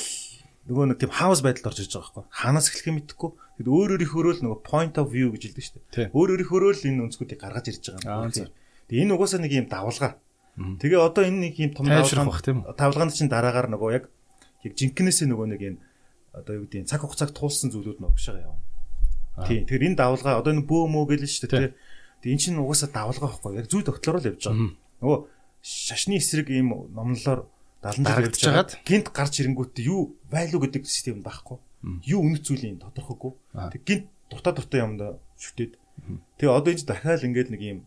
[0.66, 2.24] нөгөө нэг тийм хаус байдалд орж иж байгаа байхгүй.
[2.34, 3.30] Хаанаас эхлэхээ мэдэхгүй.
[3.56, 6.10] Тэгэд өөр өөрийнхөө л нөгөө point of view гэж хэлдэг шүү дээ.
[6.10, 8.50] Өөр өөрийнхөө л энэ өнцгүүдийг гаргаж ирж байгаа юм.
[8.90, 10.12] Тэгээ энэ угаасаа нэг юм давлгаа.
[10.56, 14.04] Тэгээ одоо энэ нэг юм том давлгаа давлгаанд чинь дараагаар нөгөө яг
[14.66, 15.76] яг жинкнээсээ нөгөө нэг юм
[16.34, 18.58] одоо юу гэдэг цаг хугацааг туулсан зүйлүүд нь байгаа юм.
[19.46, 19.62] Тийм.
[19.68, 21.72] Тэгэхээр энэ давлгаа одоо энэ бөө мөө гэлэн шүү дээ.
[22.24, 23.52] Тэгээ энэ чинь угаасаа давлгаа байхгүй.
[23.60, 24.72] Яг зүй тогтлороо л явж байгаа.
[25.04, 25.18] Нөгөө
[25.60, 31.58] шашны эсрэг ийм номлолоор 70 дарагдж хагаад гинт гарч ирэнгүүтээ юу value гэдэг систем байхгүй.
[32.06, 33.32] Юу үнэт зүйлийн тодорхойгүй.
[33.72, 35.78] Тэг гинт дуртай дуртай юмдаа шүтээд.
[36.40, 37.80] Тэгээ одоо энэ дахиад ингээд нэг юм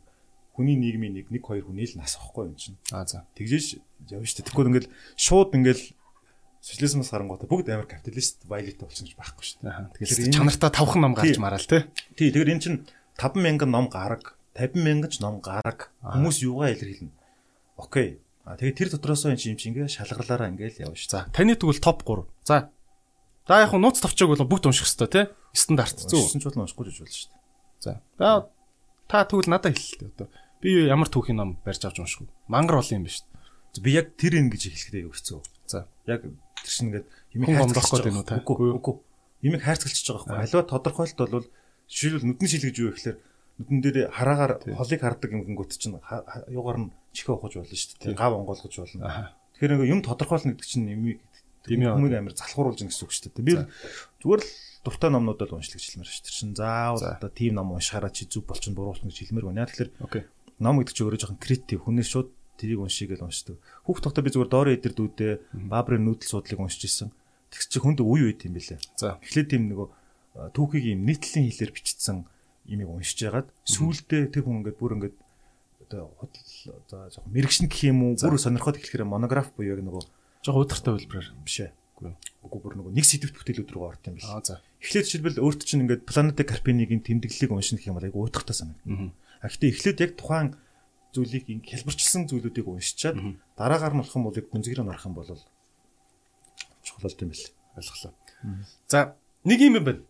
[0.56, 2.76] хүний нийгмийн нэг нэг хоёр хүний л нас ахгүй юм чинь.
[2.92, 3.24] Аа за.
[3.40, 3.80] Тэгжээш
[4.12, 4.48] явна шүү дээ.
[4.52, 5.84] Тэгвэл ингээл шууд ингээл
[6.60, 9.96] социализмоос харангуйта бүгд амар капиталист вайлет болсон гэж байхгүй шүү дээ.
[10.04, 11.88] Тэгэхээр чанартаа тавхан ном гарч мараал те.
[12.20, 12.80] Тий, тэгэхээр эн чинь
[13.16, 15.96] 50000 ном гараг, 50000 ч ном гараг.
[16.04, 17.16] Хүмүүс юугаа илэрхийлнэ.
[17.80, 18.20] Окей.
[18.50, 21.14] А тэгээ тэр дотроос энэ юм чи ингээ шалгарлаараа ингээл явна шүү.
[21.14, 22.26] За, таны тэгвэл топ 3.
[22.50, 22.74] За.
[23.46, 25.22] За яг нууц тавчааг бол бүгд унших хэрэгтэй те.
[25.54, 26.18] Стандарт зүг.
[26.18, 27.38] Уншсан ч бол уншихгүй гэж болно шүү дээ.
[27.86, 27.92] За.
[28.18, 28.30] За
[29.06, 30.28] та тэгвэл надад хэлээ одоо.
[30.66, 32.26] Би ямар түүхийн ном барьж авч вэ?
[32.50, 33.86] Мангар олон юм дээ.
[33.86, 35.40] Би яг тэр энэ гэж хэлэхдээ хэцүү.
[35.70, 35.86] За.
[36.10, 37.06] Яг тэр чинь ингээд
[37.38, 38.42] юмыг хайцгалах гээд байна уу та?
[38.42, 38.96] Үгүй үгүй.
[39.46, 40.42] Юмыг хайцгалчихж байгаа байхгүй.
[40.42, 41.46] Аливаа тодорхойлт бол
[41.90, 43.18] Жишээлбэл нүдний шил гэж юу гэхээр
[43.60, 46.00] нүдэн дээр хараагаар холыг хардаг юм гингүүт чинь
[46.48, 48.16] юугаар нь чихээ ухаж болно шүү дээ.
[48.16, 49.36] Гав онгойлгож болно.
[49.60, 51.04] Тэгэхээр нэг юм тодорхойлно гэдэг чинь юм
[51.68, 53.44] хүмүүс амар залхууруулж гин гэсэн үг шүү дээ.
[53.44, 53.54] Би
[54.24, 54.52] зүгээр л
[54.88, 56.38] дуртай номнуудад уншлагч хэлмээр шүү дээ.
[56.40, 59.68] Чин заавал одоо тим ном уншихаараа чи зүг болчихно буруутна гэж хэлмээр байна.
[59.68, 60.26] Тэгэхээр
[60.64, 63.60] ном гэдэг чинь өөрөө жоохон креатив хүнээс шууд тэрийг уншиг гэж уншдаг.
[63.84, 65.34] Хүүхд тогтоо би зүгээр доорын эдэр дүүдээ
[65.68, 67.12] баабрын нүүдэл суудлыг уншиж исэн.
[67.52, 68.80] Тэгс чи хүнд үе үйт юм бэлээ.
[69.00, 69.88] За эхлээд тийм нөгөө
[70.56, 72.28] түүхийг юм нийтлэлийн хэлээр бичсэн
[72.70, 75.16] имийг уншиж ягаад сүүлдээ тэр хүн ингээд бүр ингээд
[75.90, 76.14] одоо
[76.88, 80.04] за жоохон мэрэгшин гэх юм уу бүр сонирхоод эхлэхээр монограф буюу яг нөгөө
[80.46, 81.72] жоохон удиртай хэлбэрээр биш ээ.
[82.46, 84.30] Үгүй бүр нөгөө нэг сэдвт бүтээлүүд рүү орд юм биш.
[84.80, 89.12] Эхлээд жишээлбэл өөрт чинь ингээд планета Карпинигийн тэмдэглэлийг унших гэх юм бол айгу уйтахтай санагдана.
[89.44, 90.56] А гэхдээ эхлээд яг тухайн
[91.12, 93.18] зүйлийг ин хэлбэрчилсэн зүйлүүдийг уншичаад
[93.58, 95.28] дараагаар нь болох юм бол гүнзгийрээ нарах юм бол
[96.86, 97.52] чухал болт юм бэл.
[97.76, 98.14] Ойлголоо.
[98.88, 100.06] За нэг юм байна.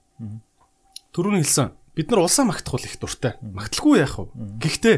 [1.09, 1.73] Төрөний хэлсэн.
[1.95, 3.37] Бид нар улсаа магтахул их дуртай.
[3.41, 4.27] Магталгүй яах вэ?
[4.61, 4.97] Гэхдээ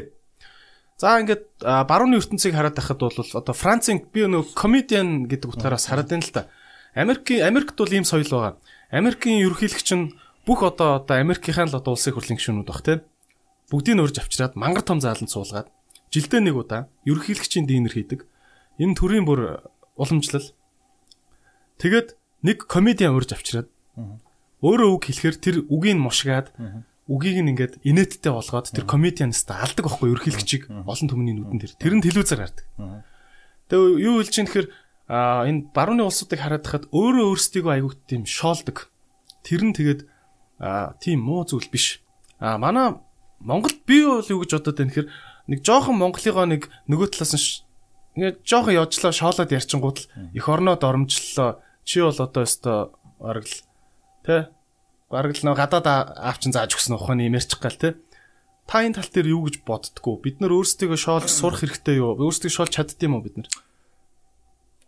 [1.01, 6.13] За ингээд барууны ертөнцийг хараад байхад бол одоо Францын би нөгөө комедиан гэдэг утгаараас хараад
[6.13, 6.45] байна л да.
[6.93, 8.61] Америкийн Америкт бол ийм соёл байгаа.
[8.93, 10.13] Америкийн ерөнхийлөгч нь
[10.45, 13.01] бүх одоо одоо Америкийн л одоо улсын хурлын гишүүнүүд баг тийм
[13.73, 15.73] бүгдийг нь урьж авчираад мангар том зааланд суулгаад
[16.13, 18.29] жилдээ нэг удаа ерөнхийлөгчийн диинер хийдэг.
[18.77, 19.65] Энэ төрийн бүр
[19.97, 20.53] уламжлал.
[21.81, 22.13] Тэгээд
[22.45, 23.73] нэг комедиан урьж авчираад
[24.61, 26.53] өөрөө үг хэлэхээр тэр үгийг мушгаад
[27.09, 31.73] үгийг нь ингээд инээдтэй болгоод тэр комедианиста алдаг байхгүй ерөнхийлөгчийг олон түмний нүдэн тэр.
[31.81, 32.65] Тэр нь телевизээр гардаг.
[33.67, 34.69] Тэгээ юу хэлж чинь тэгэхээр
[35.11, 38.93] энэ барууны улсуудыг хараад хахад өөрөө өөрсдийгөө айгуух тийм шоолдог.
[39.43, 40.07] Тэр нь тэгээд
[41.03, 41.99] тийм муу зүйл биш.
[42.39, 42.95] А манай
[43.41, 45.09] Монголд би бол юу гэж бодод байна гэхээр
[45.49, 47.65] нэг жоохон Монголыгоо нэг нөгөө талаас нь
[48.15, 50.07] ингээд жоохон явжлаа шоолоод ярьчингууд л
[50.37, 51.59] их орноод оромжллоо.
[51.83, 53.57] Чи бол одоо өстой бараг л
[54.25, 54.49] тэ
[55.11, 57.99] бараг л нөө гадаад аавчин зааж өгсөн ухааны имэрчих гал тэ.
[58.65, 60.21] Та энэ тал дээр юу гэж боддгоо?
[60.21, 62.15] Бид нар өөрсдийгөө шоолж сурах хэрэгтэй юу?
[62.15, 63.49] Өөрсдийгөө шоолж чаддсан юм уу бид нар?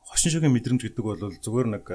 [0.07, 1.85] Хошин шогийн мэдрэмж гэдэг бол зүгээр нэг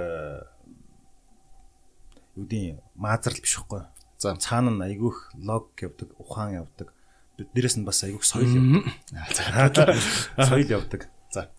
[2.36, 3.88] юу гэдэг маазрал биш байхгүй.
[4.18, 6.92] За цаана нь айгүйх лог явдаг, ухаан явдаг
[7.38, 9.94] дээрээс нь бас айгүйх соёл явдаг.
[10.48, 11.06] Соёл явдаг.
[11.30, 11.50] За.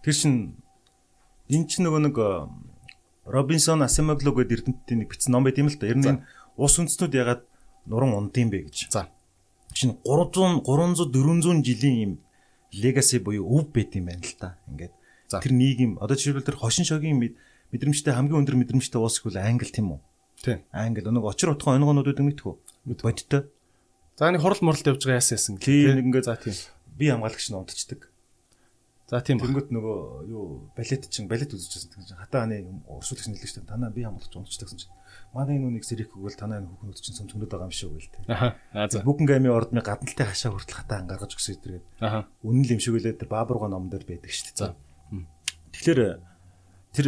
[0.00, 0.56] Тэр чин
[1.52, 2.16] эн чинь нөгөө нэг
[3.26, 5.90] Робинсон Асимогло гэдэг эрдэмтдийн нэг бичсэн ном байт юм л та.
[5.90, 6.22] Ер нь
[6.54, 7.42] ус үндэстнүүд ягаад
[7.90, 8.94] нуран унд юм бэ гэж.
[8.94, 9.10] За.
[9.74, 12.12] Чин 300 300 400 жилийн юм
[12.70, 14.58] легаси буюу өв байт юм байна л та.
[14.70, 14.94] Ингээд
[15.26, 17.18] тэр нийгэм одоо жишээлбэл тэр хошин шогийн
[17.74, 20.00] мэдрэмжтэй хамгийн өндөр мэдрэмжтэй уус гэвэл англи тийм үү?
[20.46, 20.58] Тийм.
[20.70, 22.54] Англи нэг очир утхан онгонуудыг мэдтгүү.
[23.02, 23.50] Бодтой.
[24.14, 25.54] За нэг хурал муралд явж байгаа яасан яасан.
[25.58, 26.54] Тийм нэг ингээ за тийм.
[26.94, 28.06] Би хамгаалагч нь унтцдаг.
[29.06, 29.38] За тийм.
[29.38, 33.70] Тэнгөт нөгөө юу балет чинь балет үзчихсэн тийм хатаа аны урсуулагч нэлээ шүү дээ.
[33.70, 34.94] Танаа би хамгаалагч унтцдаг гэсэн чинь
[35.30, 38.26] манай нүуник зэрэг өгвөл танаа хүүхнүүд чинь цөмцгнөд байгаа юм шиг үйл тээ.
[38.26, 38.58] Аха.
[38.90, 39.06] За.
[39.06, 41.86] Бүхэн гами ордны гадналтай хашаа хүртэл хатаа ангаргаж өгсөн идэргээд.
[42.02, 42.26] Аха.
[42.42, 44.58] Үнэн л юм шиг үлээ тэр баабурга ном дээр байдаг шүү дээ.
[44.58, 44.74] За.
[45.70, 46.00] Тэгэхээр
[46.90, 47.06] тэр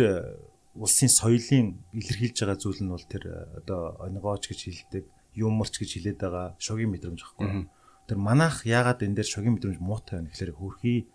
[0.78, 3.26] улсын соёлын илэрхийлж байгаа зүйл нь бол тэр
[3.58, 7.66] одоо онигооч гэж хэлдэг юмарч гэж хэлээд байгаа шогийн мэдрэмж аахгүй.
[8.06, 11.10] Тэр манайх яагаад энэ дээр шогийн мэдрэмж муутай байна гэхээр хөрхий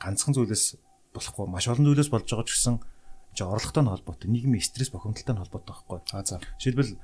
[0.00, 0.64] ганцхан зүйлээс
[1.14, 2.76] болохгүй маш олон зүйлээс болж байгаа ч гэсэн
[3.36, 5.98] чи орлоготой нь холбоотой нийгмийн стресс бохимдолтой нь холбоотой байхгүй.
[6.16, 6.40] А за.
[6.58, 6.98] Жишээлбэл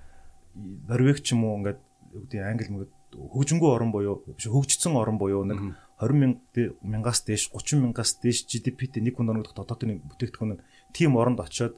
[0.88, 1.80] Норвег ч юм уу ингээд
[2.16, 5.60] үгдийн англи мөгөд хөгжингүү орн буюу хөгжсөн орн буюу нэг
[6.00, 11.40] 20 мянгаас дээш 30 мянгаас дээш GDP-тэй нэг хүн оногдох дотоодын бүтээгдэхүүн нь тийм оронд
[11.40, 11.76] очиод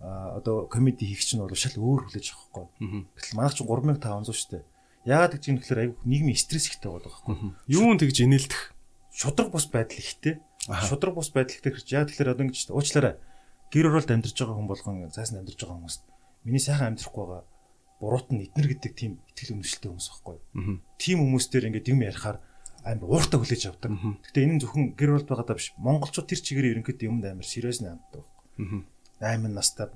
[0.00, 3.06] одоо комеди хийх чинь бол шал өөр хүлээж авах байхгүй.
[3.18, 4.64] Гэтэл манайх чинь 3500 шүү дээ.
[5.04, 7.34] Яагаад гэж юм гэхээр айгүй нийгмийн стресс ихтэй байгаа байхгүй.
[7.66, 8.62] Юун тэгж инээлдэх
[9.10, 10.38] шудраг бус байдал ихтэй.
[10.68, 13.16] Шудраг бус байдал ихтэй гэж яа тэгэхээр одоо ингэж уучлаарай.
[13.72, 15.96] Гэр оролт амьдарч байгаа хүн болгон цаасан амьдарч байгаа хүмүүс
[16.44, 17.44] миний сайхан амьдрахгүй байгаа
[18.00, 20.36] буруут нь эднэр гэдэг тийм итгэл үнэмшилтэй хүмүүс байхгүй.
[21.00, 22.38] Тийм хүмүүс дээр ингээд юм ярихаар
[22.84, 23.90] амар ууртаа хүлээж авдаг.
[24.28, 25.74] Гэтэ энэ нь зөвхөн гэр оролт байгаадаа биш.
[25.80, 28.24] Монголчууд тэр чигээр ерөнхийдөө юмд амар сериэс нааддаг.
[29.18, 29.88] 8 настай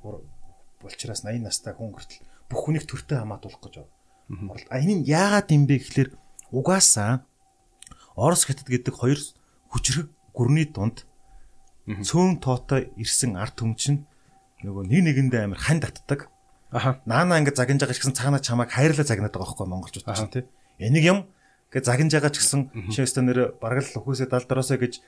[0.83, 3.93] болчраас 80 настай хүн хүртэл бүх хүнийг төртөө хамаатуулах гэж байна.
[4.67, 6.11] А энэ нь яагаад юм бэ гэхэлэр
[6.51, 7.23] угаасаа
[8.19, 9.21] Орос хятад гэдэг хоёр
[9.73, 11.05] хүчрэг гүрний дунд
[11.87, 14.07] цөөн тоотой ирсэн арт түмчин
[14.63, 16.31] нөгөө нэг нэгэндээ амар хань татдаг.
[16.71, 17.03] Аха.
[17.05, 20.45] Наана ингэ загинж байгаа ч гэсэн цаана чамайг хайрлаа загнаад байгаа байхгүй монголчууд чинь тий.
[20.79, 21.19] Энийг юм
[21.75, 25.03] гэ загинж байгаа ч гэсэн шинэстэ нэр бараг л өхөөсөө далдараасаа гэж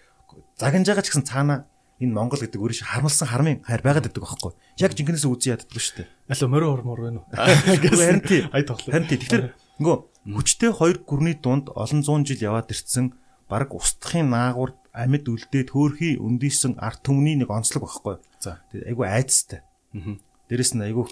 [0.59, 1.65] загинж байгаа ч гэсэн цаана
[2.03, 4.53] энэ Монгол гэдэг өөрөөр шиг харамлсан хармын хайр байгаад байдаг байхгүй.
[4.83, 6.09] Яг жинкнээс үзий яддаг шүү дээ.
[6.35, 7.29] Алуу морин хормор байна уу?
[7.31, 8.43] Харин тий.
[8.51, 8.91] Ай тоглоо.
[8.91, 9.19] Харин тий.
[9.23, 9.45] Тэгэхээр
[9.79, 9.97] нөгөө
[10.35, 13.15] хүчтэй хоёр гүрний дунд олон зуун жил яваад ирсэн
[13.47, 18.23] баг устдахын наагур амьд үлдээд хөөхий өндийсэн арт түмний нэг онцлог байхгүй.
[18.39, 18.63] За.
[18.71, 19.61] Тэгээд айгүй айцтай.
[19.91, 20.17] Аа.
[20.47, 21.11] Дээрэс нь айгүй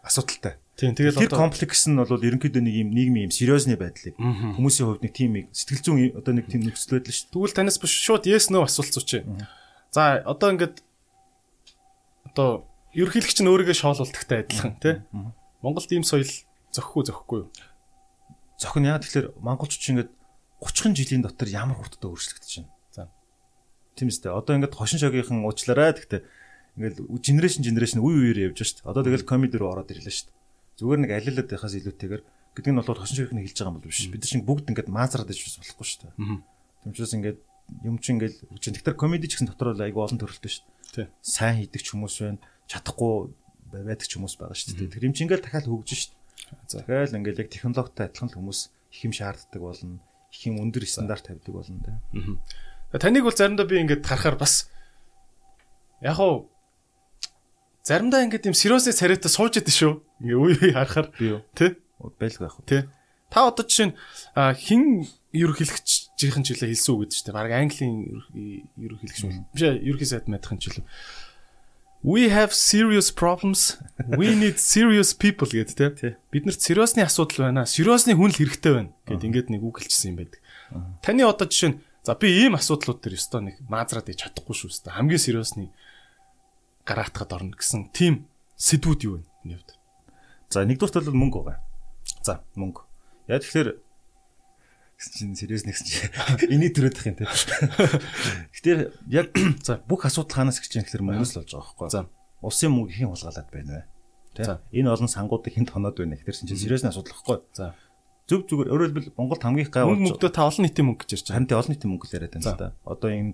[0.00, 0.56] асуудалтай.
[0.72, 5.04] Тийм тэгэл тэр комплекс нь бол ерөнхийдөө нэг юм нийгмийн юм сериосны байдлыг хүмүүсийн хувьд
[5.04, 7.28] нэг тийм сэтгэл зүйн одоо нэг тийм нөхцөл байдал шүү.
[7.28, 9.28] Тэгвэл танаас биш шууд yes no асуулт зүүч.
[9.92, 10.80] За одоо ингээд
[12.32, 12.64] одоо
[12.96, 15.04] ерөнхийлөгч нь өөрийгөө шоолуулдагтай адилхан тий.
[15.60, 16.32] Монголд ийм соёл
[16.72, 17.48] зөхгүй зөхгүй юу?
[18.56, 20.10] Зохин яа тэгэхээр монголчууд чинь ингээд
[20.64, 22.72] 30 жилийн дотор ямар хурдтай өөрчлөгдөж байна.
[23.96, 24.32] Тийм үстэй.
[24.32, 26.22] Одоо ингээд хошин шогийнхан уучлаарай гэхдээ
[26.76, 28.90] ингээд генерашн генерашн үе үеэр явж байна шүү дээ.
[28.92, 30.38] Одоо тэгэл комеди руу ороод ирлээ шүү дээ.
[30.80, 32.22] Зүгээр нэг алилаад байхаас илүүтэйгээр
[32.56, 34.00] гэдэг нь бол хошин шогийнхан хэлж байгаа юм бол биш.
[34.08, 36.12] Бид нар чинь бүгд ингээд маазраад иж болохгүй шүү дээ.
[36.88, 37.38] Тэмчээс ингээд
[37.84, 38.72] юм чинь ингээд үчин.
[38.76, 40.64] Тэгэхээр комеди ч гэсэн дотор бол айгүй олон төрөлтэй шүү
[40.96, 41.08] дээ.
[41.20, 42.40] Сайн хийдэг ч хүмүүс байна.
[42.68, 43.14] Чадахгүй
[43.72, 44.92] байдаг ч хүмүүс байгаа шүү дээ.
[44.96, 46.84] Тэр юм чинь ингээд дахиад хөгжиж шүү дээ.
[46.88, 48.60] Тэгэл ингээд яг технологитой адилхан хүмүүс
[48.92, 50.00] их юм шаарддаг болно
[50.32, 52.00] их юм өндөр стандарт тавьдаг болно да.
[52.92, 54.68] Таныг бол заримдаа би ингээд харахаар бас
[56.04, 56.52] яг уу
[57.84, 59.92] заримдаа ингээд юм сериосны царайтай сууж идэв шүү.
[60.20, 61.08] Ингээ үе үе харахаар
[61.56, 61.76] тий
[62.18, 62.56] байлгүй яг.
[62.66, 62.82] Тий.
[63.30, 63.96] Та одоо жишээ нь
[64.60, 67.96] хин ерөнхийлөгчийн жилээ хэлсэн үг гэдэг чинь баг Английн
[68.76, 70.84] ерөнхийлөгч бол биш ерөнхий сайд мэдхэн жилээ.
[72.02, 73.78] We have serious problems.
[74.18, 76.12] We need serious people гэдэг тий.
[76.34, 77.64] Биднэрт сериосны асуудал байна.
[77.64, 80.42] Сериосны хүн л хэрэгтэй байна гэд ингээд нэг үг хэлчихсэн юм байдаг.
[81.00, 84.70] Таны одоо жишээ нь за би ийм асуудлууд төр өстой нэг маазраад ий чадахгүй шүү
[84.74, 84.92] өстой.
[84.94, 85.70] Хамгийн сериосны
[86.82, 88.26] гараатахад орно гэсэн тийм
[88.58, 89.54] сэдвүүд юу вэ?
[89.54, 89.70] Хувьд.
[90.50, 91.62] За нэгдүгээр бол мөнгө байгаа.
[92.26, 92.82] За мөнгө.
[93.30, 93.78] Яа тэгэхээр
[94.98, 96.10] чинь сериус нэгсэн чинь
[96.50, 97.26] энийг төрөдөх юм те.
[97.26, 98.80] Тэгэхээр
[99.10, 99.34] яг
[99.66, 101.90] за бүх асуудал хаанаас гэж юм гэхээр мөнгөс л болж байгаа байхгүй.
[101.90, 102.00] За
[102.42, 103.84] улсын мөнгө хийн хулгайлаад байна вэ?
[104.38, 104.58] Тэ.
[104.78, 107.38] Энэ олон сангуудыг хэн тоноод байна гэхээр чинь сериусны асуудал байхгүй.
[107.54, 107.74] За
[108.32, 111.10] зөв зүгээр өөрөөр хэлбэл Монголд хамгийн их гай болж мөнгөдөө та олон нийтийн мөнгө гэж
[111.12, 111.36] ярьж байгаа.
[111.36, 112.68] Харин олон нийтийн мөнгө л яриад байна л да.
[112.88, 113.32] Одоо энэ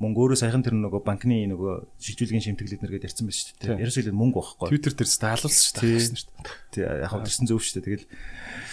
[0.00, 3.84] мөнгө өөрөө саяхан тэр нөгөө банкны нөгөө шилжүүлгийн шимтгэлүүд нэргээд ярьсан байсан шүү дээ.
[3.84, 4.68] Ерөөсөө л мөнгө байхгүй.
[4.72, 6.56] Twitter дээр ч таалуулсан шүү дээ.
[6.72, 6.82] Тий.
[6.88, 8.00] Яг хав тэрсэн зөв шүү дээ.
[8.00, 8.06] Тэгэл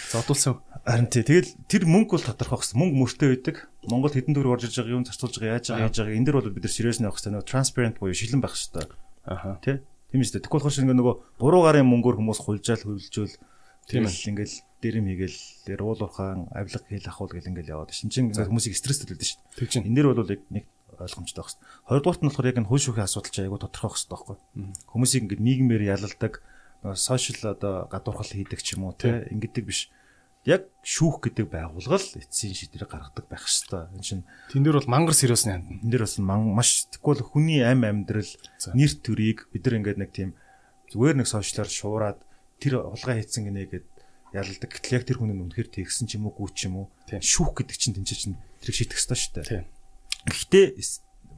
[0.08, 0.56] зодуулсан.
[0.88, 1.24] Харин тий.
[1.28, 2.80] Тэгэл тэр мөнгө бол тодорхой хэвчээ.
[2.80, 3.56] Мөнгө мөртөө байдаг.
[3.92, 6.16] Монгол хэдэн төгрөг орж иж байгаа юм зарцуулж байгаа яаж байгаа яаж байгаа.
[6.16, 7.32] Энд дэр бол бид нар сериус нэх хэвчээ.
[7.36, 8.88] Нөгөө transparent буюу шилэн байх хэвчээ.
[9.28, 9.60] Аха.
[9.60, 9.76] Тий.
[10.08, 10.44] Тийм шүү дээ.
[10.48, 13.36] Тэгвэл болохоор шинэ нөгөө буруу гарын мөнгөөр хүмүүс хулжаал хөвлөжөөл
[13.84, 18.78] тийм ингээл дэрэм хийгээл уул уурхаан авилга хийл ахуул гэл ингээл яваад шин чин хүмүүсийг
[18.78, 19.58] стресс төлөд шүү дээ.
[19.58, 20.64] Тэг чинь энэ дэр бол яг нэг
[20.98, 21.66] ойлгомжтой байх хэрэгтэй.
[21.88, 24.36] Хоёрдугаарт нь болохоор яг энэ хөл шүүхийн асуудал чинь айгүй тодорхой байх хэрэгтэй байхгүй.
[24.90, 26.32] Хүмүүсийг ингээд нийгмээр ялалдаг,
[26.94, 29.90] сошиал одоо гадуурхал хийдэг ч юм уу те ингэдэг биш.
[30.46, 33.90] Яг шүүх гэдэг байгууллага л эцсийн шийдвэр гаргадаг байх хэрэгтэй.
[33.94, 34.24] Энэ чинь
[34.54, 35.82] тэн дээр бол мангар сериусны ханд.
[35.82, 38.32] Тэн дээр бас маш тэгвэл хүний амь амьдрал,
[38.72, 40.30] нэр төрийг бид нар ингээд нэг тийм
[40.94, 42.18] зүгээр нэг сошиалар шуураад
[42.62, 43.86] тэр улгаа хийцэн гинэ гэд
[44.32, 44.68] ялалдаг.
[44.68, 46.86] Гэтэл яг тэр хүн нь үнэхээр тэгсэн ч юм уу, гүү ч юм уу.
[47.08, 49.64] Шүүх гэдэг чинь тэнцээ чинь тэр шийдэх ёстой шүү дээ.
[50.28, 50.66] Гэхдээ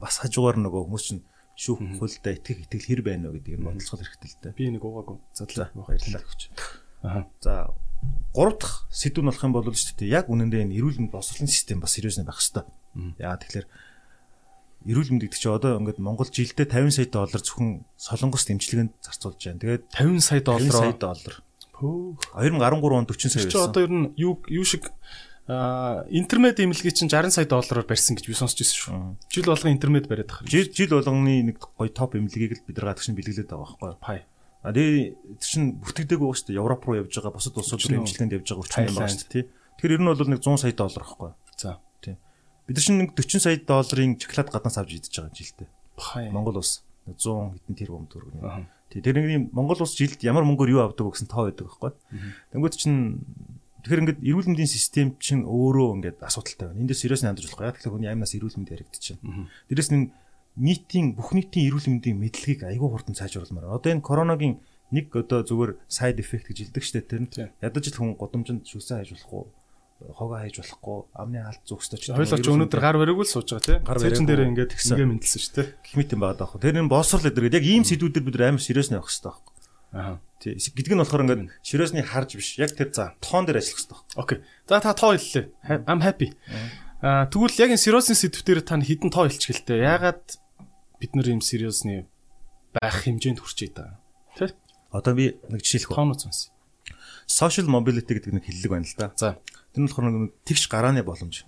[0.01, 1.23] бас хажуугаар нөгөө хүмүүс чинь
[1.55, 4.57] шүүх хөлдөө итгэх итгэл хэр байна вэ гэдгийг бодлоход хэрэгтэй л дээ.
[4.57, 5.17] Би нэг уугаагүй.
[5.37, 5.69] Задлаа.
[5.77, 6.41] Баярлалаа гэж.
[7.05, 7.23] Аа.
[7.39, 7.53] За
[8.33, 10.09] гурав дахь сэдв нь болох юм бол шүү дээ.
[10.09, 12.65] Яг үнэндээ энэ эрүүл мэнд боловсролын систем бас сериусны байх хэвээр.
[13.21, 13.67] Яа тэгэхээр
[14.89, 19.37] эрүүл мэнд гэдэг чинь одоо ингээд Монгол жилдээ 50 сая доллар зөвхөн солонгос дэмжлэгэнд зарцуулж
[19.37, 19.61] байна.
[19.61, 21.35] Тэгээд 50 сая доллар 50 сая доллар.
[21.81, 23.49] Пөө 2013 онд 40 сая байсан.
[23.49, 24.93] Чи одоо ер нь юу юу шиг
[25.49, 28.93] интернет имлэгийг чинь 60 сая доллараар барьсан гэж би сонсч байсан шүү.
[29.33, 30.45] Жил болгон интернет бариад байгаа.
[30.45, 33.89] Жил жил болгоны нэг гоё топ имлэгийг л бид нар гадагш нь бэлгэлээд байгаа байхгүй
[33.89, 33.97] юу?
[33.97, 34.19] Пай.
[34.61, 36.61] А тэр чинь бүртгэдэг байгаа шүү дээ.
[36.61, 39.45] Европ руу явж байгаа, бусад улсууд руу имжлэнд явж байгаа хүчин байна шүү дээ.
[39.81, 41.35] Тэгэхээр ер нь бол нэг 100 сая доллар байхгүй юу?
[41.57, 41.81] За.
[42.05, 42.17] Тийм.
[42.69, 45.69] Бид нар чинь нэг 40 сая долларын шоколад гаднаас авч идэж байгаа жилдээ.
[46.29, 48.37] Монгол улс 100 хэдэн тэрбум төгрөг.
[48.99, 51.91] Тэр нэг Монгол улс жилд ямар мөнгөөр юу авдаг гэсэн тоо байдаг байхгүй.
[52.51, 53.23] Тэнгүүд чинь
[53.81, 56.85] Тэгэхээр ингээд эрүүл мэндийн систем чинь өөрөө ингээд асуудалтай байна.
[56.85, 57.65] Эндээс сериус хандж болохгүй.
[57.65, 59.17] Яг тэгэхээр хүний амнаас эрүүл мэнд яригдчихэв.
[59.73, 60.13] Дээрэс нь
[60.61, 63.73] нийтийн бүх нийтийн эрүүл мэндийн мэдлэгийг айгүй хурдан сайжруулмаар.
[63.73, 64.61] Одоо энэ коронавигийн
[64.93, 67.33] нэг одоо зүгээр side effect гэж хэлдэг штэ тэр нь.
[67.57, 69.49] Ядаж л хүн годомжинд шүлсэн хайж болохгүй
[70.17, 73.77] хогоо хайж болохгүй амны хаалт зүгстэй ч ойлгож өнөөдөр гар бариггүй л сууж байгаа тий
[73.85, 76.57] гар баригын дээр ингээд ингээ мэдлсэн шүү тий гэх мэт юм байгаа даах.
[76.57, 79.53] Тэр боловсрол эдэр гэдэг яг ийм сэдвүүдээр бид амар сериус нэх хэрэгтэй байхгүй.
[79.91, 80.57] Аа Тий.
[80.57, 82.57] Гэдг нь болохоор ингээд ширөөсний харж биш.
[82.57, 84.01] Яг тэр за тоон дээр ажиллах хэрэгтэй.
[84.17, 84.37] Окей.
[84.65, 85.85] За та тоо хэллээ.
[85.85, 86.33] I'm happy.
[87.05, 89.85] Аа тэгвэл яг энэ сериосны сэдвээр та хідэн тоо хэлчих гэлтэй.
[89.85, 90.41] Яагаад
[90.97, 92.09] бид нар ийм сериосны
[92.73, 94.01] байх хэмжээнд хүрчээ та.
[94.33, 94.57] Тэ?
[94.89, 95.93] Одоо би нэг жишээлх.
[95.93, 96.49] Тоонууд сонс.
[97.29, 99.13] Social mobility гэдэг нэг хиллэг байна л да.
[99.13, 99.37] За.
[99.73, 101.45] Тэр нь болохоор нэг тэгш гарааны боломж.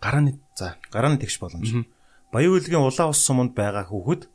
[0.00, 1.86] Гарааны за гарааны тэгш боломж.
[2.32, 4.28] Баян үйлгийн улаан ус суманд байгаа хүүхэд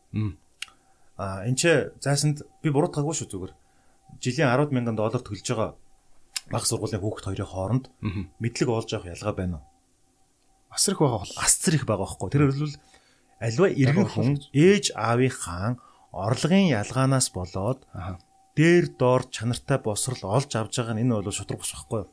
[1.22, 1.64] аа энэ ч
[2.02, 3.54] заасанд би буруутгаагүй шүү зүгээр
[4.20, 5.76] жилийн 10 мянган доллар төлж байгаа
[6.52, 7.86] баг сургуулийн хүүхд хоёрын хооронд
[8.42, 9.66] мэдлэг олж авах ялгаа байна уу?
[10.76, 12.30] Асар их байгаа бол асар их байгаа байхгүй.
[12.32, 12.74] Тэр бол
[13.40, 15.80] альва иргэн хүн ээж аавынхаа
[16.12, 17.80] орлогын ялгаанаас болоод
[18.56, 22.10] дээр доор чанартай босрал олж авж байгаа нь энэ бол шудраг бус байхгүй юу?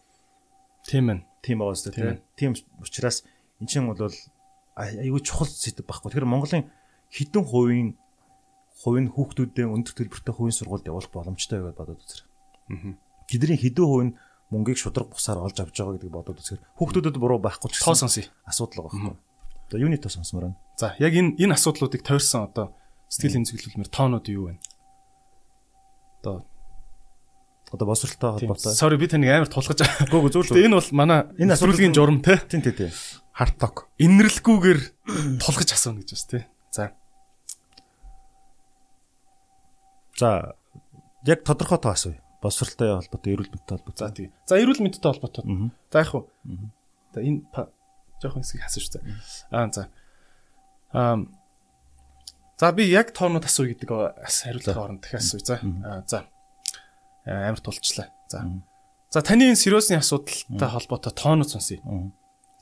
[0.87, 1.19] Тийм ээ.
[1.43, 2.21] Тийм байгаа үстэй тийм.
[2.37, 2.53] Тийм
[2.83, 3.25] учраас
[3.59, 4.13] эн чинь бол
[4.79, 6.13] аюу чухал сэдв байхгүй.
[6.15, 6.71] Тэгэхээр Монголын
[7.11, 7.89] хідэн хувийн
[8.79, 12.23] хувийн хүүхдүүдээ өндөр төлбөртэй хувийн сургуульд явуулах боломжтой байгаад бодоод үзэр.
[12.71, 12.95] Аа.
[13.27, 14.11] Тэдний хідэн хувийн
[14.55, 18.31] мөнгийг шудраг бусаар олж авч байгаа гэдэг бодоод үзэхээр хүүхдүүдэд буруу байхгүй ч тоо сонсъё.
[18.47, 19.19] Асуудал байгаа байхгүй.
[19.69, 20.59] Одоо юуны тоо сонсмоор байна.
[20.79, 22.73] За яг энэ энэ асуудлуудыг тойрсон одоо
[23.11, 24.55] сэтгэл хэмжүүлэлмэр тоонууд юу вэ?
[26.23, 26.47] Одоо
[27.73, 28.73] одоо босролтой холбоотой.
[28.73, 30.09] Sorry би таныг амар тулгаж байгаа.
[30.09, 30.65] Гүг зүгээр.
[30.67, 32.39] Энэ бол манай энэ асуулгийн журам те.
[32.49, 32.93] Тийм тийм тийм.
[33.33, 33.89] Харток.
[33.99, 34.81] Инэрлэггүйгээр
[35.43, 36.41] тулгаж асууна гэж байна те.
[36.73, 36.85] За.
[40.19, 40.29] За
[41.27, 42.21] яг тодорхой тоо асууя.
[42.43, 44.03] Босролтой холбоотой, эрүүл мэндтэй холбоотой.
[44.03, 44.29] За тий.
[44.47, 45.45] За эрүүл мэндтэй холбоотой.
[45.93, 46.31] За яг уу.
[47.15, 47.43] За энэ
[48.23, 49.01] жоохон хэсгийг асууж за.
[49.51, 49.89] Аа за.
[50.93, 51.27] Аа
[52.59, 55.47] За би яг тоонууд асууя гэдэг хариултын оронд дахиад асууя.
[55.47, 55.57] За.
[55.87, 56.27] Аа за.
[57.29, 58.09] Амар тулчлаа.
[58.29, 58.49] За.
[59.13, 61.85] За таны энэ сериосны асуудалтай холбоотой тоонууд сонсъё.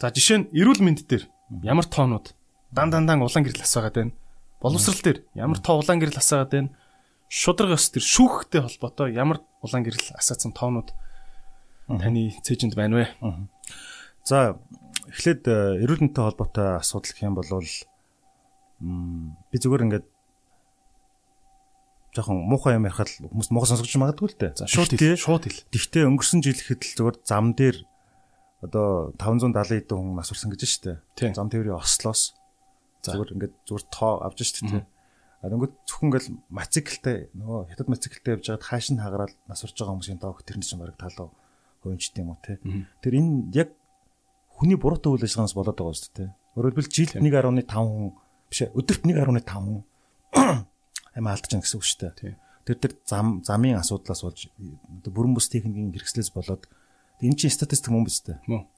[0.02, 1.30] За жишээ нь эрүүл мэнд дээр
[1.62, 2.34] ямар тоонууд
[2.74, 4.12] дан дандан улаан гэрэл асаагаад байна.
[4.60, 6.70] Боловсрал дээр ямар тоо улаан гэрэл асаагаад байна
[7.28, 10.94] шудраг ёс төр шүүхтэй холбоотой ямар улаан гэрэл асаацсан тоонууд
[11.86, 13.06] таны цэжинд байна вэ?
[14.22, 14.58] За
[15.10, 20.06] эхлээд э, эрүүл мэндтэй холбоотой асуудал гэх юм бол би зүгээр ингээд
[22.16, 24.52] жоохон муухай юм ярихад хүмүүс монгол сонсогч магадгүй л дээ.
[24.56, 25.68] За шууд хэл шууд хэл.
[25.68, 27.76] Тэгтээ өнгөрсөн жилэхэд л зүгээр зам дээр
[28.64, 31.04] одоо 570 хэдэн хүн нас урсан гэж штэ.
[31.36, 32.32] Зам тээврийн ослоос
[33.04, 34.88] зүгээр ингээд зүгээр тоо авч штэ.
[35.44, 39.76] А нөгөө зөвхөн ингээл мотоциклтэй нөгөө хятад мотоциклтэй явж байгаад хааш нь хагараад нас урж
[39.76, 41.30] байгаа хүмүүсийн тоог тэр нь чинь бараг талуу
[41.84, 42.56] хувьчт юм уу те.
[43.04, 43.68] Тэр энэ яг
[44.56, 46.30] хүний буруутай үйл ажиллагаанаас болоод байгаа шүү дээ.
[46.56, 48.16] Хэлбэл жилд 1.5 хүн
[48.48, 49.84] биш өдөрт 1.5 хүн
[51.16, 52.36] амиа алдаж байгаа гэсэн үг шүү дээ.
[52.66, 54.50] Тэр тэр зам замын асуудлаас болж
[55.06, 56.68] бүрэн бүс техникийн хэрэгслээс болоод
[57.22, 58.42] энэ чинь статистик мөн биз дээ.
[58.46, 58.68] Мөн.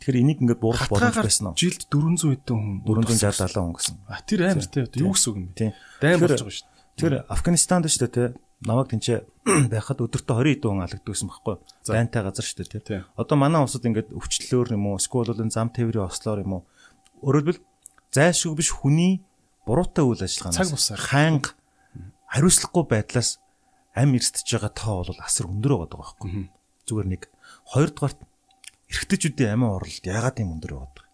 [0.00, 1.58] Тэгэхээр энийг ингээд буурах боломж байсан уу?
[1.58, 3.96] Жилд 400 хэдэн хүн 460 70 хүн гэсэн.
[4.06, 5.56] А тэр амар тий юу гэсэн үг юм бэ?
[5.56, 5.72] Тийм.
[6.00, 6.98] Дайм болж байгаа шүү дээ.
[7.00, 8.28] Тэр Афганистанд шүү дээ тий.
[8.60, 9.18] Намайг тэнцээ
[9.72, 11.62] байхад өдөртөө 20 хэдэн хүн алагддаг гэсэн байхгүй юу?
[11.88, 13.00] Байнтай газар шүү дээ тий.
[13.16, 15.00] Одоо манай улсад ингээд өвчлөлөөр юм уу?
[15.00, 16.62] Эсвэл бол зам тээврийн ослоор юм уу?
[17.24, 17.60] Өөрөлдвөл
[18.12, 19.24] зайлшгүй биш хүний
[19.64, 21.56] буруутай үйл ажиллагаанаас цаг
[22.30, 23.42] хариуцлагагүй байдлаас
[23.94, 26.30] ам эрсдэж байгаа тоо бол асар өндөр байгаа даа байхгүй.
[26.86, 27.22] Зүгээр нэг
[27.74, 28.20] хоёрдугаарт
[28.90, 31.06] эрэгтэйчүүдийн амиа орлолт яагаад юм өндөр байгаа.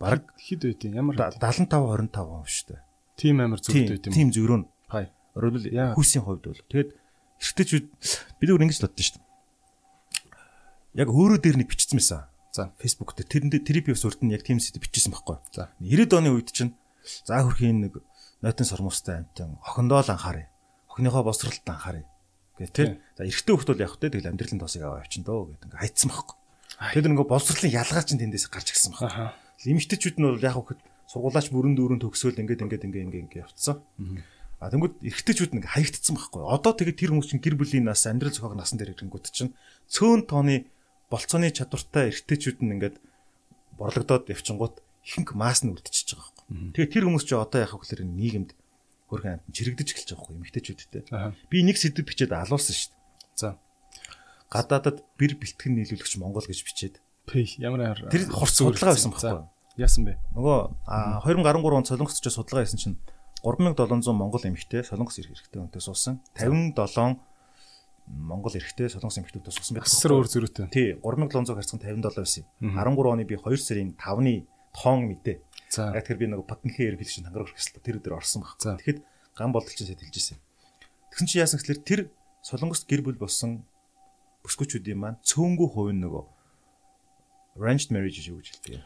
[0.00, 2.80] Бараг хэд байд юм ямар 75 25% шүү дээ.
[3.20, 4.14] Тим амир зөвхөн байд юм.
[4.16, 4.66] Тим зөрөө нь.
[4.88, 5.04] Хай.
[5.36, 6.90] Өөрөлдөл хүүсийн хувьд бол тэгээд
[7.40, 7.86] эрэгтэйчүүд
[8.40, 9.28] бид өөр ингэж боддоо шүү дээ.
[11.04, 12.24] Яг өөрөө дээр нэг бичсэн байсан.
[12.48, 15.36] За Facebook дээр тэрэнд тэр би бас урд нь яг тийм сэдв бичсэн байхгүй.
[15.52, 16.74] За 90-ад оны үед чинь
[17.28, 18.00] за хөрхийн нэг
[18.42, 20.48] нойтон сормостой амтан охиндоо л анхаарай.
[20.88, 22.04] Охиныхоо босролт анхаарай.
[22.58, 23.00] Гэх тээ.
[23.16, 26.08] За эрэгтэй хөлт бол яг хөтэй тэгэл амьдралын тоосыг аваа явчихна дөө гэдэг ингээ хайцсан
[26.08, 26.36] байхгүй.
[26.80, 29.36] Тэгэхээр нөгөө боловсролын ялгаа чинь тэндээс гарч ирсэн байна.
[29.64, 30.80] Лимитэчүүд нь бол яг хөөхд
[31.12, 33.84] сургуулаач бүрэн дүүрэн төгсөөл ингээд ингээд ингээд ингээд ингээд явцсан.
[34.60, 36.40] А тэнгууд эргэжтэйчүүд нэг хаягдцсан байхгүй.
[36.44, 39.56] Одоо тэгээд тэр хүмүүс чинь гэр бүлийн нас, амьдрал зохиог насан дээр ирэнгүүт чинь
[39.88, 40.68] цөөн тооны
[41.08, 42.96] болцооны чадвартай эргэжтэйчүүд нь ингээд
[43.80, 48.50] борлогдоод явчингууд ихэнх масс нь үлдчихэж байгаа Тэгээд тэр хүмүүс чинь одоо яг хөөхлөр нийгэмд
[49.06, 51.02] хөрхэн амт чирэгдэж эхэлж байгаа байхгүй эмэгтэйчүүдтэй.
[51.50, 53.38] Би нэг сэдв бичээд алуулсан шүү дээ.
[53.38, 53.48] За
[54.50, 56.98] гадаадад бэр бэлтгэн нийлүүлэгч Монгол гэж бичээд.
[57.30, 59.46] Пэй ямар тэр хурц судалгаа байсан байхгүй?
[59.78, 60.18] Яасан бэ?
[60.34, 60.58] Нөгөө
[61.22, 62.98] 2013 онд Солонгост ч судалгаа хийсэн чинь
[63.46, 66.18] 3700 монгол эмэгтэй Солонгос ирэх эрхтэй хүнтэй суусан.
[66.34, 67.16] 57
[68.10, 69.86] монгол эрхтэй Солонгос эмэгтэйдээ суусан байдаг.
[69.86, 70.66] Асар өөр зөрүүтэй.
[70.74, 72.44] Тий, 3700 харьцан 57 байсан.
[72.58, 74.34] 13 оны би 2 сарын 5-ны
[74.74, 75.36] тоон мэдээ.
[75.70, 75.94] За.
[75.94, 78.58] Яг тэр би нөгөө потенхийн эрх хэлж хангарах хэрэгсэл тэр өдөр орсон баг.
[78.58, 78.98] Тэгэхэд
[79.38, 80.38] ган болтолч сайд хэлж ирсэн.
[81.14, 82.00] Тэгсэн чи яасан гэхэлэр тэр
[82.42, 83.62] Солонгост гэр бүл болсон
[84.42, 86.24] бүсгүүчүүдийн маань цөөнгүү хувь нь нөгөө
[87.62, 88.82] arranged marriage гэж хэлдэг.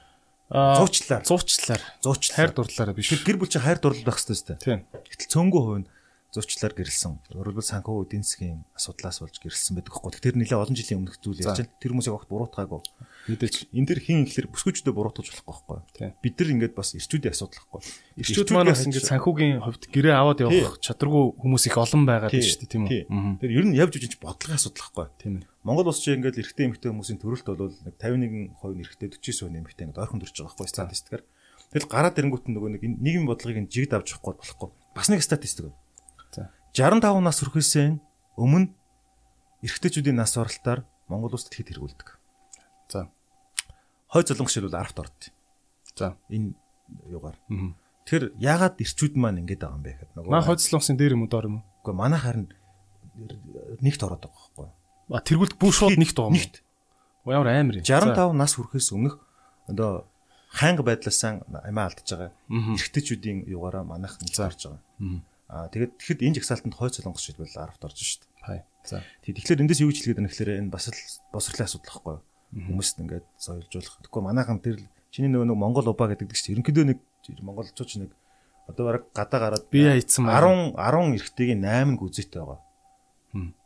[0.52, 1.24] Зуучлаар.
[1.24, 1.82] Зуучлаар.
[2.04, 2.36] Зуучлаар.
[2.36, 3.16] Хайр дурлалаараа биш.
[3.16, 4.56] Гэр бүл чинь хайр дурлал байх хэрэгтэй.
[4.60, 4.84] Тийм.
[4.92, 5.88] Гэтэл цөөнгөө хувь нь
[6.34, 7.12] зурчлаар гэрэлсэн.
[7.38, 10.10] Өөрөлдвөл санхүү эдийн засгийн асуудлаас болж гэрэлсэн байдаг хгүй.
[10.18, 11.78] Тэр нэлээ олон жилийн өмнөх зүйл яаж байна.
[11.78, 12.82] Тэр хүмүүсийг огт буруутгаагүй.
[13.24, 16.12] Мэдээж энэ дэр хин ихлэр бүсгүйчдээ буруутгаж болохгүй байхгүй.
[16.20, 17.80] Бид нар ингээд бас ирчүүдийн асуудал байхгүй.
[18.20, 22.44] Ирчүүд маань бас ингээд санхүүгийн хувьд гэрээ аваад явах чадваргүй хүмүүс их олон байгаа гэж
[22.44, 23.40] шүү дээ тийм үү.
[23.40, 25.06] Тэр ер нь явж үжиж бодлогын асуудал байхгүй.
[25.24, 25.48] Тийм ээ.
[25.64, 30.02] Монгол улс чинь ингээд эрэгтэй эмэгтэй хүмүүсийн төрөлт бол нэг 51% эрэгтэй 49% эмэгтэй ингээд
[30.04, 31.24] ойрхон төрж байгаа байхгүй статистикаар.
[31.72, 34.68] Тэгэл гараад ирэнгүүт нөгөө нэг нийгмийн бодлогыг жигд авч явахгүй болохгүй.
[34.92, 35.80] Бас нэг статистик байна
[36.74, 37.74] 65 нас хүрэхээс
[38.34, 38.66] өмнө
[39.62, 42.23] эрэгтэйчүүдийн нас баралтаар Монгол улсад хэд хэрэгүүлдэг.
[42.88, 43.08] За.
[44.08, 45.32] Хой золонгос шил бол 10-т орд.
[45.96, 46.16] За.
[46.28, 46.54] Энэ
[47.08, 47.38] юугаар.
[48.04, 51.24] Тэр яагаад эрчүүд маань ингэж байгаа юм бэ гэхэд нөгөө Маа хой золонгосын дээр юм
[51.24, 51.64] уу доор юм уу?
[51.88, 52.52] Уу манай харин
[53.80, 54.68] нэгт ороод байгаа байхгүй.
[55.08, 56.36] А тэргүүлд бүр шууд нэгт байгаа юм.
[56.36, 56.54] Нэгт.
[57.24, 57.84] Ямар амар юм.
[57.88, 59.16] 65 нас хүрэхээс өмнөх
[59.72, 60.04] одоо
[60.52, 62.32] ханга байдлаасаа амиа алдаж байгаа.
[62.52, 65.24] Эрэгтэйчүүдийн югаараа манайх нэлж орж байгаа.
[65.48, 68.22] Аа тэгээд тэгэхэд энэ жагсаалтанд хойц солонгос шид бол 10-т орж шít.
[68.44, 68.68] Хай.
[68.84, 69.00] За.
[69.24, 71.00] Тэгээд тэгэхээр эндээс юу гэж хэлгээд байна гэхээр энэ бас л
[71.32, 72.16] босрлын асуудал байхгүй.
[72.54, 73.98] Хүмүүст ингээд соёлжуулах.
[74.06, 74.78] Тэгэхгүй манайхан тэр
[75.10, 76.98] чиний нөгөө нэг Монгол убаа гэдэг чинь ерөнхийдөө нэг
[77.42, 78.10] монголчууд нэг
[78.70, 82.60] одоо бараг гадаа гараад би хайцсан 10 10 эрэгтэйгийн 8 гүзээтэй байгаа.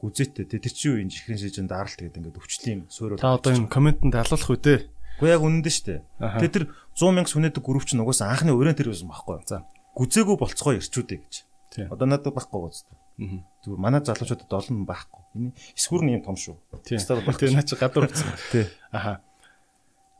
[0.00, 0.44] Гүзээтэй.
[0.48, 3.20] Тэр чинь юу энэ чихрийн шижин даралт гэдэг ингээд өвчлөлийн суурь.
[3.20, 4.88] Та одоо энэ комментэнд алуулах үү те.
[5.20, 5.94] Гэхдээ яг үнэн дээ штэ.
[6.16, 6.64] Тэгээ тэр
[6.96, 9.44] 100 мянга сүнэдэг групп чинь угаасаа анхны өрөөнд тэр байсан байхгүй.
[9.44, 9.68] За.
[9.98, 11.34] Гүзээгөө болцгоо ирчүүдээ гэж.
[11.92, 12.86] Одоо надад байхгүй гоц.
[13.18, 15.22] Зүгээр манай залуучуудад олон байхгүй.
[15.34, 16.54] Энэ эсвүр нь юм том шүү.
[16.86, 17.02] Тийм.
[17.02, 18.30] Тэгээ наа чи гадуур утсан.
[18.54, 18.70] Тий.
[18.94, 19.26] Аха.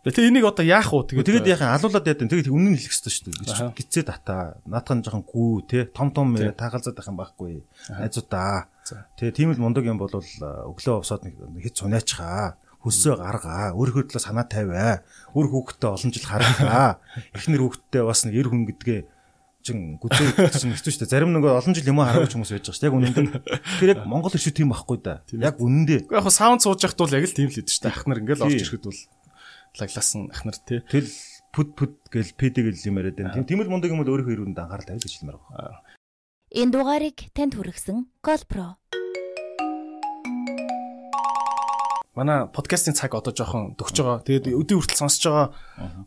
[0.03, 1.14] Тэгээ энийг одоо яах вэ?
[1.14, 2.30] Тэгээд тэгээд яхаа алуулаад яа гэдэг.
[2.30, 3.70] Тэгээд үнэн хэлэх хэрэгтэй шүү дээ.
[3.78, 4.59] Гицээ дата.
[4.66, 5.78] Наадхан жоохон гүү те.
[5.90, 7.62] Том том таагалзаад байх юм байхгүй.
[7.99, 8.66] Айзуудаа.
[9.14, 12.59] Тэгээ тийм л мундаг юм бол өглөө усаад нэг хэд цунаачихаа.
[12.78, 13.74] Хөссөө гаргаа.
[13.74, 15.03] Өөрийнхөө төлөө санаа тавиа.
[15.34, 17.03] Өөр хүүхдтэй олон жил харгаа.
[17.36, 19.01] Эхнэр хүүхдтэй бас нэг эр хүн гэдгээ
[19.62, 21.12] чин гүзээ чинь хэцүү шүү дээ.
[21.12, 22.90] Зарим нэг олон жил юм хараагүй хүмүүс байж байгаа шүү дээ.
[22.90, 23.26] Яг үнэндээ.
[23.42, 25.14] Тэгэхээр яг Монгол иршүү тийм байхгүй да.
[25.34, 26.00] Яг үнэндээ.
[26.09, 27.92] Яг хаа саунд сууж яхад бол яг л тийм л хэд шүү дээ.
[27.92, 29.00] Ахнар ингээл орж ирэхэд бол
[29.78, 30.80] лагласан ахнар тий.
[30.88, 31.11] Тэл
[31.52, 33.44] пүд пүд гэл пд гэл юм яриад байна.
[33.44, 35.82] Тийм л мундаг юм бол өөрийнхөө ирүүнд анхаарал тавьж хэлмээр байна.
[36.48, 38.80] Энэ дугаарыг танд хүргэсэн Golpro
[42.18, 44.26] манай подкастын цаг одоо жоохон дөгч байгаа.
[44.26, 45.46] Тэгээд өдөө хүртэл сонсож байгаа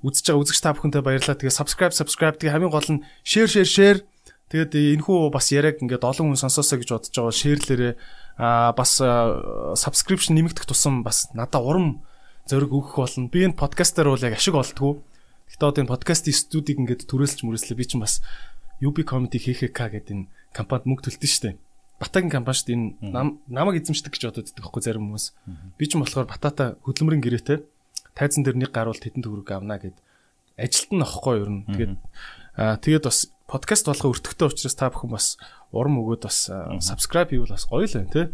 [0.03, 1.39] үзэж байгаа үзэгч та бүхэнтэй баярлалаа.
[1.39, 3.99] Тэгээд subscribe subscribe тэгээд хамгийн гол нь share share share
[4.51, 7.93] Тэгээд энэхүү бас яриаг ингээд олон хүн сонсоосоо гэж бодож байгаа шеэрлээрээ
[8.35, 8.99] аа бас
[9.79, 12.03] subscription нэмэгдэх тусам бас надад урам
[12.43, 13.31] зориг өгөх болно.
[13.31, 14.99] Би энэ подкастаар бол яг ашиг олдгоо.
[15.55, 18.19] Гэтэ одоо энэ подкастын студийг ингээд түрээсэлж мөрөслөө би чинь бас
[18.83, 21.55] UB Comedy HHK гэдэг энэ компанид мөнгө төлтөн штэ.
[22.01, 22.77] Батагийн компани шүү дээ
[23.13, 25.25] энэ намайг эзэмшдэг гэж бодод байдаг хгүй зарим хүмүүс.
[25.77, 27.61] Би ч болохоор батата хөдөлмөрийн гэрээтэй
[28.17, 30.01] тайзан дээр нэг гарвал тетэн төгрөг авна гэд
[30.57, 31.61] ажилт нь ахгүй юу нь.
[31.69, 31.93] Тэгээд
[32.57, 35.37] аа тэгээд бас подкаст болгоо өртөгтэй учраас та бүхэн бас
[35.69, 36.49] урам өгөөд бас
[36.81, 38.25] subscribe хийвэл бас гоё л байна тий.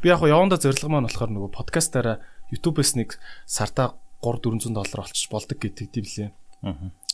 [0.00, 2.24] Би яг яванда зорилго маань болохоор нөгөө подкастаараа
[2.56, 6.30] YouTube-с нэг сартаа 3 400 доллар олчих болдог гэдэг тийм лээ.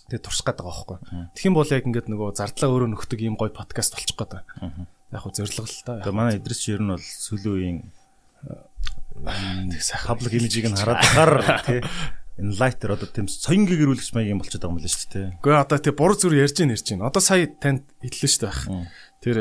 [0.06, 0.98] Тэгээд турших гээд байгаа байхгүй.
[1.34, 4.86] Тэгэх юм бол яг ингээд нөгөө зардлаа өөрөө нөхдөг ийм гоё подкаст болчих гээд байна
[5.12, 6.00] яг хөө зориг л та.
[6.00, 7.90] Тэгээ манай Идрис чи ер нь бол үеийн
[10.06, 11.32] public image-ийг нь хараад гар
[11.66, 11.80] тий
[12.40, 15.28] лайтер одоо тийм соён гэрүүлэгч маяг юм болчиход байгаа юм байна шүү дээ.
[15.44, 17.04] Гэхдээ одоо тий буруу зүр ярьж ийн ярьж ийн.
[17.04, 18.88] Одоо сая танд хэллээ шүү дээ.
[19.20, 19.36] Тэр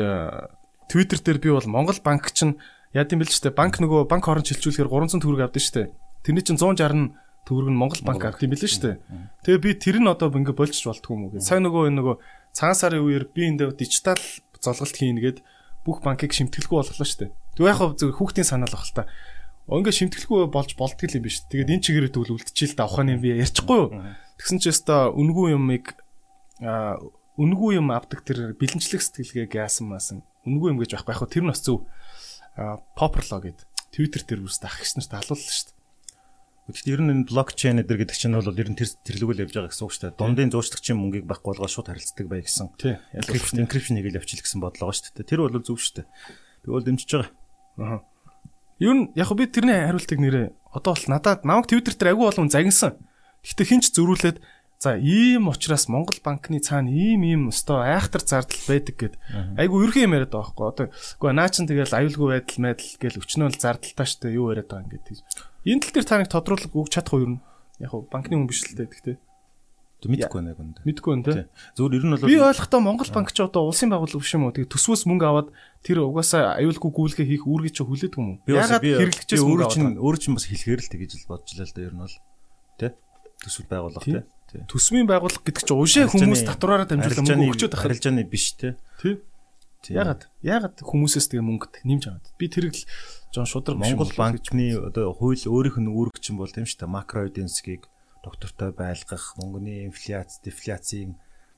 [0.90, 2.60] Twitter дээр би бол Монгол банк чинь
[2.92, 3.56] яа гэм бэл шүү дээ.
[3.56, 5.88] Банк нөгөө банк хооронд шилжүүлэхээр 300 төгрөг авдаг шүү дээ.
[6.26, 7.14] Тэрний чинь 160
[7.48, 8.96] төгрөг нь Монгол банк авд юм бэлээ шүү дээ.
[9.48, 11.40] Тэгээ би тэр нь одоо ингээ болчих болтгүй юм уу.
[11.40, 12.14] Сая нөгөө нөгөө
[12.52, 14.20] цагаан сарын үеэр би энэ дижитал
[14.60, 15.38] золголт хийнэ гээд
[15.90, 17.34] бүх банкыг шимтгэлгүй болголоо шүү дээ.
[17.58, 19.10] Тэг яг хөө зөв хүүхдийн санаал баг л та.
[19.66, 21.42] Ингээ шимтгэлгүй болж болдго юм биш.
[21.50, 23.90] Тэгээд энэ чигээрээ тэгвэл үлдчихэл та ухааны би ярьчихгүй юу.
[24.38, 25.98] Тэгсэн чи өстой үнгүй юмыг
[26.62, 26.98] а
[27.38, 31.14] үнгүй юм авдаг тэр бэлэнчлэх сэтгэлгээг яасан маасан үнгүй юм гэж байхгүй.
[31.14, 31.86] Яг тэр нь бас зөв
[32.98, 33.58] поперлоо гэд
[33.94, 35.79] Twitter дээр үрс ах гис нарт халууллаа шүү дээ.
[36.70, 39.70] Гэхдээ ер нь энэ блокчейн эдэр гэдэг чинь бол ер нь тэр тэрлэгүүл явж байгаа
[39.74, 40.18] гэсэн үг шүү дээ.
[40.18, 42.70] Дундын зуучлагчийн мөнгийг байхгүй болгоод шууд харилцдаг бай гэсэн.
[43.18, 45.28] Encryption encryption хийгээл явчихл гэсэн бодлого шүү дээ.
[45.28, 46.06] Тэр бол зөв шүү дээ.
[46.64, 47.30] Би бол дэмжиж байгаа.
[47.80, 48.00] Аа.
[48.80, 52.48] Ер нь яг би тэрний хариултыг нэрээ одоо бол надад намайг Twitter дээр агүй болгон
[52.48, 52.96] загинсан.
[53.44, 54.38] Гэхдээ хинч зөрүүлээд
[54.80, 59.14] за ийм учраас Монгол банкны цаана ийм ийм өстой айхтар зардал байдаг гэд
[59.60, 60.68] айгүй ерхэн юм яриад байгаа байхгүй.
[60.72, 60.86] Одоо
[61.20, 64.88] үгүй наа чин тэгэл аюулгүй байдал мэдл гэл өчнөө л зардалтай штэ юу яриад байгаа
[64.88, 65.16] юм гэдэг.
[65.64, 67.36] Энэ тал дээр та нэг тодруулах өгч чадах уу юу?
[67.80, 69.16] Яг нь банкны хүн биш л дээ гэхдээ.
[70.00, 70.80] Мэдхгүй байна яг үндэ.
[70.88, 71.44] Мэдхгүй байна те.
[71.76, 74.54] Зөвөр ер нь бол би ойлгохдоо Монгол банк ч одоо улсын байгууллага биш юм уу?
[74.56, 75.48] Тэгээ төсвөөс мөнгө аваад
[75.84, 78.48] тэр угаасаа аюулгүй гүйлгээ хийх үүргийг ч хүлээдэг юм уу?
[78.48, 81.84] Ягаад хэрэглэгчээс өөрөө чинь өөрөө чинь бас хэлэхээр л тэгэж л бодож лээ л да
[81.84, 82.16] ер нь бол
[82.80, 82.88] те.
[83.44, 84.64] Төсвөл байгууллага те.
[84.72, 88.80] Төсвийн байгууллага гэдэг чинь уушаа хүмүүс татвараараа дамжуулан мөнгө өгчөөд байх харилцааны биш те.
[89.04, 89.20] Тий.
[89.88, 90.28] Ягаад?
[90.44, 92.26] Ягаад хүмүүсээс тэгээ мөнгө нэмж аваад.
[92.36, 92.84] Би тэрийг л
[93.30, 96.90] Жон шудраг Монгол банкны одоо хууль өөрийнх нь үүрэгчин бол тийм шүү дээ.
[96.90, 97.86] Макро эденсгийг
[98.26, 101.14] доктортой байлгах, мөнгөний инфляц, дефляцийн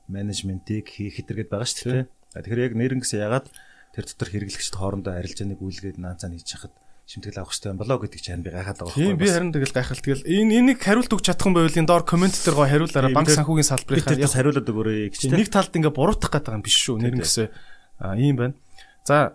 [0.07, 2.07] менежментийг хийх хэрэгэд байгаа шүү дээ.
[2.37, 3.49] Тэгэхээр яг нэрнгээс ягаад
[3.97, 6.77] тэр дотор хэрэглэгчд хоорондоо арилжааныг үйлгээд наацаа хийж хахад
[7.09, 9.17] шимтгэл авах хэрэгтэй болоо гэдэг чинь би гайхаад байгаа байхгүй.
[9.17, 12.37] Би харин тэгэл гайхал тэгэл энэ энийг хариулт өгч чадах юм байвал энэ доор комент
[12.37, 15.21] дээр гоо хариулаараа банк санхүүгийн салбарыг яг хариулаад өгөөрэй гэж.
[15.35, 17.03] Нэг талд ингээ буруутгах гэдэг юм биш шүү.
[17.03, 17.49] Нэрнгэсээ
[18.19, 18.55] ийм байна.
[19.07, 19.35] За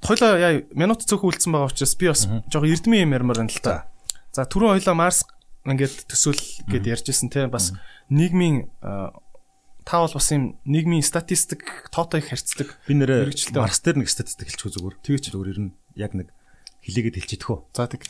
[0.00, 3.60] Хойлоо яа минут цөөхөн үлдсэн байгаа учраас би бас жоо эрдмийн юм ярмаар байна л
[3.60, 3.84] та.
[4.32, 5.28] За түрүү хойлоо Марс
[5.68, 6.40] ингээд төсөөл
[6.72, 7.76] гэд ярьжсэн те бас
[8.08, 12.80] нийгмийн та бол бас юм нийгмийн статистик тоотой их харьцдаг.
[12.88, 13.28] Би нэрээ
[13.60, 14.96] Марс дээр нэг статистик хэлчихв зүгээр.
[15.04, 15.70] Тэгээ ч зүгээр ер нь
[16.00, 16.32] яг нэг
[16.80, 17.60] хилээгээд хэлчихэдэг хөө.
[17.76, 18.08] За тэг.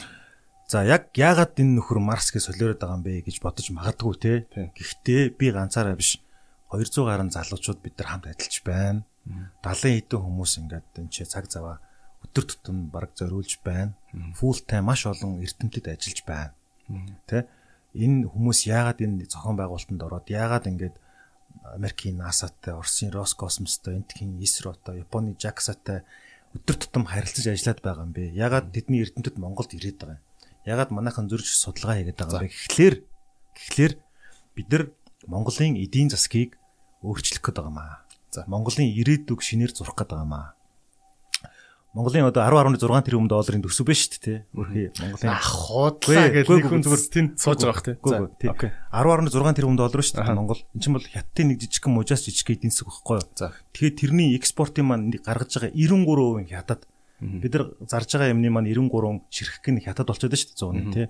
[0.71, 4.47] За яг яагаад энэ нөхөр Марс гэж солиороод байгаа юм бэ гэж бодож магадгүй те.
[4.55, 6.23] Гэхдээ би ганцаараа биш
[6.71, 9.03] 200 гаруй залуучууд бид нар хамт ажиллаж байна.
[9.63, 11.79] 70 хэдэн хүмүүс ингээд энэ чи цаг заваа
[12.25, 13.97] өдөр тутам баг зориулж байна.
[14.37, 16.53] Full time маш олон эрдэмтэд ажиллаж байна.
[17.27, 17.49] Тэ
[17.95, 20.97] энэ хүмүүс яагаад энэ зохион байгуулалтанд ороод яагаад ингээд
[21.75, 26.07] Америкийн NASA-тай, Оросын Роскосмостой, Энтхийн ISRO-той, Японы JAXA-тай
[26.55, 28.35] өдөр тутам харилцаж ажиллаад байгаа юм бэ?
[28.35, 30.25] Яагаад тэдний эрдэмтэд Монголд ирээд байгаа юм?
[30.67, 32.95] Ягаад манайхан зөрж судалгаа хийгээд байгаа юм бэ гэхлээр
[33.55, 33.93] гэхлээр
[34.55, 34.85] бид нар
[35.27, 36.59] Монголын эдийн засгийг
[37.03, 37.95] өөрчлөх гээд байгаа маа.
[38.31, 40.47] За Монголын ирээдүг шинээр зурх гээд байгаа маа.
[41.91, 44.39] Монголын одоо 10.6 тэрбум долларын төсөв байна шүү дээ.
[44.55, 47.97] Өөрхий Монголын ах хуудлаа гэж нэг хүн зүгээр тэнд сууж байгаа тий.
[48.07, 48.71] За окей.
[48.95, 50.63] 10.6 тэрбум доллар шүү дээ Монгол.
[50.71, 53.27] Энд чинь бол хятадын нэг жижигхэн мужаас жижиг эдийн засаг байхгүй юу?
[53.35, 53.51] За.
[53.75, 56.87] Тэгэхээр тэрний экспортын маань гаргаж байгаа 93% хятад.
[57.19, 61.07] Бид нар зарж байгаа юмны маань 93 ширхэг нь хятад болчиход шүү дээ 100 тий.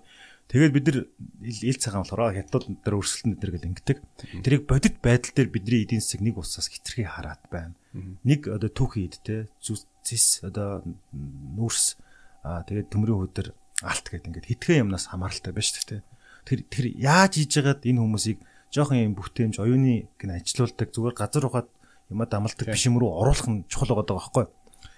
[0.51, 0.99] Тэгээд бид нар
[1.47, 3.99] ил цагаан болохоор хятад дээр өрсөлдөн дээр гэл ингэдэг.
[4.43, 7.79] Тэрийг бодит байдал дээр бидний эдийн засаг нэг усаас хитрхи хараад байна.
[8.27, 10.83] Нэг одоо түүхий ид те зис одоо
[11.15, 12.03] нүүрс
[12.43, 13.55] аа тэгээд төмрийн хөдөр
[13.87, 16.03] алт гэдэг ингээд хитгэн юмнаас хамааралтай байна шүү дээ.
[16.43, 18.39] Тэр тэр яаж хийж яагаад энэ хүмүүсийг
[18.75, 21.69] жоохон юм бүтээмж оюуны гэн ажилуулдаг зүгээр газар ухаад
[22.11, 24.47] юма дамалдаг биш юм руу оруулах нь чухал байгаа байхгүй.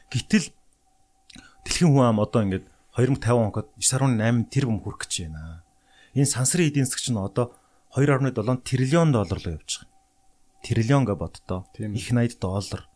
[0.09, 0.49] Гэтэл
[1.65, 2.67] Дэлхийн хүн ам одоо ингээд
[2.97, 5.65] 2050 онд 9.8 тэрбум хүрэх гэж байна.
[6.13, 7.57] Энэ сансрын эдийн засаг чинь одоо
[7.97, 9.91] 2.7 триллион доллар руу явж байгаа.
[10.63, 11.65] Триллион гэ боддоо.
[11.79, 12.89] Их 80 доллар.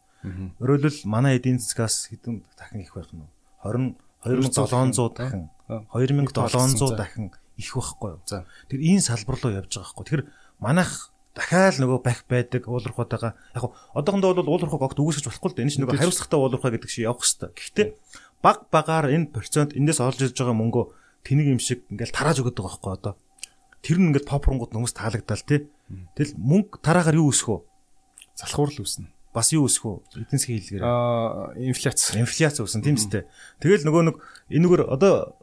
[0.60, 3.28] Өөрөөр хэлбэл манай эдийн засгаас хэдэн дахин их байх нь вэ?
[3.64, 3.96] 20
[4.26, 8.20] 2700 дахин 2700 дахин их байхгүй юу?
[8.68, 10.04] Тэр энэ салбар руу явж байгаа байхгүй.
[10.04, 10.22] Тэр
[10.58, 15.64] манайх дахиад нөгөө бах байдаг уулуурхаатайгаа яг одоохондоо бол уулуурхаг огт үгүйсгэж болохгүй л дээ.
[15.68, 17.50] Энэ чинь нөгөө хариуцлагатай уулуурхаа гэдэг шиг явах хэрэгтэй.
[17.52, 17.86] Гэхдээ
[18.42, 20.84] баг багаар энэ процент эндээс олж ирж байгаа мөнгөө
[21.26, 23.14] тэнийг юм шиг ингээл тарааж өгöd байгаа байхгүй одоо.
[23.82, 25.68] Тэр нь ингээд попронгууд хүмүүс таалагдал тий.
[26.16, 27.58] Тэгэл мөнгө тараагаар юу өсөх вэ?
[28.38, 29.10] Залхуур л үснэ.
[29.30, 30.26] Бас юу өсөх вэ?
[30.26, 30.82] Эдийн засгийн хэлгээр.
[30.82, 32.00] Аа инфляц.
[32.14, 33.26] Инфляц өснө тийм үстэй.
[33.62, 34.16] Тэгэл нөгөө нэг
[34.50, 35.36] энэгээр одоо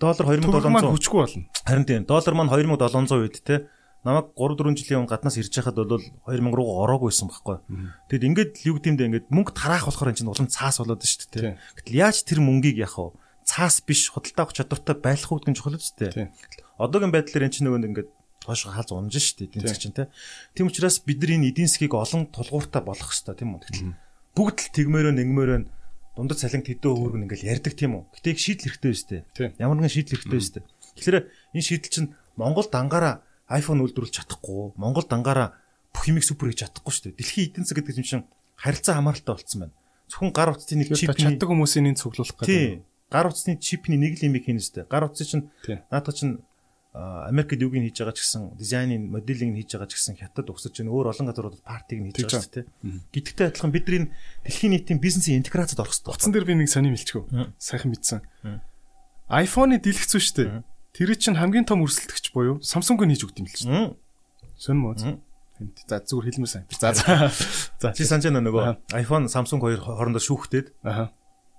[0.00, 1.46] доллар 2700 хүчгүй болно.
[1.66, 3.58] Харин тийм доллар маань 2700 үед тий
[4.04, 5.96] намайг 3 4 жилийн өмнө гаднаас ирж байхад бол
[6.28, 7.56] 2000 руу ороогүйсэн байхгүй.
[8.12, 11.56] Тэгэд ингээд юу гэмдэ ингээд мөнгө тараах болохоор энэ чинь улам цаас болоод шүү дээ.
[11.80, 13.16] Гэтэл яаж тэр мөнгийг яах вэ?
[13.48, 16.28] Цаас биш худалдаа авах чадвартай байх уу гэдэг нь чухал шүү дээ.
[16.76, 18.10] Одоогийн байдлаар энэ чинь нөгөө ингээд
[18.44, 19.96] хойш хаалж унж шүү дээ эдийн чинь
[20.52, 23.60] тийм учраас бид нар энэ эдийн засгийг олон тулгууртай болгох хэрэгтэй тийм үү?
[23.64, 23.96] Гэтэл
[24.36, 25.58] бүгд л тэгмээрөө нэгмээрөө
[26.14, 28.02] дундад цалин тэдөө хөөргөн ингээл ярьдаг тийм үү?
[28.20, 29.56] Гэтэ их шийдэл хэрэгтэй шүү дээ.
[29.64, 30.66] Ямар нэгэн шийдэл хэрэгтэй шүү дээ.
[31.00, 31.18] Тэгэхээр
[31.56, 35.58] энэ шийдэл чинь Монгол дангаараа iPhone үйлдвэрлэж чадахгүй, Монгол дангаараа
[35.92, 37.18] бүх юмыг супер хийж чадахгүй шүү дээ.
[37.20, 38.24] Дэлхийн эдийн засаг гэдэг юм чинь
[38.56, 39.74] харилцаа хамааралтай болцсон байна.
[40.08, 42.82] Зөвхөн гар утасны нэг чип чаддаг хүмүүсийн энэ цуглуулах гэдэг.
[43.12, 44.90] Гар утасны чипний нэг л юм хийнэ шүү дээ.
[44.90, 45.52] Гар утас чинь
[45.92, 46.40] наадах чинь
[46.94, 50.46] Америкт юуг нь хийж байгаа ч гэсэн дизайнын моделинг нь хийж байгаа ч гэсэн хятад
[50.46, 52.66] угсаж чинь өөр олон газруудад партиг нь хийж байгаа шүү дээ.
[53.10, 54.04] Гэдэгтэй адилхан бид нар
[54.46, 56.14] дэлхийн нийтийн бизнесийн интеграцид орох хэрэгтэй.
[56.14, 57.58] Утсан дээр би нэг сони мэлчгөө.
[57.58, 58.22] Сайхан мэдсэн.
[59.26, 60.48] iPhone-ы дэлгэцүү шүү дээ
[60.94, 63.98] Тэр чинь хамгийн том өрсөлдөгч буюу Samsung-ыг хийж өгд юм л чинь.
[64.54, 65.18] Сөн мөө.
[65.90, 66.64] За зүгээр хэлмээр сайн.
[66.70, 67.90] За за.
[67.90, 70.70] Чи санаж байна нөгөө iPhone Samsung хоёр хоорондоо шүүхтээд.
[70.86, 71.10] Аха.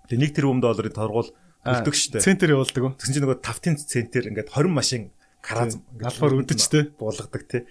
[0.07, 1.35] Тэгээ 1 тэрбум долларын торгуул
[1.67, 2.23] өгдөг штэ.
[2.23, 2.95] Центр явуулдаг.
[2.95, 5.11] Тэгсэн чинь нөгөө тавтын центр ингээд 20 машин
[5.43, 7.67] караз албаар өдөжтэй буулгадаг тий.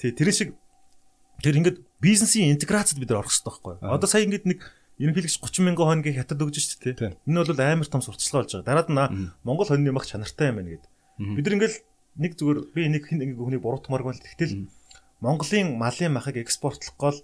[0.00, 0.56] Тий тэр шиг
[1.44, 3.74] тэр ингээд бизнесийн интеграцид бид нар орох хэрэгтэй байхгүй.
[3.84, 4.64] Одоо сая ингээд нэг
[5.02, 7.18] ерөнхийдөө 30 мянган хоног хятад өгж шүү дээ.
[7.26, 8.68] Энэ бол амар том сурталчилгаа болж байгаа.
[8.68, 10.90] Дараад нь Монгол хоньны мах чанартай юм байна гэдэг.
[11.18, 11.78] Бид ингээл
[12.18, 14.66] нэг зүгээр би нэг хин нэг хүний буруутмааргүй л тэгтэл
[15.22, 17.18] Монголын малын махыг экспортлох гол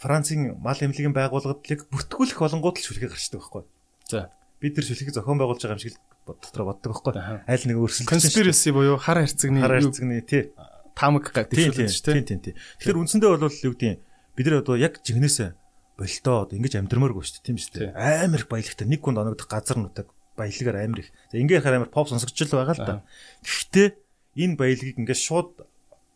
[0.00, 3.62] Францын мал эмнэлгийн байгууллагыг бүртгүүлэх болонгууд л шүлхий гарчдаг байхгүй.
[4.08, 4.30] За
[4.60, 5.96] бид нар шүлхийг зохион байгуулж байгаа юм шиг
[6.26, 7.12] дотор боддог байхгүй.
[7.46, 10.42] Аль нэг өөрсөлдсөн conspiracy буюу хар хайрцагны хар хайрцагны тий
[10.98, 12.38] тамаг гэдэг шүү дээ тий.
[12.38, 12.54] тий тий.
[12.82, 13.98] Тэгэхээр үндсэндээ бол юу гэдэг
[14.38, 15.50] бид нар одоо яг жигнэсээ
[15.98, 17.90] болтоо одоо ингэж амьдрмааргүй шүү дээ тийм шүү дээ.
[17.94, 21.10] Амар их баялагтай нэг гүнд оногдох газар нутаг баялагаар амар их.
[21.34, 22.94] За ингээ хараа амар поп сонсогч л байгаа л да.
[23.42, 23.88] Гэхдээ
[24.38, 25.66] энэ баялагийг ингээ шууд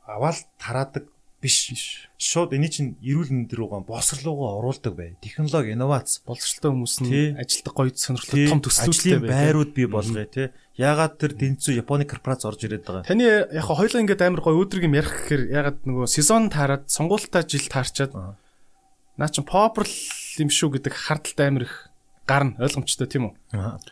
[0.07, 1.11] аваад тараадаг
[1.43, 2.07] биш.
[2.17, 5.19] Шууд энэ чинь эрүүл мэнд рүүгээ босрлуугаа оруулдаг бай.
[5.19, 9.51] Технологи, инновац, боловсролтой хүмүүс нь ажилтдаг гоё сонирхолтой том төслүүдтэй бай.
[9.51, 10.55] Байрууд бий болгоё те.
[10.79, 13.11] Ягаад тэр тэнцүү Японы корпорац орж ирээд байгаа.
[13.11, 17.43] Таны яг хоёлаа ингээд амар гоё өдрийг юм ярих гэхээр ягаад нөгөө сезон таарад сонгуультай
[17.43, 19.91] жил таарчаад наа чин попер
[20.39, 21.75] юм шүү гэдэг хардталтай амар их
[22.23, 23.59] гарна ойлгомжтой тийм үү?
[23.59, 23.83] Аа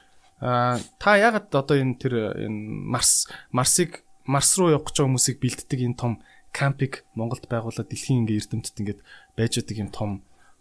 [0.41, 5.81] та ягаад одоо энэ тэр энэ Марс Марсыг Марс руу явах гэж байгаа хүмүүсийг бэлддэг
[5.85, 6.13] энэ том
[6.49, 9.01] кампиг Монголд байгуулаад дэлхийн ингээ эрдэмтэд ингээд
[9.37, 10.11] байж байгаа юм том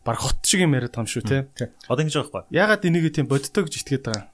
[0.04, 1.38] баг хот шиг юм яриад байгаа юм шүү те.
[1.88, 2.56] Одоо ингэж байгаа байхгүй.
[2.60, 4.28] Ягаад энийг тийм боддог гэж итгээд байгаа.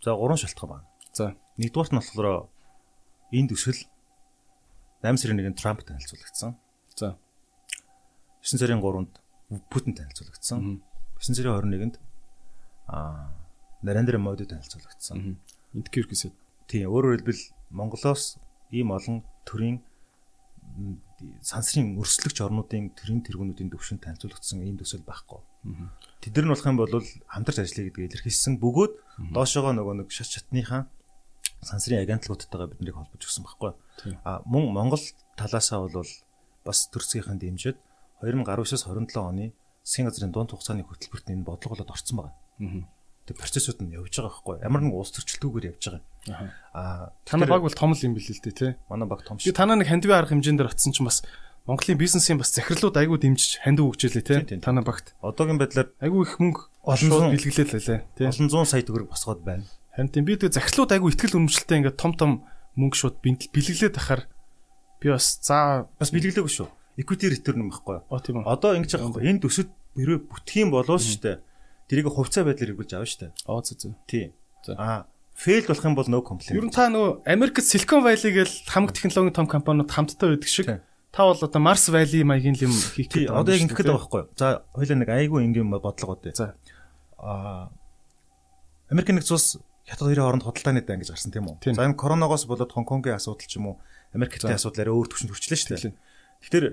[0.00, 0.88] За гурван шалтгаан байна.
[1.12, 1.24] За
[1.60, 2.48] нэгдүгээрт нь болохоор
[3.36, 3.80] энэ төсөл
[5.04, 6.56] 8 сарын 1-нд Трамп танилцуулагдсан.
[6.96, 7.20] За
[8.40, 9.12] 9 сарын 3-нд
[9.68, 10.80] Путин танилцуулагдсан.
[11.20, 11.96] 9 сарын 21-нд
[12.88, 13.43] аа
[13.84, 15.36] Нарендра Моди танилцуулагдсан.
[15.76, 16.32] Эндгээр гэсэн.
[16.66, 18.40] Тийм өөрөөр хэлбэл Монголоос
[18.72, 19.84] ийм олон төрийн
[21.44, 25.40] сансрын өрсөлдөгч орнуудын төрийн тэргүүнүүдийн төвшөнд танилцуулагдсан ийм төсөл байхгүй.
[26.24, 26.94] Тэд нар нь болох юм бол
[27.28, 28.92] хамтарч ажиллая гэдгийг илэрхийлсэн бөгөөд
[29.36, 30.88] доошоогоо нөгөө нэг шат чатныхаа
[31.62, 33.72] сансрын агентлагуудтайгаа биднийг холбож өгсөн байхгүй.
[34.24, 35.04] А мөн Монгол
[35.36, 36.08] талаасаа бол
[36.64, 37.76] бас төрцгийнхаа дэмжиж
[38.24, 39.52] 2019-с 27 оны
[39.84, 42.34] засгийн газрын дунд хугацааны хөтөлбөрт энэ бодлого болоод орсон байгаа.
[43.24, 44.56] Тэг процессууд нь явж байгаа байхгүй.
[44.60, 46.52] Ямар нэгэн улс төрчлөлтүүгээр явж байгаа.
[46.76, 48.72] Аа танай баг бол том л юм билээ л дээ тий.
[48.92, 49.56] Манай баг том шүү.
[49.56, 51.24] Танаа нэг хандивын арга хэмжээнд дээр очсон чинь бас
[51.64, 54.60] Монголын бизнесийн бас захирлууд айгүй дэмжиж хандив өгчээлээ тий.
[54.60, 55.16] Танаа багт.
[55.24, 58.28] Одоогийн байдлаар айгүй их мөнгө олон бэлгэлээ лээ тий.
[58.28, 59.64] Олон зуун сая төгрөг босгоод байна.
[59.96, 62.44] Харин тийм би тэг захирлууд айгүй ихтгэл үнэмшилтэй ингээд том том
[62.76, 64.28] мөнгө шууд бэлгэлээд ахаар
[65.00, 66.68] би бас за бас бэлгэлээгүй шүү.
[67.00, 68.04] Equity return юм үү.
[68.44, 69.24] Одоо ингэж байгаа байхгүй.
[69.24, 71.36] Энэ төсөд хэрвээ бүтэх юм болоо шүү дээ.
[71.88, 73.32] Тэрийг хувьцаа байдлаар хэрэгжилж авна шүү дээ.
[73.48, 73.92] Оо зөө зөө.
[74.08, 74.32] Тийм.
[74.78, 75.04] Аа
[75.34, 76.56] фейл болох юм бол no complaint.
[76.56, 80.66] Ер нь та нөгөө Америкт Silicon Valley гээл хамаг технологийн том компаниуд хамтдаа байдаг шиг
[81.12, 83.34] та бол одоо Mars Valley маягийн юм хийх гэдэг.
[83.34, 84.30] Одоо яг ингэхэд байгаа байхгүй юу?
[84.38, 86.32] За хоёлаа нэг айгүй ингийн бодлого үү.
[86.32, 86.54] За.
[87.18, 87.68] Аа
[88.88, 89.48] Америк нэгдсэн улс
[89.84, 91.74] хятад хоёрын хооронд худалдааны дан гэж гарсан тийм үү?
[91.74, 93.76] За энэ коронавигоос болоод Хонконгийн асуудал ч юм уу
[94.14, 95.98] Америктэй асуудал арай өөр төвшөнд хүрчлээ шүү дээ.
[96.46, 96.66] Тэгэхээр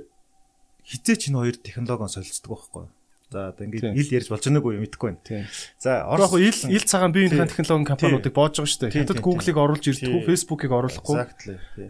[0.86, 2.92] хизээч энэ хоёр технологион солилцдог байхгүй юу?
[3.32, 5.48] За одоо ингээд ил ярьж болж байгааг юу мэдэхгүй байна.
[5.80, 9.08] За орох ил ил цагаан биеийн технологийн компаниудыг боож байгаа шүү дээ.
[9.08, 11.16] Хятад Google-ыг оруулж ирдэггүй, Facebook-ыг оруулахгүй.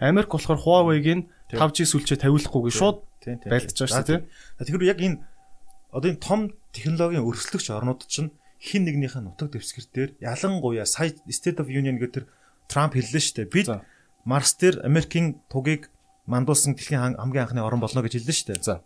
[0.05, 2.97] Америк болохоор Huawei-г 5G сүлжээ тавиулахгүйгээ шууд
[3.49, 4.21] байлдаж байгаа шүү дээ.
[4.69, 5.17] Тэгэхээр яг энэ
[5.89, 8.29] одоо энэ том технологийн өрсөлдөгч орнууд чинь
[8.61, 12.29] хин нэгнийхээ нутаг дэвсгэр дээр ялангуяа сая State of Union гэдэг
[12.69, 13.49] Трамп хэллээ шүү дээ.
[13.49, 13.67] Бид
[14.29, 15.89] Марс дээр Америкийн тугийг
[16.29, 18.61] мандуулсан дэлхийн хамгийн анхны орн болно гэж хэллээ шүү дээ.
[18.61, 18.85] За.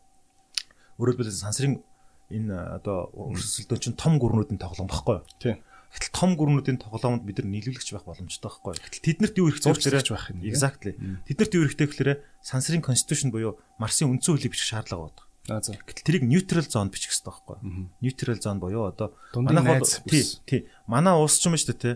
[0.95, 1.83] Өөрөөр хэлбэл сансрын
[2.29, 5.25] энэ одоо өрсөлдөөн чинь том гүрнүүдийн тоглоом багхгүй юу?
[5.37, 5.61] Тийм.
[5.95, 8.83] Гэтэл том гүрнүүдийн тоглоомд бид нар нийлүүлэгч байх боломжтой байхгүй юу?
[8.83, 10.39] Гэтэл тэднэрт юу хэрэгтэй вэ байх юм.
[10.43, 10.91] Exactly.
[11.23, 12.11] Тэднэрт юу хэрэгтэй гэхээр
[12.43, 15.23] сансрын constitution буюу Марсын үндсэн хуулийг бичих шаардлага байна.
[15.47, 15.77] Аа за.
[15.77, 17.87] Гэтэл тэрийг neutral zone бичих хэрэгтэй байхгүй юу?
[18.03, 19.79] Neutral zone буюу одоо манай
[20.09, 20.61] тий, тий.
[20.89, 21.95] Манай уус ч юм шүү дээ тий.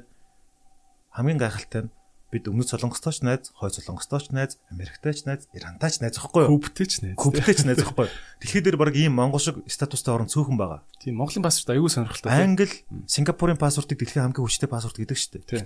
[1.11, 1.91] Хамгийн гайхалтай нь
[2.30, 6.22] бид өмнөд солонгостой ч найз, хойд солонгостой ч найз, Америктай ч найз, Ирантай ч найз
[6.22, 6.61] гэхгүй юу?
[6.61, 7.18] Кубтэй ч найз.
[7.18, 8.14] Кубтэй ч найз гэхгүй юу?
[8.45, 10.85] Дэлхий дээр баг ийм монгол шиг статустай орн цөөхөн байгаа.
[11.01, 12.30] Тийм, Монголын паспорт аюул сонирхолтой.
[12.30, 12.69] Англи,
[13.10, 15.65] Сингапурын паспортыг дэлхийн хамгийн хүчтэй паспорт гэдэг шүү дээ.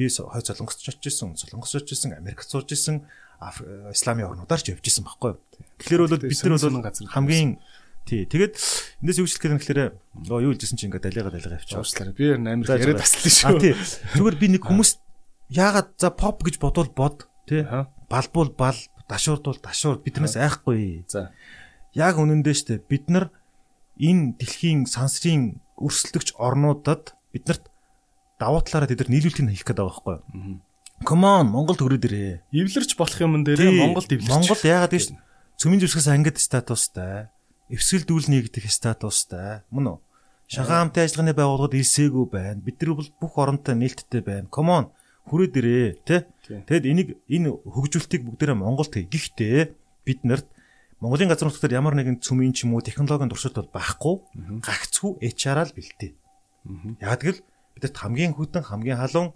[0.00, 3.04] Би хойд солонгосч очж исэн, солонгосч очж исэн, Америкт сууж исэн,
[3.92, 5.40] исламын орнуудаар ч явж исэн байхгүй юу?
[5.84, 7.60] Тэгэхээр бол бид нар бол хамгийн
[8.08, 8.24] Тий.
[8.24, 8.56] Тэгээд
[9.04, 9.88] эндээс юу хэлэх гээд нэхлээрээ
[10.24, 11.76] нөгөө юу хэлжсэн чинь ингээд далайгаа далайгаа явчих.
[11.76, 12.16] Уучлаарай.
[12.16, 13.60] Би амар яриад таслаа шүү.
[13.60, 13.76] Тий.
[14.16, 14.96] Зүгээр би нэг хүмүүст
[15.50, 17.64] яагаад за pop гэж бодвол бод тий
[18.08, 18.76] балбуул бал
[19.08, 21.04] дашуурдвал дашуур биднээс айхгүй.
[21.08, 21.32] За.
[21.96, 23.32] Яг үнэндээ штэ бид нар
[23.96, 27.64] энэ дэлхийн сансрын өрсөлдөгч орнуудад биднэрт
[28.36, 30.60] давуу талаараа тэд нар нийлүүлэлтийг хийх гээд байгаа байхгүй?
[31.08, 32.32] Come on Монгол төрөөд ирээ.
[32.52, 34.28] Эвлэрч болох юм дээр Монголд эвлэрч.
[34.28, 35.16] Монгол яагаад гэж
[35.56, 37.32] цөмийн зүсгээс ангид статустай,
[37.72, 39.62] эвсгэл дүүл нэгдэх статустай.
[39.72, 39.98] Мөн үү?
[40.48, 42.62] Шагаан хамтын ажиллагааны байгууллагад ирсээгүй байна.
[42.62, 44.48] Бид нар бол бүх оронтой нээлттэй байна.
[44.50, 44.84] Come on
[45.28, 46.20] хүрээд ирээ тий.
[46.48, 49.06] Тэгэд энийг энэ хөгжүүлэлтийг бүгдээрээ Монголд хий.
[49.06, 50.48] Гэхдээ бид нарт
[50.98, 54.14] Монголын газар нутгаар ямар нэгэн цөмийн ч юм уу технологийн туршилт бол байхгүй.
[54.64, 56.10] Гагцгүй HR-аа л бэлтээ.
[56.98, 57.44] Яг тэгэл
[57.78, 59.30] бидэрт хамгийн хөтөн хамгийн халуун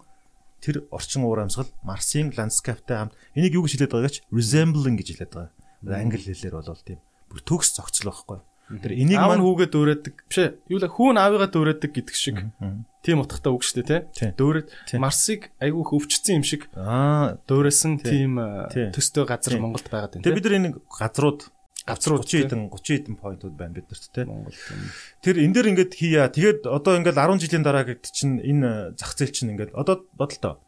[0.59, 5.31] тэр орчин уур амьсгал Марсын ландскаптай хамт энийг юу гэж хэлээд байгаач resembling гэж хэлээд
[5.31, 5.99] байгаа.
[6.03, 6.99] Англи хэлээр бол тийм
[7.31, 8.39] бүр төгс зохицол байхгүй.
[8.71, 10.15] Тэр энийг маань хүүгээ дөөрөөдөг.
[10.31, 10.55] Биш ээ.
[10.71, 12.39] Юу л хүүн аавыгаа дөөрөөдөг гэдэг шиг.
[13.03, 14.31] Тийм утгатай үг шүү дээ, тий.
[14.39, 16.71] Дөөрөд Марсыг айгүй хөвчсөн юм шиг.
[16.79, 18.39] Аа, дөөрөөсөн тийм
[18.95, 20.23] төстэй газар Монголд байгаад байна.
[20.23, 21.41] Тэгээ бид нар энэ газрууд
[21.83, 24.23] газрууд 30 хэдэн 30 хэдэн поинтууд байна биднэрт тий.
[24.23, 24.55] Монгол.
[25.19, 26.31] Тэр энэ дээр ингээд хийя.
[26.31, 30.63] Тэгээд одоо ингээд 10 жилийн дараа гэд чинь энэ зах зээл чинь ингээд одоо бодолтой.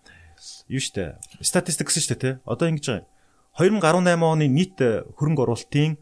[0.68, 1.16] Юу штэ.
[1.40, 2.34] Статистик гэсэн штэ тий.
[2.44, 3.08] Одоо ингэж байгаа.
[3.56, 4.76] 2018 оны нийт
[5.16, 5.96] хөрөнгө оруулалтын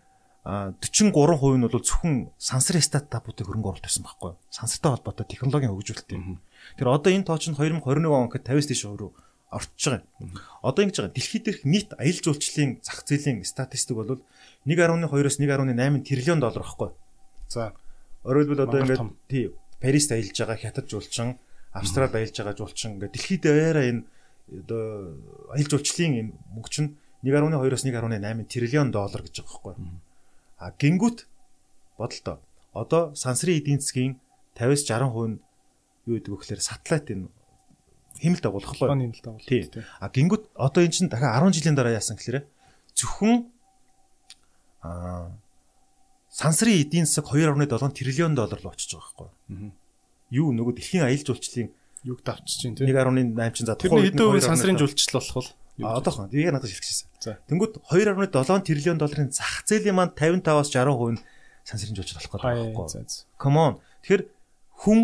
[0.43, 4.39] 43% нь бол зөвхөн сансар стартапуудыг хөрөнгө оруулалт байсан байхгүй юу?
[4.51, 6.43] Сансартай холбоотой технологийн хөгжүүлэлт юм.
[6.75, 9.11] Тэр одоо энэ тооч нь 2021 он гэхэд 50-с дээш рүү
[9.55, 10.03] орчиж байгаа.
[10.59, 11.15] Одоо ингэж байгаа.
[11.15, 14.19] Дэлхийд дээрх нийт аялал жуулчлалын зах зээлийн статистик бол
[14.67, 16.97] 1.2-оос 1.8 тэрлион доллар байхгүй юу?
[17.47, 17.71] За.
[18.27, 21.39] Өөрөлдвөл одоо ингээд тий Парист аялж байгаа хятад жуулчин,
[21.71, 24.03] Австралид аялж байгаа жуулчин ингээд дэлхийд дээрээ энэ
[24.63, 25.15] одоо
[25.55, 26.89] аялал жуулчлалын энэ мөнгө чинь
[27.23, 30.02] 1.2-оос 1.8 триллион доллар гэж байгаа байхгүй.
[30.63, 31.27] А гингүүт
[31.99, 32.39] бодолтой.
[32.71, 34.15] Одоо сансрын эдийн засгийн
[34.55, 35.43] 50-с 60% нь
[36.07, 37.27] юу гэдэг вэ гэхээр сателлит энэ
[38.23, 38.95] хэмэлт агуулгах байхгүй.
[38.95, 39.49] Хэмэлт агуулгах.
[39.51, 39.67] Тий.
[39.99, 42.47] А гингүүт одоо эн чинь дахиад 10 жилийн дараа яасан гэхээр
[42.95, 43.51] зөвхөн
[44.87, 45.35] а
[46.31, 49.71] сансрын эдийн засаг 2.7 триллион доллар руу очиж байгаа байхгүй.
[50.31, 51.69] Юу нөгөө дэлхийн аялал жуулчлалын
[52.07, 52.87] юг давчиж чинь тий.
[52.87, 55.49] 1.8 чинь за тухайн үед сансрын жуулчлал болох бол
[55.99, 57.12] одоохон яг надад шилжчихсэн.
[57.47, 61.19] Тэнгүүд 2.7 триллион долларын зах зээлийн маань 55-аас 60% нь
[61.63, 63.05] сансрын жуулчлал болох гэдэг байхгүй.
[63.39, 63.73] Come on.
[64.03, 64.23] Тэгэхээр
[64.83, 64.99] хүн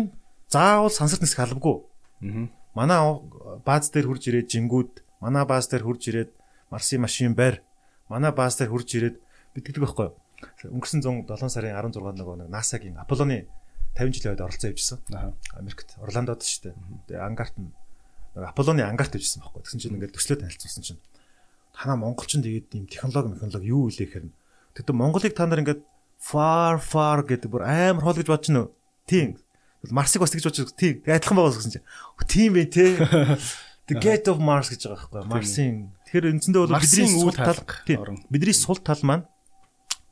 [0.52, 1.80] заавал сансар нисэх албагүй.
[2.24, 2.48] Аа.
[2.76, 3.00] Манай
[3.64, 6.30] бааз дээр хурж ирээд жингүүд, манай бааз дээр хурж ирээд
[6.70, 7.64] Марсын машин байр,
[8.06, 9.16] манай бааз дээр хурж ирээд
[9.56, 10.08] бидгдэг байхгүй.
[10.70, 13.48] Өнгөрсөн 107 сарын 16-нд нөгөө NASA-гийн Аполлоны
[13.98, 14.98] 50 жилийн үед оролцоо явьжсэн.
[15.58, 16.74] Америкт Орландод шүү дээ.
[17.10, 17.74] Тэгээ ангарт нь
[18.38, 19.66] Аполлоны ангарт явьжсэн байхгүй.
[19.66, 21.00] Тэгсэн чинь ингээд төслөө танилцуулсан чинь
[21.80, 24.28] танаа монголчин тэгээд ийм технологи технологи юу вэ гэхээр
[24.76, 25.80] тэгтээ Монголыг та нар ингээд
[26.20, 28.72] far far гэдэг бүр амар хоол гэж бодож байна уу?
[29.08, 29.40] Тийм.
[29.88, 31.00] Марсыг бас тэгж бодож тийм.
[31.08, 31.88] Адилхан байгаа гэсэн чинь.
[32.28, 32.84] Тийм бэ те.
[33.88, 35.32] The Gate of Mars гэж байгаа байхгүй.
[35.32, 35.96] Марсын.
[36.04, 37.60] Тэгэхээр үндсэндээ бол бидний сул тал
[38.28, 39.24] бидний сул тал маань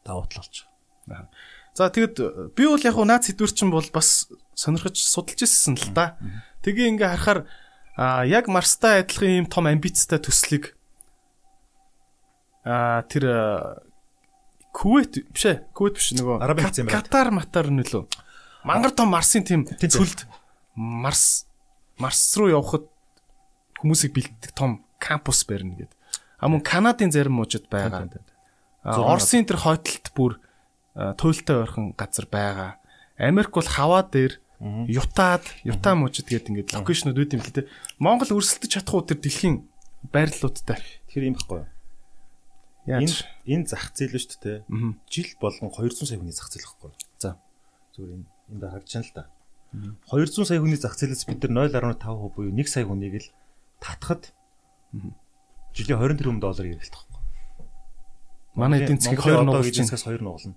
[0.09, 0.65] давуу тал болж
[1.05, 1.29] байгаа.
[1.77, 6.17] За тэгэд би бол яг хуу наад сэдвэрчин бол бас сонирхож судалж ирсэн л да.
[6.65, 7.47] Тэгээ ингээ харахаар
[8.27, 10.78] яг Марстай адилхан ийм том амбицтай төслийг
[12.69, 13.25] а тэр
[14.77, 15.65] Кувейт биш ээ.
[15.73, 17.01] Кувейт биш нөгөө Арабын хэсэг юм байна.
[17.01, 18.05] Катар матар нөлөө.
[18.69, 20.29] Мангар том Марсын тийм цөлд
[20.77, 21.49] Марс
[21.97, 22.85] Марс руу явхад
[23.81, 25.97] хүмүүсийг бэлддэг том кампус барьна гэдэг.
[26.39, 28.07] А мөн Канадын зарим мужид байгаа.
[28.85, 30.39] Оросын тэр хойдолт бүр
[30.95, 32.79] туйлтай ойрхон газар байгаа.
[33.19, 37.71] Америк бол хаваа дээр Ютад, Юта мужид гэдэг ингээд локейшнуд үүд юм л те.
[38.03, 39.63] Монгол өрсөлдөж чадах уу тэр дэлхийн
[40.11, 40.83] байрлалуудтай.
[41.11, 41.69] Тэгэхээр юм баггүй юу?
[42.89, 44.59] Яаж энэ зах зээл шүү дээ.
[45.13, 46.93] Жил болгон 200 сая хүний зах зээл баггүй.
[47.21, 47.37] За.
[47.93, 49.25] Зүгээр энэ энд харагдаж байна л да.
[50.09, 53.29] 200 сая хүний зах зээлээс бид нар 0.5% буюу 1 сая хүнийг л
[53.85, 54.33] татхад
[55.77, 57.25] жилийн 20 тэрбум доллар ирэлтэх байхгүй.
[58.57, 60.57] Манай эдийн засгийг 2 нугалж чинь 2 нугална.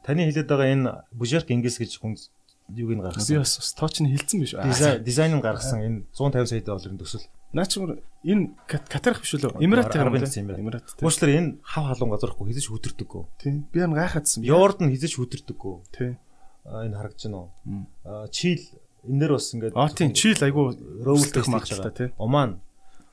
[0.00, 2.16] Таны хэлээд байгаа энэ Бужерк Ингээс гэж хүн
[2.72, 3.28] юуг нь гаргасан.
[3.28, 5.04] Би бас тооч нь хилцсэн биш үү?
[5.04, 7.28] Дизайн нь гаргасан энэ 150 сая долларын төсөл.
[7.52, 9.60] Наа чи энэ Катарх биш үү?
[9.62, 10.84] Эмират Арабын Эмират.
[11.00, 13.24] Уучлаарай энэ хав халуун газархгүй хизэж хөдөрдөггүй.
[13.40, 13.64] Тийм.
[13.72, 14.44] Би ан гайхаадсан.
[14.44, 15.74] Йорд нь хизэж хөдөрдөггүй.
[15.94, 16.18] Тийм.
[16.68, 17.48] Энэ харагдаж байна уу?
[18.04, 18.60] Аа Чил
[19.08, 22.10] энэ дэр бас ингээд Аа тийм Чил айгу роулдэх магадaltaй тийм.
[22.20, 22.60] Оман.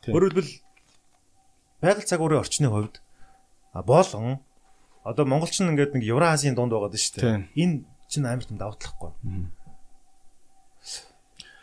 [0.03, 0.53] Өөрөөр хэлбэл
[1.79, 2.99] байгаль цагуурын орчны хувьд
[3.71, 4.43] болон
[5.05, 7.45] Одоо монголч нь ингээд нэг Евразийн дунд байгаад шүү дээ.
[7.53, 9.13] Энэ чинь амар том давуу талахгүй.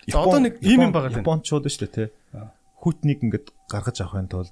[0.07, 2.09] За одоо нэг ийм юм байгаа л Япончууд шүү дээ тий.
[2.83, 4.51] Хүтнийг ингээд гаргаж авахын тулд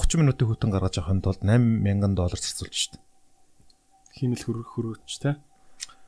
[0.00, 3.02] 30 минутын хүтэн гаргаж авахын тулд 8000 доллар зарцуулж дээ.
[4.16, 5.36] Химэл хөрөх хөрөөч тий.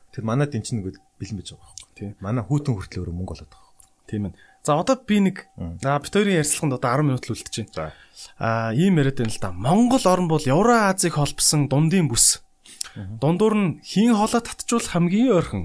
[0.09, 1.93] Тэр манад эн чинь ингээд бэлэн байж байгаа байхгүй.
[1.93, 2.09] Тий.
[2.17, 3.69] Манай хүтэн хүртэл өөрөө мөнгө болоод байгаа.
[4.09, 4.33] Тийм ээ.
[4.65, 5.45] За одоо би нэг
[5.85, 7.69] аа бит хоёрын ярилцлаганд одоо 10 минут л үлдчихээн.
[7.69, 7.93] За.
[8.41, 9.53] Аа ийм яриад байна л да.
[9.53, 12.41] Монгол орн бол Евразийг холбосон дундын бүс.
[12.97, 15.63] Дундуур нь хийн хоолой татжуулах хамгийн ойрхон.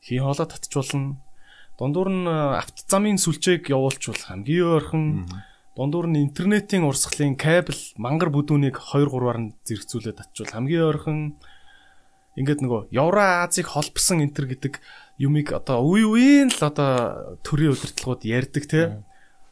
[0.00, 1.18] Хийн хоолой татжуулна.
[1.78, 5.04] Дундуур нь авто замын сүлжээг явуулчулах хамгийн ойрхон.
[5.76, 11.18] Дундуур нь интернетийн урсгалын кабель мангар бүдүүнийг 2 3-аар нь зэрэгцүүлээд татжуул хамгийн ойрхон.
[12.36, 14.80] Ингээд нөгөө Евразийг холбосон энтер гэдэг
[15.16, 19.04] юмыг одоо үе үеийн л одоо төрийн удирдлагууд ярьдаг те.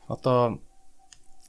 [0.08, 0.60] Одоо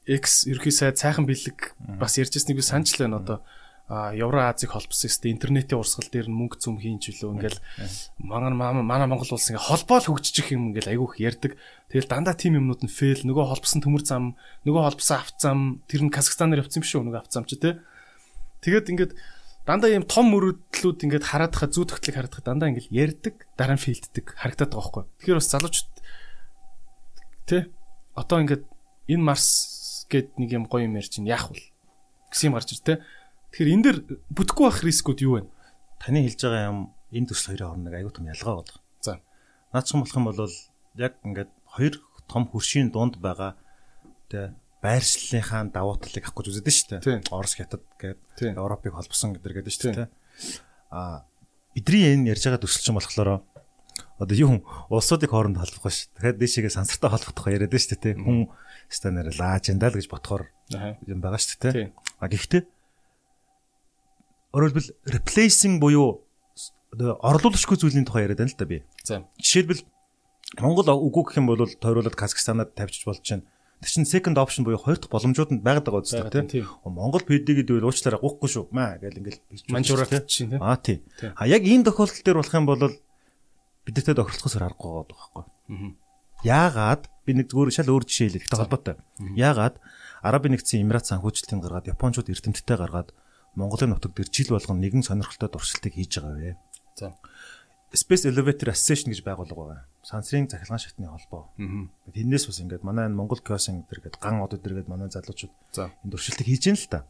[0.08, 3.61] X ерхий сайд сайхан бэлэг бас ярьжсэнийг би санаж л байна одоо а
[3.92, 7.60] Евразийг холбосон өстэй интернетийн урсгал дээр нь мөнгө зүм хийн жилөө ингээл
[8.24, 11.60] манай манай Монгол улс ингээ холбоол хөгжиж юм ингээл айгүйх ярддаг.
[11.92, 16.08] Тэгэл дандаа тим юмнууд нь фейл нөгөө холбосон төмөр зам, нөгөө холбосон авт зам тэр
[16.08, 17.84] нь Казахстанаар явцсан юм шүү нөгөө авт зам чи тэ.
[18.64, 19.12] Тэгээд ингээд
[19.68, 23.76] дандаа ийм том мөрөдлүүд ингээд хараад хаа зүү тогтлыг хараад хаа дандаа ингээд ярддаг дараа
[23.76, 25.04] нь фейлддэг харагдаад байгаа байхгүй.
[25.20, 25.96] Тэгэхээр бас залуучууд
[27.44, 27.58] тэ
[28.16, 28.64] одоо ингээд
[29.12, 29.48] энэ Марс
[30.08, 31.60] гэд нэг юм гоё юм ярьж ин яах вэ
[32.32, 33.04] гэсэн юм гарч ир тэ.
[33.52, 33.98] Тэгэхээр энэ дэр
[34.32, 35.52] бүтэхгүй байх рискүүд юу вэ?
[36.00, 36.80] Таны хэлж байгаа юм
[37.12, 38.80] энэ төсөл хоёрын хооронд аюу тум ялгаа байна.
[39.04, 39.20] За.
[39.76, 40.56] Наадсан болох юм бол
[40.96, 41.94] яг ингээд хоёр
[42.32, 43.60] том хөршийн дунд байгаа
[44.32, 47.28] тэ байршлынхаа давуу талыг авах гэж үздэг шүү дээ.
[47.28, 50.08] Орос хятад гэдэг Европыг холбосон гэдэг гэдэг шүү дээ.
[50.96, 51.28] Аа
[51.76, 53.44] бидний энэ ярьж байгаа төсөл чинь болохоор
[54.16, 56.08] одоо юу улсуудыг хооронд холбох ш.
[56.16, 58.16] Тэгэхээр дэшигээ сансартай холбох яриад байна шүү дээ.
[58.16, 58.40] Хүн
[58.88, 60.50] станаар л гэж ботхоор
[61.04, 61.92] юм байгаа шүү дээ.
[62.18, 62.62] А гэхдээ
[64.52, 66.24] өөрөлдвөл replacing буюу
[67.00, 68.84] орлуулшгүй зүйлийн тухай яриад байна л да би.
[69.04, 69.24] За.
[69.40, 69.84] Жишээлбэл
[70.60, 73.48] Монгол үгүй гэх юм бол тойруулаад Казахстанад тавьчих болж чинь
[73.82, 76.62] Тэр чинь second option буюу хоёр дахь боломжууд нь байгаад байгаа үстэй тий.
[76.86, 78.70] Монгол PD гэдэг үйл уучлаарай гоохгүй шүү.
[78.70, 79.42] Маа гэл ингээл
[79.74, 80.62] манжуураад чинь тий.
[80.62, 81.02] Аа тий.
[81.34, 82.94] А яг энэ тохиолдол дээр болох юм бол
[83.90, 85.98] бидэртээ тохирлохосоор аргагүй байгаа байхгүй.
[86.46, 88.42] Яагаад би нэг зүгээр шал өөр жишээ хэлээ.
[88.46, 88.96] Тэгтээ холбоотой.
[89.34, 89.76] Яагаад
[90.22, 93.10] Арабын нэгдсэн Эмират санхүүжилтийн гаргаад Япончууд эрдэмтдтэй гаргаад
[93.56, 96.56] Монголын нутаг дээр жил болгон нэгэн сонирхолтой дуршилтыг хийж байгаа вэ.
[96.96, 97.16] За.
[97.92, 99.80] Space Elevator Association гэж байгуулга байгаа.
[100.08, 101.52] Сансрын захилгаан шатны холбоо.
[102.16, 106.08] Тэндээс бас ингээд манай энэ Монгол дээр гээд ган од дээр гээд манай залуучууд энэ
[106.08, 107.04] дуршилтыг хийж гин л та.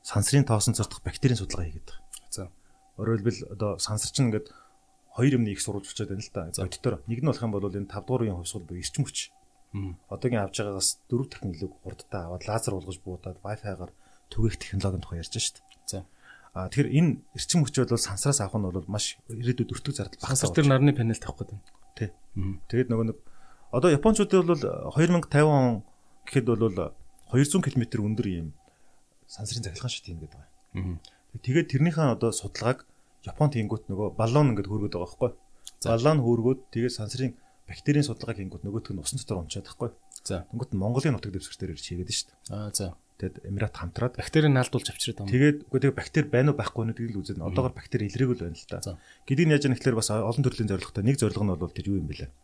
[0.00, 2.32] Сансрын тоосон цортох бактерийн судалгаа хийгээд байгаа.
[2.32, 2.48] За.
[2.96, 4.48] Өөрөөр хэлбэл одоо сансар чинь ингээд
[5.12, 6.48] хоёр юмны их сурвалж очиад байна л та.
[6.64, 9.28] Бодтоор нэг нь болох юм бол энэ 5 дугаар үеийн хувьсгал буюу эрчим хүч
[10.08, 13.92] одоогийн авж байгаагаас дөрөв дахин илүү хурдтай аваад лазер уулгаж буудаад Wi-Fi-гаар
[14.32, 15.60] түгээх технологийн тухай ярьж шít.
[15.84, 16.08] За.
[16.56, 20.32] А тэгэхээр энэ эрчим хүч бол сансраас авах нь бол маш ирээдүйд өртөг зардал багтаа.
[20.32, 21.60] Сансар дээр нарны панел тавих гэдэг.
[22.00, 22.08] Тий.
[22.72, 23.18] Тэгээд нөгөө нэг
[23.76, 24.64] одоо японочдод бол
[24.96, 25.84] 2050 он
[26.24, 26.92] гэхэд бол
[27.32, 28.48] 200 км өндөр ийм
[29.28, 31.00] сансрын захилгаан шит юм гэдэг байгаа.
[31.40, 32.84] Тэгээд тэрнийхээ одоо судалгааг
[33.22, 35.30] Япон тэнгүүт нөгөө баллон ингээд хөргөд байгаа байхгүй.
[35.86, 37.38] Баллон хөргөөд тэгээд сансрын
[37.70, 39.90] бактерийн судалгааг хийнгүүт нөгөөтг нь усан дотор унчаад тахгүй.
[40.26, 40.42] За.
[40.50, 42.38] Тэнгүүт Монголын нутаг дэвсгэрээр ирж хийгээд шүү дээ.
[42.50, 42.98] Аа за.
[43.22, 45.30] Тэгээд Эмират хамтраад бактерийг наалдуулж авчираад байгаа.
[45.30, 48.58] Тэгээд үгүй тэгээд бактери байна уу байхгүй нүдийг л үзээд одоогор бактери илрээгүй л байна
[48.58, 48.98] л та.
[49.30, 52.10] Гэдгийг яаж яах гэхээр бас олон төрлийн зорилготой нэг зорилго нь бол тэр юу юм
[52.10, 52.34] бэлээ.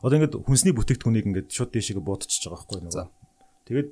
[0.00, 3.06] Одоо ингээд хүнсний бүтээгдэхүүнийг ингээд шууд дэшегээ буутчихж байгаа байхгүй нөгөө.
[3.68, 3.88] Тэгээд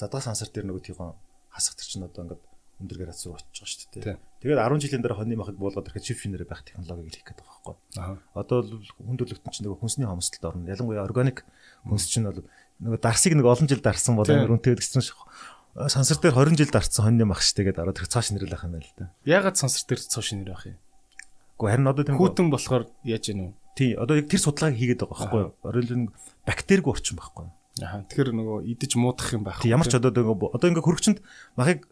[0.00, 1.12] задгаа сансар дээр нөгөө тийхон
[1.52, 2.42] хасах төр чинь одоо ингээд
[2.78, 4.16] өндөр градус руу очиж байгаа шүү дээ.
[4.38, 7.74] Тэгээд 10 жилийн дараа хоньны махыг буулгаад ирэхэд шив шинээр байх технологиг хийх гэдэг байгаа
[7.74, 8.16] байхгүй.
[8.38, 10.70] Одоо л хүн төрөлхтөн чинь нөгөө хүнсний хомсдолд орно.
[10.70, 11.42] Ялангуяа органик
[11.82, 12.46] хүнс чинь бол
[12.78, 15.18] нөгөө дарсыг нэг олон жил дарсан бол амар шиг
[15.86, 18.74] сансар дээр 20 жил дарцсан хоньны мах штэ гэдэг ороод тэр цоо шинэрэл байх юм
[18.74, 19.14] байл та.
[19.22, 20.78] Ягаад сансар дээр цоо шинэр байх юм?
[21.54, 23.54] Гэхдээ харин одоо тийм хүүтэн болохоор яаж үү?
[23.78, 25.54] Тий, одоо яг тэр судалгааг хийгээд байгаа байхгүй юу?
[25.62, 26.10] Оройн
[26.42, 27.46] бактеригүй орчин байхгүй?
[27.78, 29.62] Аа, тэгэхээр нөгөө идэж муудах юм байх.
[29.62, 31.18] Тий, ямар ч одоо одоо ингээ хөрөгчөнд
[31.54, 31.86] махыг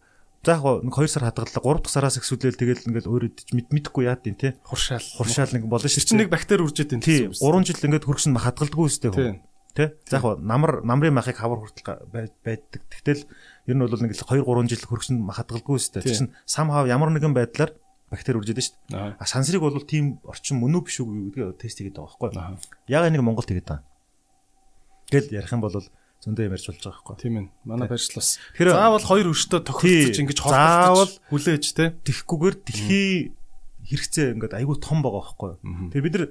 [0.47, 3.69] За яг нэг 2 сар хадгаллаа 3 дахь сараас ихсүүлээл тэгэл ингээл өөр идэж мэд
[3.75, 4.55] мэдхгүй яад юм те.
[4.63, 5.03] Хуршаал.
[5.03, 6.07] Хуршаал нэг болно шүү.
[6.07, 7.03] Чинь нэг бактери үржээд байна.
[7.03, 7.35] Тийм.
[7.35, 9.43] 3 жил ингээд хөргөс нь хадгалдаггүй үстэй хүн.
[9.75, 9.99] Тэ?
[10.07, 12.07] За яг намар намрын махыг хавар хүртэл
[12.47, 12.79] байдаг.
[12.79, 16.07] Тэгтэл ер нь бол нэг 2 3 жил хөргөс нь хадгалдаггүй үстэй.
[16.07, 17.75] Чинь сам хав ямар нэгэн байдлаар
[18.07, 19.19] бактери үржээд шүү.
[19.19, 22.87] А сансрыг бол тийм орчин мөн үү биш үү гэдгийг тест хийгээд байгаа байхгүй.
[22.87, 23.83] Яг нэг Монголд тэгээд байгаа.
[25.11, 25.75] Гэл ярих юм бол
[26.27, 27.17] зөндөө юм ярьж болж байгаа байхгүй.
[27.23, 27.47] Тийм ээ.
[27.63, 28.31] Манай барьцлал бас.
[28.59, 31.85] Заавал хоёр өрштөө тохиролцож ингэж холбогдож хүлээж тэ.
[32.03, 33.11] Тэххгүйгээр дэлхий
[33.87, 35.51] хэрэгцээ ингээд айгүй том байгаа байхгүй.
[35.95, 36.27] Тэгээ бид нар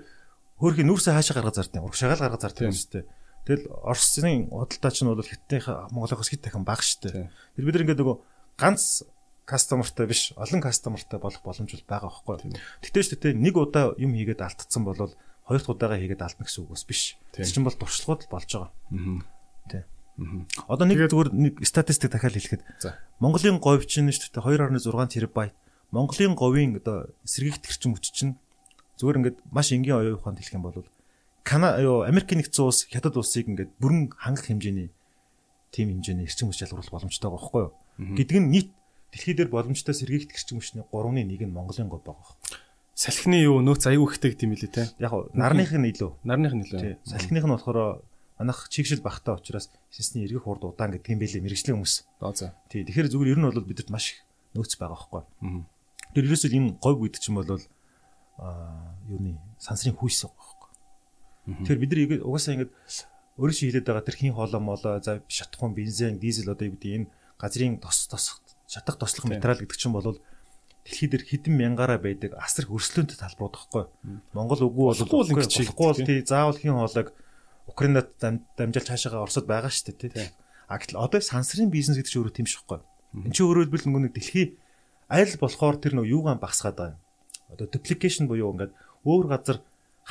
[0.60, 3.08] хөөхи нүрсээ хаашаа гаргаж зардیں۔ Урагшаагаа л гаргаж зардیں۔ Тэ.
[3.48, 5.64] Тэгэл Оросын худалдаач нь бол хиттийн
[5.96, 7.32] Монголоос хэд дахин бага штэ.
[7.56, 8.18] Тэр бид нар ингээд нөгөө
[8.60, 9.06] ганц
[9.46, 12.58] кастомертай биш олон кастомертай болох боломж бол байгаа байхгүй.
[12.82, 14.98] Тэгтээ ч тэ нэг удаа юм хийгээд алдцсан бол
[15.46, 17.22] хоёр дахь удаага хийгээд алдна гэсэн үг бас биш.
[17.30, 18.72] Тэр чинь бол туршлагууд л болж байгаа.
[19.70, 19.84] Тий.
[20.68, 22.62] Одоо нэг зүгээр нэг статистик дахиад хэлэхэд
[23.20, 25.54] Монголын говь чинь шүү дээ 2.6 терабайт.
[25.92, 28.40] Монголын говийн одоо сэргийгт хэрчим хүч чинь
[29.00, 30.88] зүгээр ингээд маш энгийн оюун ухаанд хэлэх юм бол
[31.46, 34.90] Кана юу Америк нэгдсэн улс хятад улсыг ингээд бүрэн хангах хэмжээний
[35.70, 37.74] тим хэмжээний эрчим хүч ялгаруулах боломжтой байгаа байхгүй юу?
[38.18, 38.70] Гэдэг нь нийт
[39.14, 42.34] дэлхий дээр боломжтой сэргийгт эрчим хүчний 3-ны 1 нь Монголын говь байгаа.
[42.96, 44.84] Салхины юу нөөц аюу ихтэй гэдэг юм билээ те.
[44.98, 46.12] Яг нарных нь илүү.
[46.26, 47.04] Нарных нь илүү.
[47.04, 48.02] Салхиных нь болохоор
[48.40, 51.96] манайх чигшил багтаа учраас системийн эргэх хурд удаан гэдэг юм байлээ мэрэгжлийн хүмүүс.
[52.68, 52.84] Тий.
[52.84, 54.20] Тэгэхээр зүгээр ер нь бол бидэрт маш их
[54.56, 55.24] нөөц байгаа байхгүй.
[56.16, 57.48] Тэр ерөөсөө энэ говь гэдэг чинь бол
[58.40, 60.70] аа юуны сансрын хүйс байхгүй.
[61.64, 62.70] Тэгэхээр бид нар угаасаа ингэж
[63.40, 67.12] өөрөө хилээд байгаа тэр хин хоолоо молоо за шатхуун бензин дизель одоо юу гэдэг энэ
[67.40, 70.20] газрын тос тос шатах тослох материал гэдэг чинь бол
[70.84, 73.84] дэлхий дээр хэдэн мянгаараа байдаг асар хөрслөөнтэй талбарууд байхгүй.
[74.32, 77.12] Монгол үгүй бол болохгүй бол тий заавал хин хоолойг
[77.76, 80.32] Украинад дамжуулж хаашаага Оросод байгаа шүү дээ тий.
[80.72, 82.80] А гэтэл одоо сансрын бизнес гэдэг чинь өөрөө тийм шихгүй.
[83.28, 84.56] Энд чинь өөрөө бил нөгөө нэг дэлхий
[85.12, 87.04] аль болохоор тэр нөгөө юугаан багсгаад байгаа юм.
[87.52, 88.72] Одоо duplication буюу ингээд
[89.04, 89.60] өөр газар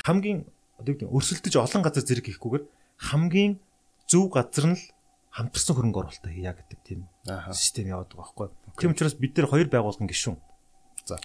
[0.05, 0.45] хамгийн
[0.77, 2.63] одоо өрсөлдөж олон газар зэрэг хийхгүйгээр
[3.09, 3.57] хамгийн
[4.07, 4.83] зөв газар нь л
[5.35, 6.99] хамтарсан хөрөнгө оруулалтаа хийя гэдэг тийм
[7.51, 8.47] систем яваад байгаа байхгүй.
[8.79, 10.37] Тийм учраас бид нэр хоёр байгууллагын гишүүн.
[11.03, 11.19] За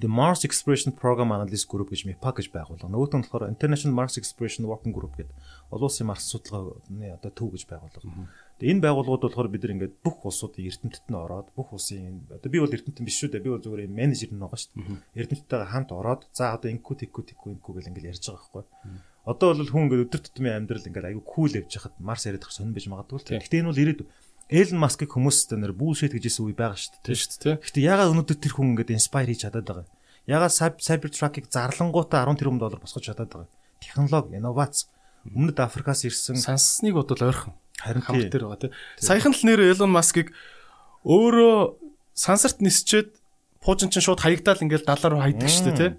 [0.00, 2.90] The Mars Exploration Program Analysis Group гэж MIPA гэж байгуулга.
[2.90, 5.30] Нөгөөт нь болохоор International Mars Exploration Working Group гэдэг
[5.70, 8.02] олон улсын Марс судалгааны одоо төв гэж байгуулга.
[8.58, 12.50] Тэгээ энэ байгууллагууд болохоор бид нар ингээд бүх улсуудын эрдэмтэд нь ороод бүх улсын одоо
[12.50, 13.46] би бол эрдэмтэн биш шүү дээ.
[13.46, 14.98] Би бол зүгээр менежер нь байгаа шүү дээ.
[15.14, 18.98] Эрдэмтдтэйгээ хамт ороод за одоо инкүү тикүү тикүү инкүү гэл ингээд ярьж байгаа байхгүй.
[19.30, 22.74] Одоо бол хүн ингээд өдөр тутмын амьдрал ингээд аюу кул явж хахад Марс яриад сонь
[22.74, 23.28] байж магадгүй л.
[23.38, 24.10] Гэхдээ энэ бол ирээдүйн
[24.52, 27.04] Эллен Маскыг хүмүүс нэр bullshit гэж хэлсэн үе байгаа шүү дээ.
[27.04, 27.56] Тийм шүү дээ.
[27.64, 29.92] Гэхдээ ягаад өнөөдөр тэр хүн ингээд inspire хийж чадаад байгаа юм?
[30.28, 30.52] Ягаад
[30.84, 33.52] Cybertruck-ыг зарлангуудаа 10 тэрбум доллар босгож чадаад байгаа юм?
[33.80, 34.88] Технологи, инновац
[35.24, 38.72] Өмнөд Африкаас ирсэн сансныг бодвол ойрхон харин хамт дээр байгаа тий.
[39.00, 40.36] Саяхан л нэр Elon Musk-ыг
[41.08, 41.80] өөрөө
[42.12, 43.16] сансарт нисчээд
[43.64, 45.92] пуужин чинь шууд хаягдаал ингээл далаа руу хайдаг шүү дээ тий.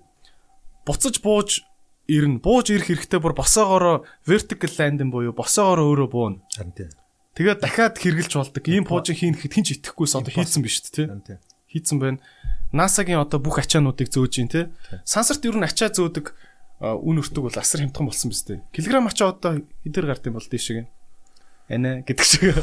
[0.86, 1.66] Буцаж бууж
[2.06, 2.38] ирнэ.
[2.38, 6.38] Бууж ирэх хэрэгтэй бүр босоогоороо vertical landing буюу босоогоороо өөрөө бууна.
[6.54, 6.90] харин тий.
[7.36, 8.64] Тэгээд дахиад хэрглэж болдог.
[8.64, 11.36] Ийм пуужин хийн гэхэд хинч итгэхгүйс одоо хийцэн биш үү тий.
[11.68, 12.24] Хийцэн байна.
[12.72, 14.72] NASA-гийн одоо бүх ачаануудыг зөөж ин тий.
[15.04, 16.32] Сансарт ер нь ачаа зөөдөг
[16.80, 18.64] үн өртөг бол асар хямдхан болсон биз дээ.
[18.72, 20.88] Килограмм ачаа одоо хэдэр гард юм бол тийшээ.
[21.76, 22.56] Анаа гэдэг шиг.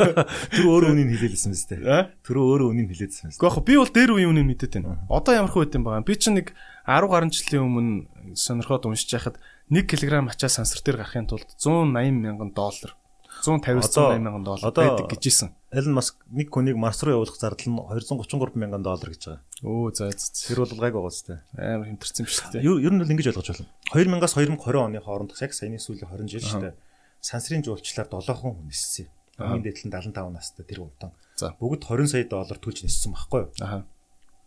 [0.52, 2.12] Тэр өөрөө үнийг хэлээдсэн биз дээ.
[2.20, 3.40] Тэр өөрөө үнийг хэлээдсэн биз.
[3.40, 5.00] Гэхдээ би бол дээр үеийн үнийг мэдээд байна.
[5.08, 6.04] Одоо ямар хөө юм байгаа.
[6.04, 6.52] Би чинь нэг
[6.84, 9.40] 10 гаруй жилийн өмнө сонирхоод уншиж байхад
[9.70, 12.98] 1 кг ачаа сансар дээр гарахын тулд 180 мянган доллар
[13.40, 15.54] 150-180 мянган доллар байдаг гэжсэн.
[15.72, 19.42] Элон Маск нэг хүнийг Марс руу явуулах зардал нь 233 мянган доллар гэж байгаа.
[19.64, 20.28] Өө за за.
[20.50, 21.40] Тэр бол гайг байгаа зү.
[21.56, 22.62] амар хэмтэрсэн юм шүү дээ.
[22.64, 23.70] Ер нь бол ингэж ойлгож байна.
[23.94, 26.74] 2000-аас 2020 оны хооронд яг саяны сүүлийн 20 жил шүү дээ.
[27.20, 29.08] Сансрын жуулчлаар 7 хүн ниссэн.
[29.40, 31.12] Хамгийн дээд нь 75 настай тэр унтан.
[31.36, 31.56] За.
[31.56, 33.50] Бүгд 20 сая доллар төлж ниссэн байхгүй юу?
[33.64, 33.86] Аха.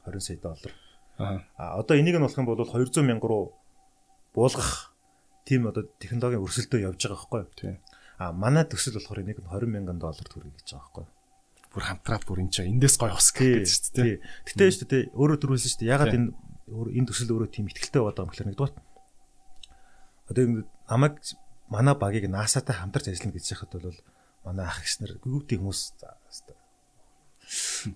[0.05, 0.71] 20 сая доллар.
[1.17, 1.45] Аха.
[1.57, 3.57] А одоо энийг нь болох юм бол 200 мянга руу
[4.33, 4.93] буулгах
[5.45, 7.77] тийм одоо технологийн өрсөлдөө явж байгаа байхгүй юу?
[8.23, 11.05] А манай төсөл болохоор энийг нь 20 мянган доллар төгрөг гэж байгаа байхгүй?
[11.75, 14.15] Бүр хамтраад бүр энэ чинь эндээс гой ус гэж шүү дээ.
[14.47, 15.91] Гэтэ шүү дээ өөрөө төрүүлсэн шүү дээ.
[15.91, 16.31] Ягаад энэ
[16.71, 18.73] энэ төсөл өөрөө тийм ихтэлтэй болоод байгаа юм гэхээр нэгдүгээр
[20.31, 20.43] одоо
[20.87, 21.15] намайг
[21.67, 23.99] манай багийг NASA-тай хамтарч ажиллана гэж яхад бол
[24.47, 25.81] манай ах гиснэр гүвдийн хүмүүс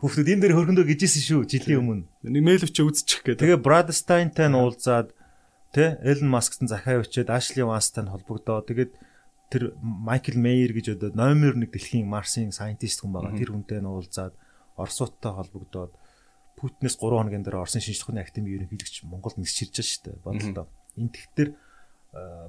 [0.02, 2.04] Хүүхдүүд энэ дээр хөргөндөө гэжсэн шүү жилийн өмнө.
[2.28, 3.40] Нэг мэйл өчөө үзчих гэдэг.
[3.40, 5.16] Тэгээ Brad Steinтай нь уулзаад
[5.72, 8.68] тэ Elon Musk-тай захаа өчөөд Ashley Vance-тай холбогдоо.
[8.68, 8.92] Тэгээд
[9.48, 13.38] тэр Michael Mayer гэж одоо номер 1 дэлхийн Марсын scientist хүн байгаа.
[13.38, 14.36] Тэр хүнтэй нь уулзаад
[14.76, 15.94] Оросуудтай холбогдоод
[16.58, 20.26] Путинээс 3 хоногийн дараа Оросын шинжлэх ухааны академийн ерөнхийлөгч Монголд нисчирж байгаа шүү дээ.
[20.26, 20.66] Бодлоо.
[20.98, 21.50] Энэ тэгтэр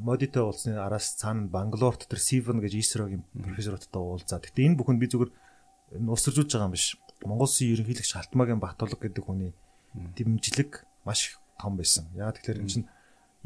[0.00, 4.48] модитой уулзсны араас цаана Бангалорт тэр Сивен гэж Исрогийн профессорудтай уулзаад.
[4.48, 5.30] Гэтэ энэ бүхэнд би зүгээр
[6.00, 6.96] нуусаржуулж байгаа юм биш.
[7.20, 9.52] Монгол Улсын ерөнхийлөгч Халтмаагийн Батулга гэдэг хүний
[9.92, 12.08] дэмжлэг маш их том байсан.
[12.16, 12.88] Яа тэгэхээр энэ чинь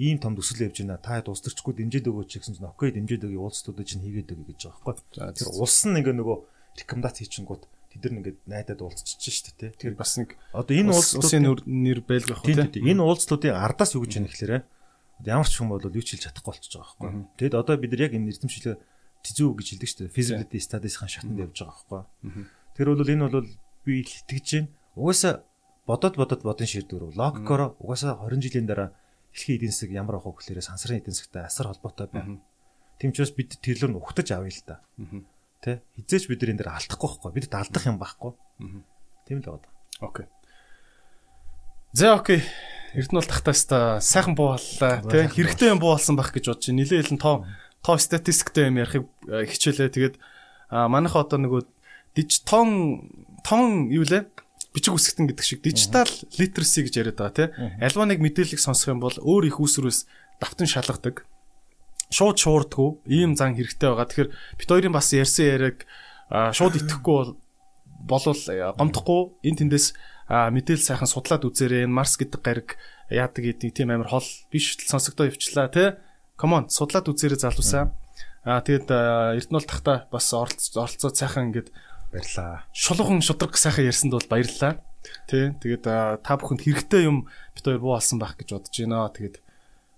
[0.01, 0.97] ийм том төсөл явж байна.
[1.01, 4.85] Та дуустарчгүй дэмжиж өгөөч гэсэн чинь окей дэмжиж өгье уулзтуудад чинь хийгээд өгье гэж байгаа
[4.89, 5.32] байхгүй.
[5.36, 6.36] Тэр улс нь ингээ нөгөө
[6.81, 7.62] рекомендац хийчихэнгүүт
[7.93, 9.77] тэд нар ингээд найдаад уулзчихж шүү дээ.
[9.77, 14.02] Тэр бас нэг Одоо энэ улс- улсын нэр байлгах үү тийм энэ уулзлуудын ардаас юу
[14.09, 14.64] гэж яах гэхээр
[15.28, 17.10] ямар ч хүн бол юу ч хэлж чадахгүй болчихж байгаа байхгүй.
[17.36, 18.77] Тэгэд одоо бид нар яг энэ эрдэмшлээ
[19.23, 20.14] тизүү гэж хэлдэг дээ.
[20.16, 22.48] Feasibility studies-ийн шатнд явж байгаа байхгүй.
[22.73, 23.47] Тэр бол энэ бол
[23.85, 24.69] би итгэж байна.
[24.97, 25.35] Угаасаа
[25.86, 27.12] бодоод бодоод бодон шийдвэр.
[27.12, 28.90] Логикоор угаасаа 20 жилийн дараа
[29.32, 32.40] дэлхийн эдийн засаг ямар авах вэ гэхээр сансрын эдийн засагтай асар холбоотой байна.
[33.00, 34.76] Тийм ч бас бид тэрлэр нь ухтаж авъя л да.
[35.64, 35.82] Тэ?
[35.96, 37.30] Хизээч бид нар энэ дээр алдахгүй байхгүй.
[37.32, 38.32] Бид алдах юм байхгүй.
[39.26, 39.68] Тийм л байна.
[40.00, 40.26] Окей.
[41.92, 42.40] За окей.
[42.92, 46.80] Эрдэнэ бол тахтаастаа сайхан буу боллаа тий хэрэгтэй юм буу болсон байх гэж бодож байна.
[46.84, 47.36] Нилээ хэлэн тоо
[47.80, 49.88] тоо статистиктэй юм ярихыг э, хичээлээ.
[49.92, 50.16] Тэгээд
[50.72, 51.62] манайха одоо нөгөө
[52.16, 53.09] дижитон
[53.44, 54.28] тон юу лээ?
[54.73, 56.09] Бичиг үсгэтэн гэдэг шиг дижитал
[56.40, 57.49] literacy гэж яриад байгаа тий.
[57.81, 60.09] Альва нэг мэдээллийг сонсох юм бол өөр их усрөөс
[60.40, 61.28] давтан шалгадаг.
[62.09, 64.09] Шууд шуурдгүй ийм зан хэрэгтэй байгаа.
[64.09, 65.85] Тэгэхээр бит хоёрын бас ярьсан яриаг
[66.32, 67.31] шууд итгэхгүй бол
[68.03, 69.86] болвол э, гомдохгүй энэ тэндээс
[70.28, 71.85] мэдээлэл сайхан судлаад үзээрэй.
[71.85, 72.81] Марс гэдэг гариг
[73.12, 75.93] яадаг гэдэг тийм амар хол биш сонсогдоо явчлаа тий.
[76.40, 77.93] Come on судлаад үзээрэй залуусаа.
[78.43, 81.70] А тэгээд а, Эрдэнэ бол тахта бас оролцоо оролцоод сайхан ингээд
[82.12, 82.68] Баярлаа.
[82.76, 84.84] шулуухан шудраг сайхан ярьсанд бол баярлалаа.
[85.26, 85.56] Тий.
[85.56, 85.84] Тэгээд
[86.20, 87.26] та бүхэнд хэрэгтэй юм
[87.56, 89.09] бит хоёр буу алсан байх гэж бодож байна.
[89.09, 89.36] Тэгээд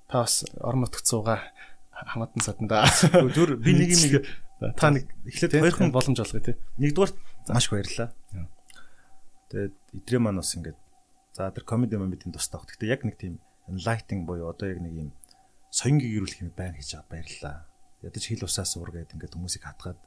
[0.07, 1.43] та бас орон нутагт суугаа
[1.91, 2.87] хамаатан саданда.
[3.35, 4.23] Зүр би нэг юм
[4.79, 6.57] та нэг эхлээд хоёр хоёрхан боломж олгоё тий.
[6.79, 7.13] Нэгдүгээр
[7.51, 8.09] маш баярлалаа.
[9.51, 10.79] Тэгээд идрээ маань бас ингээд
[11.35, 12.71] за тэр комеди моментийн тустай баг.
[12.71, 15.11] Гэхдээ яг нэг тийм enlightening буюу одоо яг нэг юм
[15.75, 17.57] соёнгийг ирүүлэх юм байн хийж байгаа баярлалаа.
[18.07, 19.99] Ядаж хил усаас суур гэдэг ингээд хүмүүсийг хатгаад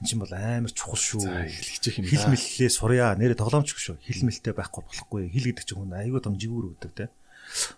[0.00, 1.22] эн чинь бол амар чухал шүү.
[1.28, 3.12] эхлэж юм Хил мэллээ сурья.
[3.14, 4.00] Нэрэ тоглоомч шүү.
[4.00, 5.28] Хил мэлтэй байхгүй болохгүй.
[5.28, 7.12] Хил гэдэг чинь хүн аюу том живүүр өгдөг те.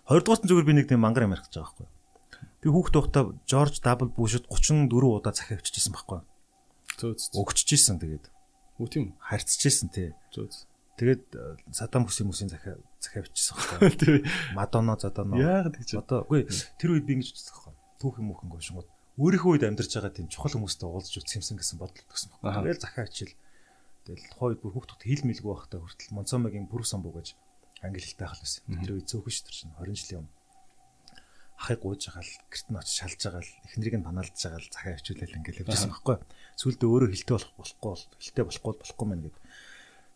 [0.07, 1.87] Хоёрдугаар нь зүгээр би нэг тийм мангар юм гэж байгаа байхгүй.
[2.63, 6.23] Би хүүхд тухтаа Жорж W Буshд 34 удаа захиа авчижсэн байхгүй.
[6.95, 7.35] Зөө зөө.
[7.43, 8.31] Өгччихсэн тэгээд
[8.77, 10.13] Үгүй тийм харьцчихсэн тий.
[10.33, 10.65] Зөө зөө.
[10.97, 14.25] Тэгээд э, Садам Хүсийн хүмүүсийн захиа захиа авчижсэн байхгүй.
[14.57, 15.37] Мадонно задоно.
[15.37, 16.49] яагаад гэж Одоо үгүй
[16.81, 17.73] тэр үед би ингэж үздэг байхгүй.
[18.01, 18.89] Түүхэн мөхөн гошгод
[19.21, 22.65] өөрийнхөө үед амьдарч байгаа тийм чухал хүмүүстэй уулзж үзсэн гэсэн бодол төгсөн Аха.
[22.65, 22.73] байхгүй.
[22.73, 23.33] Тэгэл захиа ачил.
[24.09, 27.37] Тэгэл тухайд бүр хүүхдүүд хил мэлгүй байхдаа хүртэл Монцомогийн бүрс ам буугаж
[27.85, 28.63] англи хэлтэй хал байсан.
[28.81, 30.33] Тэр үед цөөхөн ш тэр чинь 20 жилийн өмнө.
[31.61, 34.73] Ахыг гууж байгаа л гэрт нь очиж шалж байгаа л эхнэрийг нь танаалдж байгаа л
[34.73, 36.17] захиа авчуулал ингээл явжсэн байхгүй.
[36.59, 39.43] Сүүлдээ өөрөө хилтэй болох болохгүй бол хилтэй болохгүй болохгүй мэн гэдэг.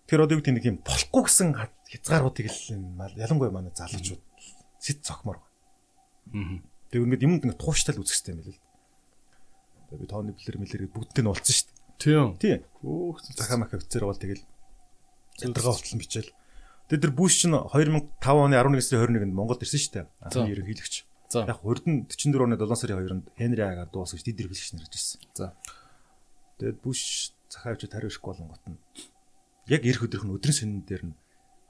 [0.08, 2.62] Тэр одоо юу гэдэг нэг юм болохгүй гэсэн хязгааруудыг л
[3.22, 4.24] ялангуяа манай залуучууд
[4.82, 5.40] сэт цохмор.
[6.34, 6.60] Аа.
[6.92, 8.60] Тэг ингээд юмд ингээд тууштай л үзэх хэрэгтэй юм л.
[9.92, 11.78] Би тооны плеер мэлэр бүгдтэй нь уулцсан шүү дээ.
[11.98, 12.28] Тийм.
[12.38, 12.60] Тийм.
[12.84, 14.44] Өөх Захаа мах офицер бол тэгэл
[15.40, 16.32] ядаргаа болтол бичээл.
[16.92, 20.06] Тэгээд тэр Буш чинь 2005 оны 11 сарын 21-нд Монголд ирсэн шүү дээ.
[20.24, 20.96] Анхны ерөнхийлөгч.
[21.32, 21.48] За.
[21.48, 25.20] Яг хурд нь 44 оны 7 сарын 2-нд Хенри Агаар дуусгаж дид ерөнхийлөгч нэрж ирсэн.
[25.36, 25.56] За.
[26.60, 28.80] Тэгээд Буш захаа авчид хариу ирэхгүй болонгот нь
[29.68, 31.16] яг ирэх өдрийнх нь өдрийн сонин дээр нь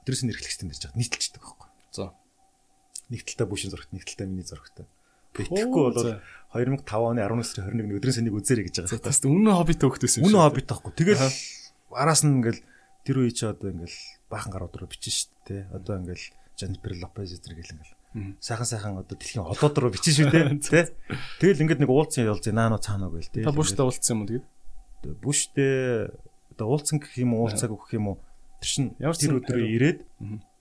[0.06, 1.68] өдрийн сонин эрхлэгчтэн дэрж хаад нийтэлчдэг байхгүй.
[1.90, 2.14] За.
[3.10, 4.86] Нэг талтай Бушийн зурагт, нэг талтай миний зурагтай.
[5.36, 5.98] Битгэхгүй бол
[6.54, 9.04] 2005 оны 11 сарын 21-нд өдрийн сонийг үзээрэй гэж байгаа.
[9.04, 10.92] Бас үнэн хоббит хөөхтэйсэн Үнэн хоббит таахгүй.
[10.96, 11.20] Тэгэл
[11.92, 12.60] араас нь ингээл
[13.04, 13.98] тэр үе чи одоо ингээл
[14.32, 15.62] баахан гар өдрөө бичэн шүү дээ.
[15.76, 16.24] Одоо ингээл
[16.58, 17.98] Лопез эдэр гэл ингээл
[18.40, 20.46] сайхан сайхан одоо дэлхийн холоод руу бичэн шүү дээ.
[20.58, 20.90] Тэ.
[21.40, 23.44] Тэгэл ингээд нэг уулзсан ялзаа наано цаанаа гээл дээ.
[23.46, 24.46] Та буштай уулзсан юм уу тэгээд?
[25.22, 26.10] Бүштэй
[26.56, 28.16] одоо уулзсан гэх юм уу уулзааг өгөх юм уу
[28.58, 29.98] тэр чин Ямар ч тэр өдрөө ирээд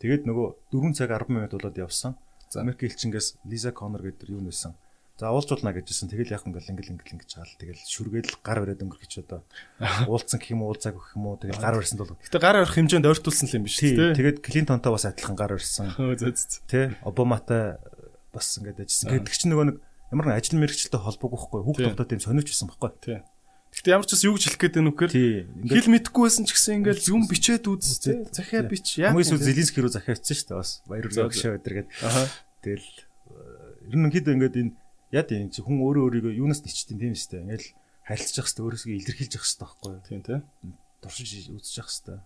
[0.03, 2.14] тэгээд нөгөө 4 цаг 10 минут болоод явсан.
[2.49, 2.61] За.
[2.61, 4.76] Америк элчингээс Лиза Коннор гэдэг юу нэсэн.
[5.18, 6.14] За уулзуулна гэжсэн.
[6.14, 7.53] Тэгэл яг ингээл ингээл ингээл ингэж хаал.
[7.57, 9.41] Тэгэл шүргээл гар бариад өнгөрөх гэж одоо
[10.11, 12.78] уулзсан гэх юм уу уулзааг өгөх юм уу тэгэл гар барьсан бол Гэтэ гар орох
[12.78, 14.14] хэмжээнд ойртуулсан л юм биш үү?
[14.14, 15.90] тэгээд Клинтонтой бас адилхан гар барьсан.
[16.69, 17.82] Тэ Обаматай
[18.30, 19.10] бас ингээд ажилласан.
[19.10, 19.78] Гэдэг чинь нөгөө нэг
[20.14, 22.91] ямар нэг ажил мэргэжилтэй холбоогүй байхгүй хүүхд тогтоод тийм сонирч байсан байхгүй.
[23.02, 23.18] Тий.
[23.76, 25.45] Гэтэ ямар ч бас юу гэж хэлэх гээд байна Тий.
[25.68, 29.11] хэл мэдэхгүй байсан ч гэсэн ингээл юм бичээд үз тэ захиа бич яа.
[29.11, 30.72] Хамгийн сүүл Зеленский рүү захиацсан шүү дээ бас.
[30.88, 31.88] Баяр За, хөөргөө өдргээд.
[32.02, 32.22] Аха.
[32.64, 34.72] Тэгэл э, ер нь хэд ингээд энэ
[35.14, 37.44] яд энэ чи хүн өөрөө өөрийгөө юунаас ничтэн тийм шүү дээ.
[37.48, 37.68] Ингээл
[38.07, 40.06] харилцаж явах хэрэгтэй өөрөөсөө илэрхийлж явах хэрэгтэй байхгүй юу?
[40.07, 40.35] Тийм тэ.
[41.03, 42.18] Туршиж үзэж явах хэрэгтэй.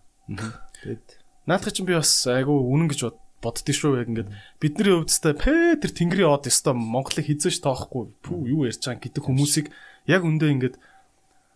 [0.81, 1.07] Тэгэд
[1.49, 4.29] Наадах чинь би бас айгу үнэн гэж бод- боддөө шүү яг ингээд
[4.61, 8.13] бидний тест пэ тэр тэнгэрийн од ёстой Монголыг хизээш тоохгүй
[8.45, 9.73] юу ярьж байгаа гэдэг хүмүүсийг
[10.05, 10.75] яг өндөө ингээд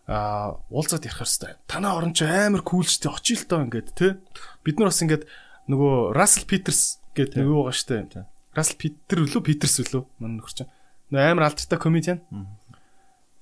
[0.06, 4.22] а уулзаад ярих хэвээр танаа орон чи амар кулчтэй очил тоо ингээд тэ?
[4.62, 5.26] Бид нар бас ингээд
[5.66, 8.24] нөгөө Russell Peters гэдэг нэг юу байгаа штэ
[8.54, 9.42] Russell Peter үлээ?
[9.42, 10.06] Peters үлээ?
[10.22, 10.70] Манай нөхөр чинь
[11.10, 12.22] нөгөө амар алдартай комедиан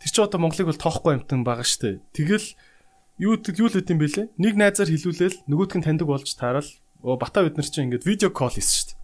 [0.05, 2.05] Тэр чи одоо Монголыг бол тоохгүй амтан байгаа штэ.
[2.13, 2.45] Тэгэл
[3.17, 4.37] юу юу л үт юм бэлээ?
[4.37, 6.69] Нэг найзаар хилүүлээл нөгөөдг нь таньдаг болж таарал.
[7.01, 9.01] Оо бата бид нар чинь ингээд видео кол хийсэн штэ.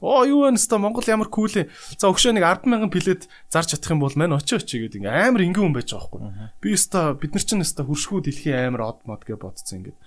[0.00, 1.68] Оо юу вэ нэстэ Монгол ямар кул ээ.
[2.00, 5.44] За өгшөө нэг 100000 плет зарж чадах юм бол мань очи очи гэдэг ингээд амар
[5.44, 6.48] ингийн хүн байж байгаа байхгүй.
[6.64, 9.98] Би өстө бид нар чинь өстө хуршгүй дэлхийн амар од мод гэж бодсон ингээд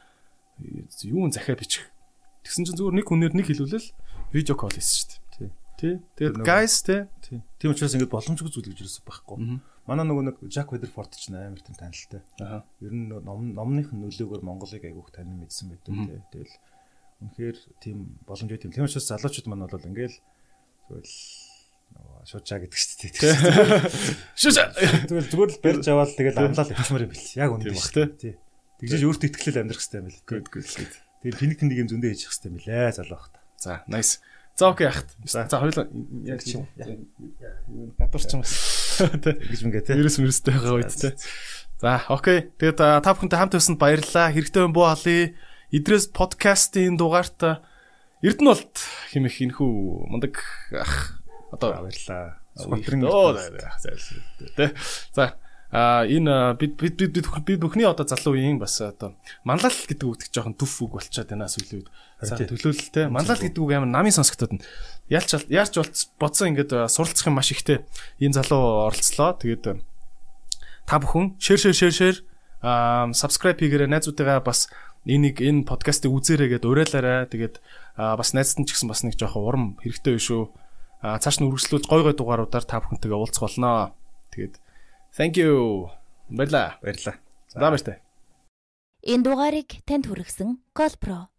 [1.13, 1.93] юу н захиа бичих.
[2.41, 3.89] Тэгсэн чинь зүгээр нэг хүнээр нэг хилүүлээл
[4.33, 5.15] видео кол хийсэн штэ.
[5.37, 5.49] Тий.
[5.77, 5.93] Тий.
[6.17, 7.05] Тэгээд guys тий.
[7.61, 9.61] тийм учраас ингээд боломжгүй зүйл гэж юусэн байхгүй.
[9.85, 12.21] Манай нөгөө нэг Жак Ведерфорд ч амар тийм танилтай.
[12.41, 12.65] Аха.
[12.81, 16.21] Ер нь ном номных нөлөөгөөр Монголыг айгүйх танин мэдсэн байдаг тий.
[16.33, 16.53] Тэгэл
[17.21, 18.73] үнэхээр тийм боломжтой тийм.
[18.73, 20.17] Тийм учраас залуучууд маань бол ингээл
[20.89, 21.13] тэгэл
[21.91, 23.37] нөгөө шуучаа гэдэг шүү дээ.
[24.41, 24.57] Шүш.
[25.07, 27.37] Тэгэл зүгээр л барьж аваад тэгэл амлаад явчмаар юм бэл.
[27.37, 28.33] Яг үнэ Тийм биш бах, тий.
[28.81, 30.25] Тэгжээж өөртөө ихтгэлэл амьдрах хэрэгтэй юм бэл.
[30.25, 30.93] Good good.
[31.21, 33.39] Тэгээд тэнэг тэнэг юм зөндөө хийж явах хэрэгтэй юм билээ залуу хата.
[33.61, 34.17] За, nice.
[34.57, 35.09] За окей яхад.
[35.25, 35.45] За.
[35.45, 35.85] Хоёулаа
[36.25, 36.57] яг чи.
[38.01, 38.53] гадуур ч юм бас.
[39.21, 39.37] Тэ.
[39.37, 39.95] Гэж мгээ тий.
[40.01, 41.13] Вирус мөрөстэй байгаа үед тэ.
[41.77, 42.49] За, окей.
[42.57, 44.33] Тэгээд та бүхэнтэй хамт байсанд баярлалаа.
[44.33, 45.37] Хэрэгтэй юм буу халий.
[45.71, 47.63] Идрээс подкастын дугаарт
[48.19, 48.75] Эрдэнэ болт
[49.15, 49.71] хэмэх энхүү
[50.11, 50.43] мундаг
[50.75, 52.43] ах одоо баярлаа.
[52.59, 53.39] Оо
[54.59, 54.75] тэ.
[55.15, 55.39] За
[55.71, 59.15] а энэ а, бид бид бид бид бүхний одоо залуу үеийн бас одоо
[59.47, 61.89] манлал гэдэг үг жоохон төв үг болчиход байна сүүлийн үед.
[62.19, 62.51] За Харин тий.
[62.51, 64.67] төлөөлөл те манлал гэдэг үг амар намын сонсогдоод байна.
[65.07, 65.79] Ялч яарч
[66.19, 67.87] бодсон ингээд суралцах юм маш ихтэй
[68.19, 69.39] энэ залуу оролцлоо.
[69.39, 69.79] Тэгээд
[70.83, 72.15] та бүхэн шэр шэр шэр шэр
[72.61, 74.69] subscribe хийгээрэй найзуудтайгаа бас
[75.05, 77.25] энийг энэ подкастыг үзээрэй гэдээ уриалаарай.
[77.29, 77.55] Тэгээд
[77.97, 80.43] бас найзтан ч гэсэн бас нэг жоохон урам хэрэгтэй биш үү?
[81.01, 83.97] А цааш нь үргэлжлүүлж гой гой дугааруудаар та бүхэнтэйгээ уулзах болноо.
[84.29, 84.61] Тэгээд
[85.17, 85.89] thank you.
[86.29, 86.77] Баярлаа.
[86.85, 87.17] Баярлаа.
[87.49, 87.97] За баяртай.
[89.01, 91.33] Энэ дугаарыг танд хүргэсэн Colpro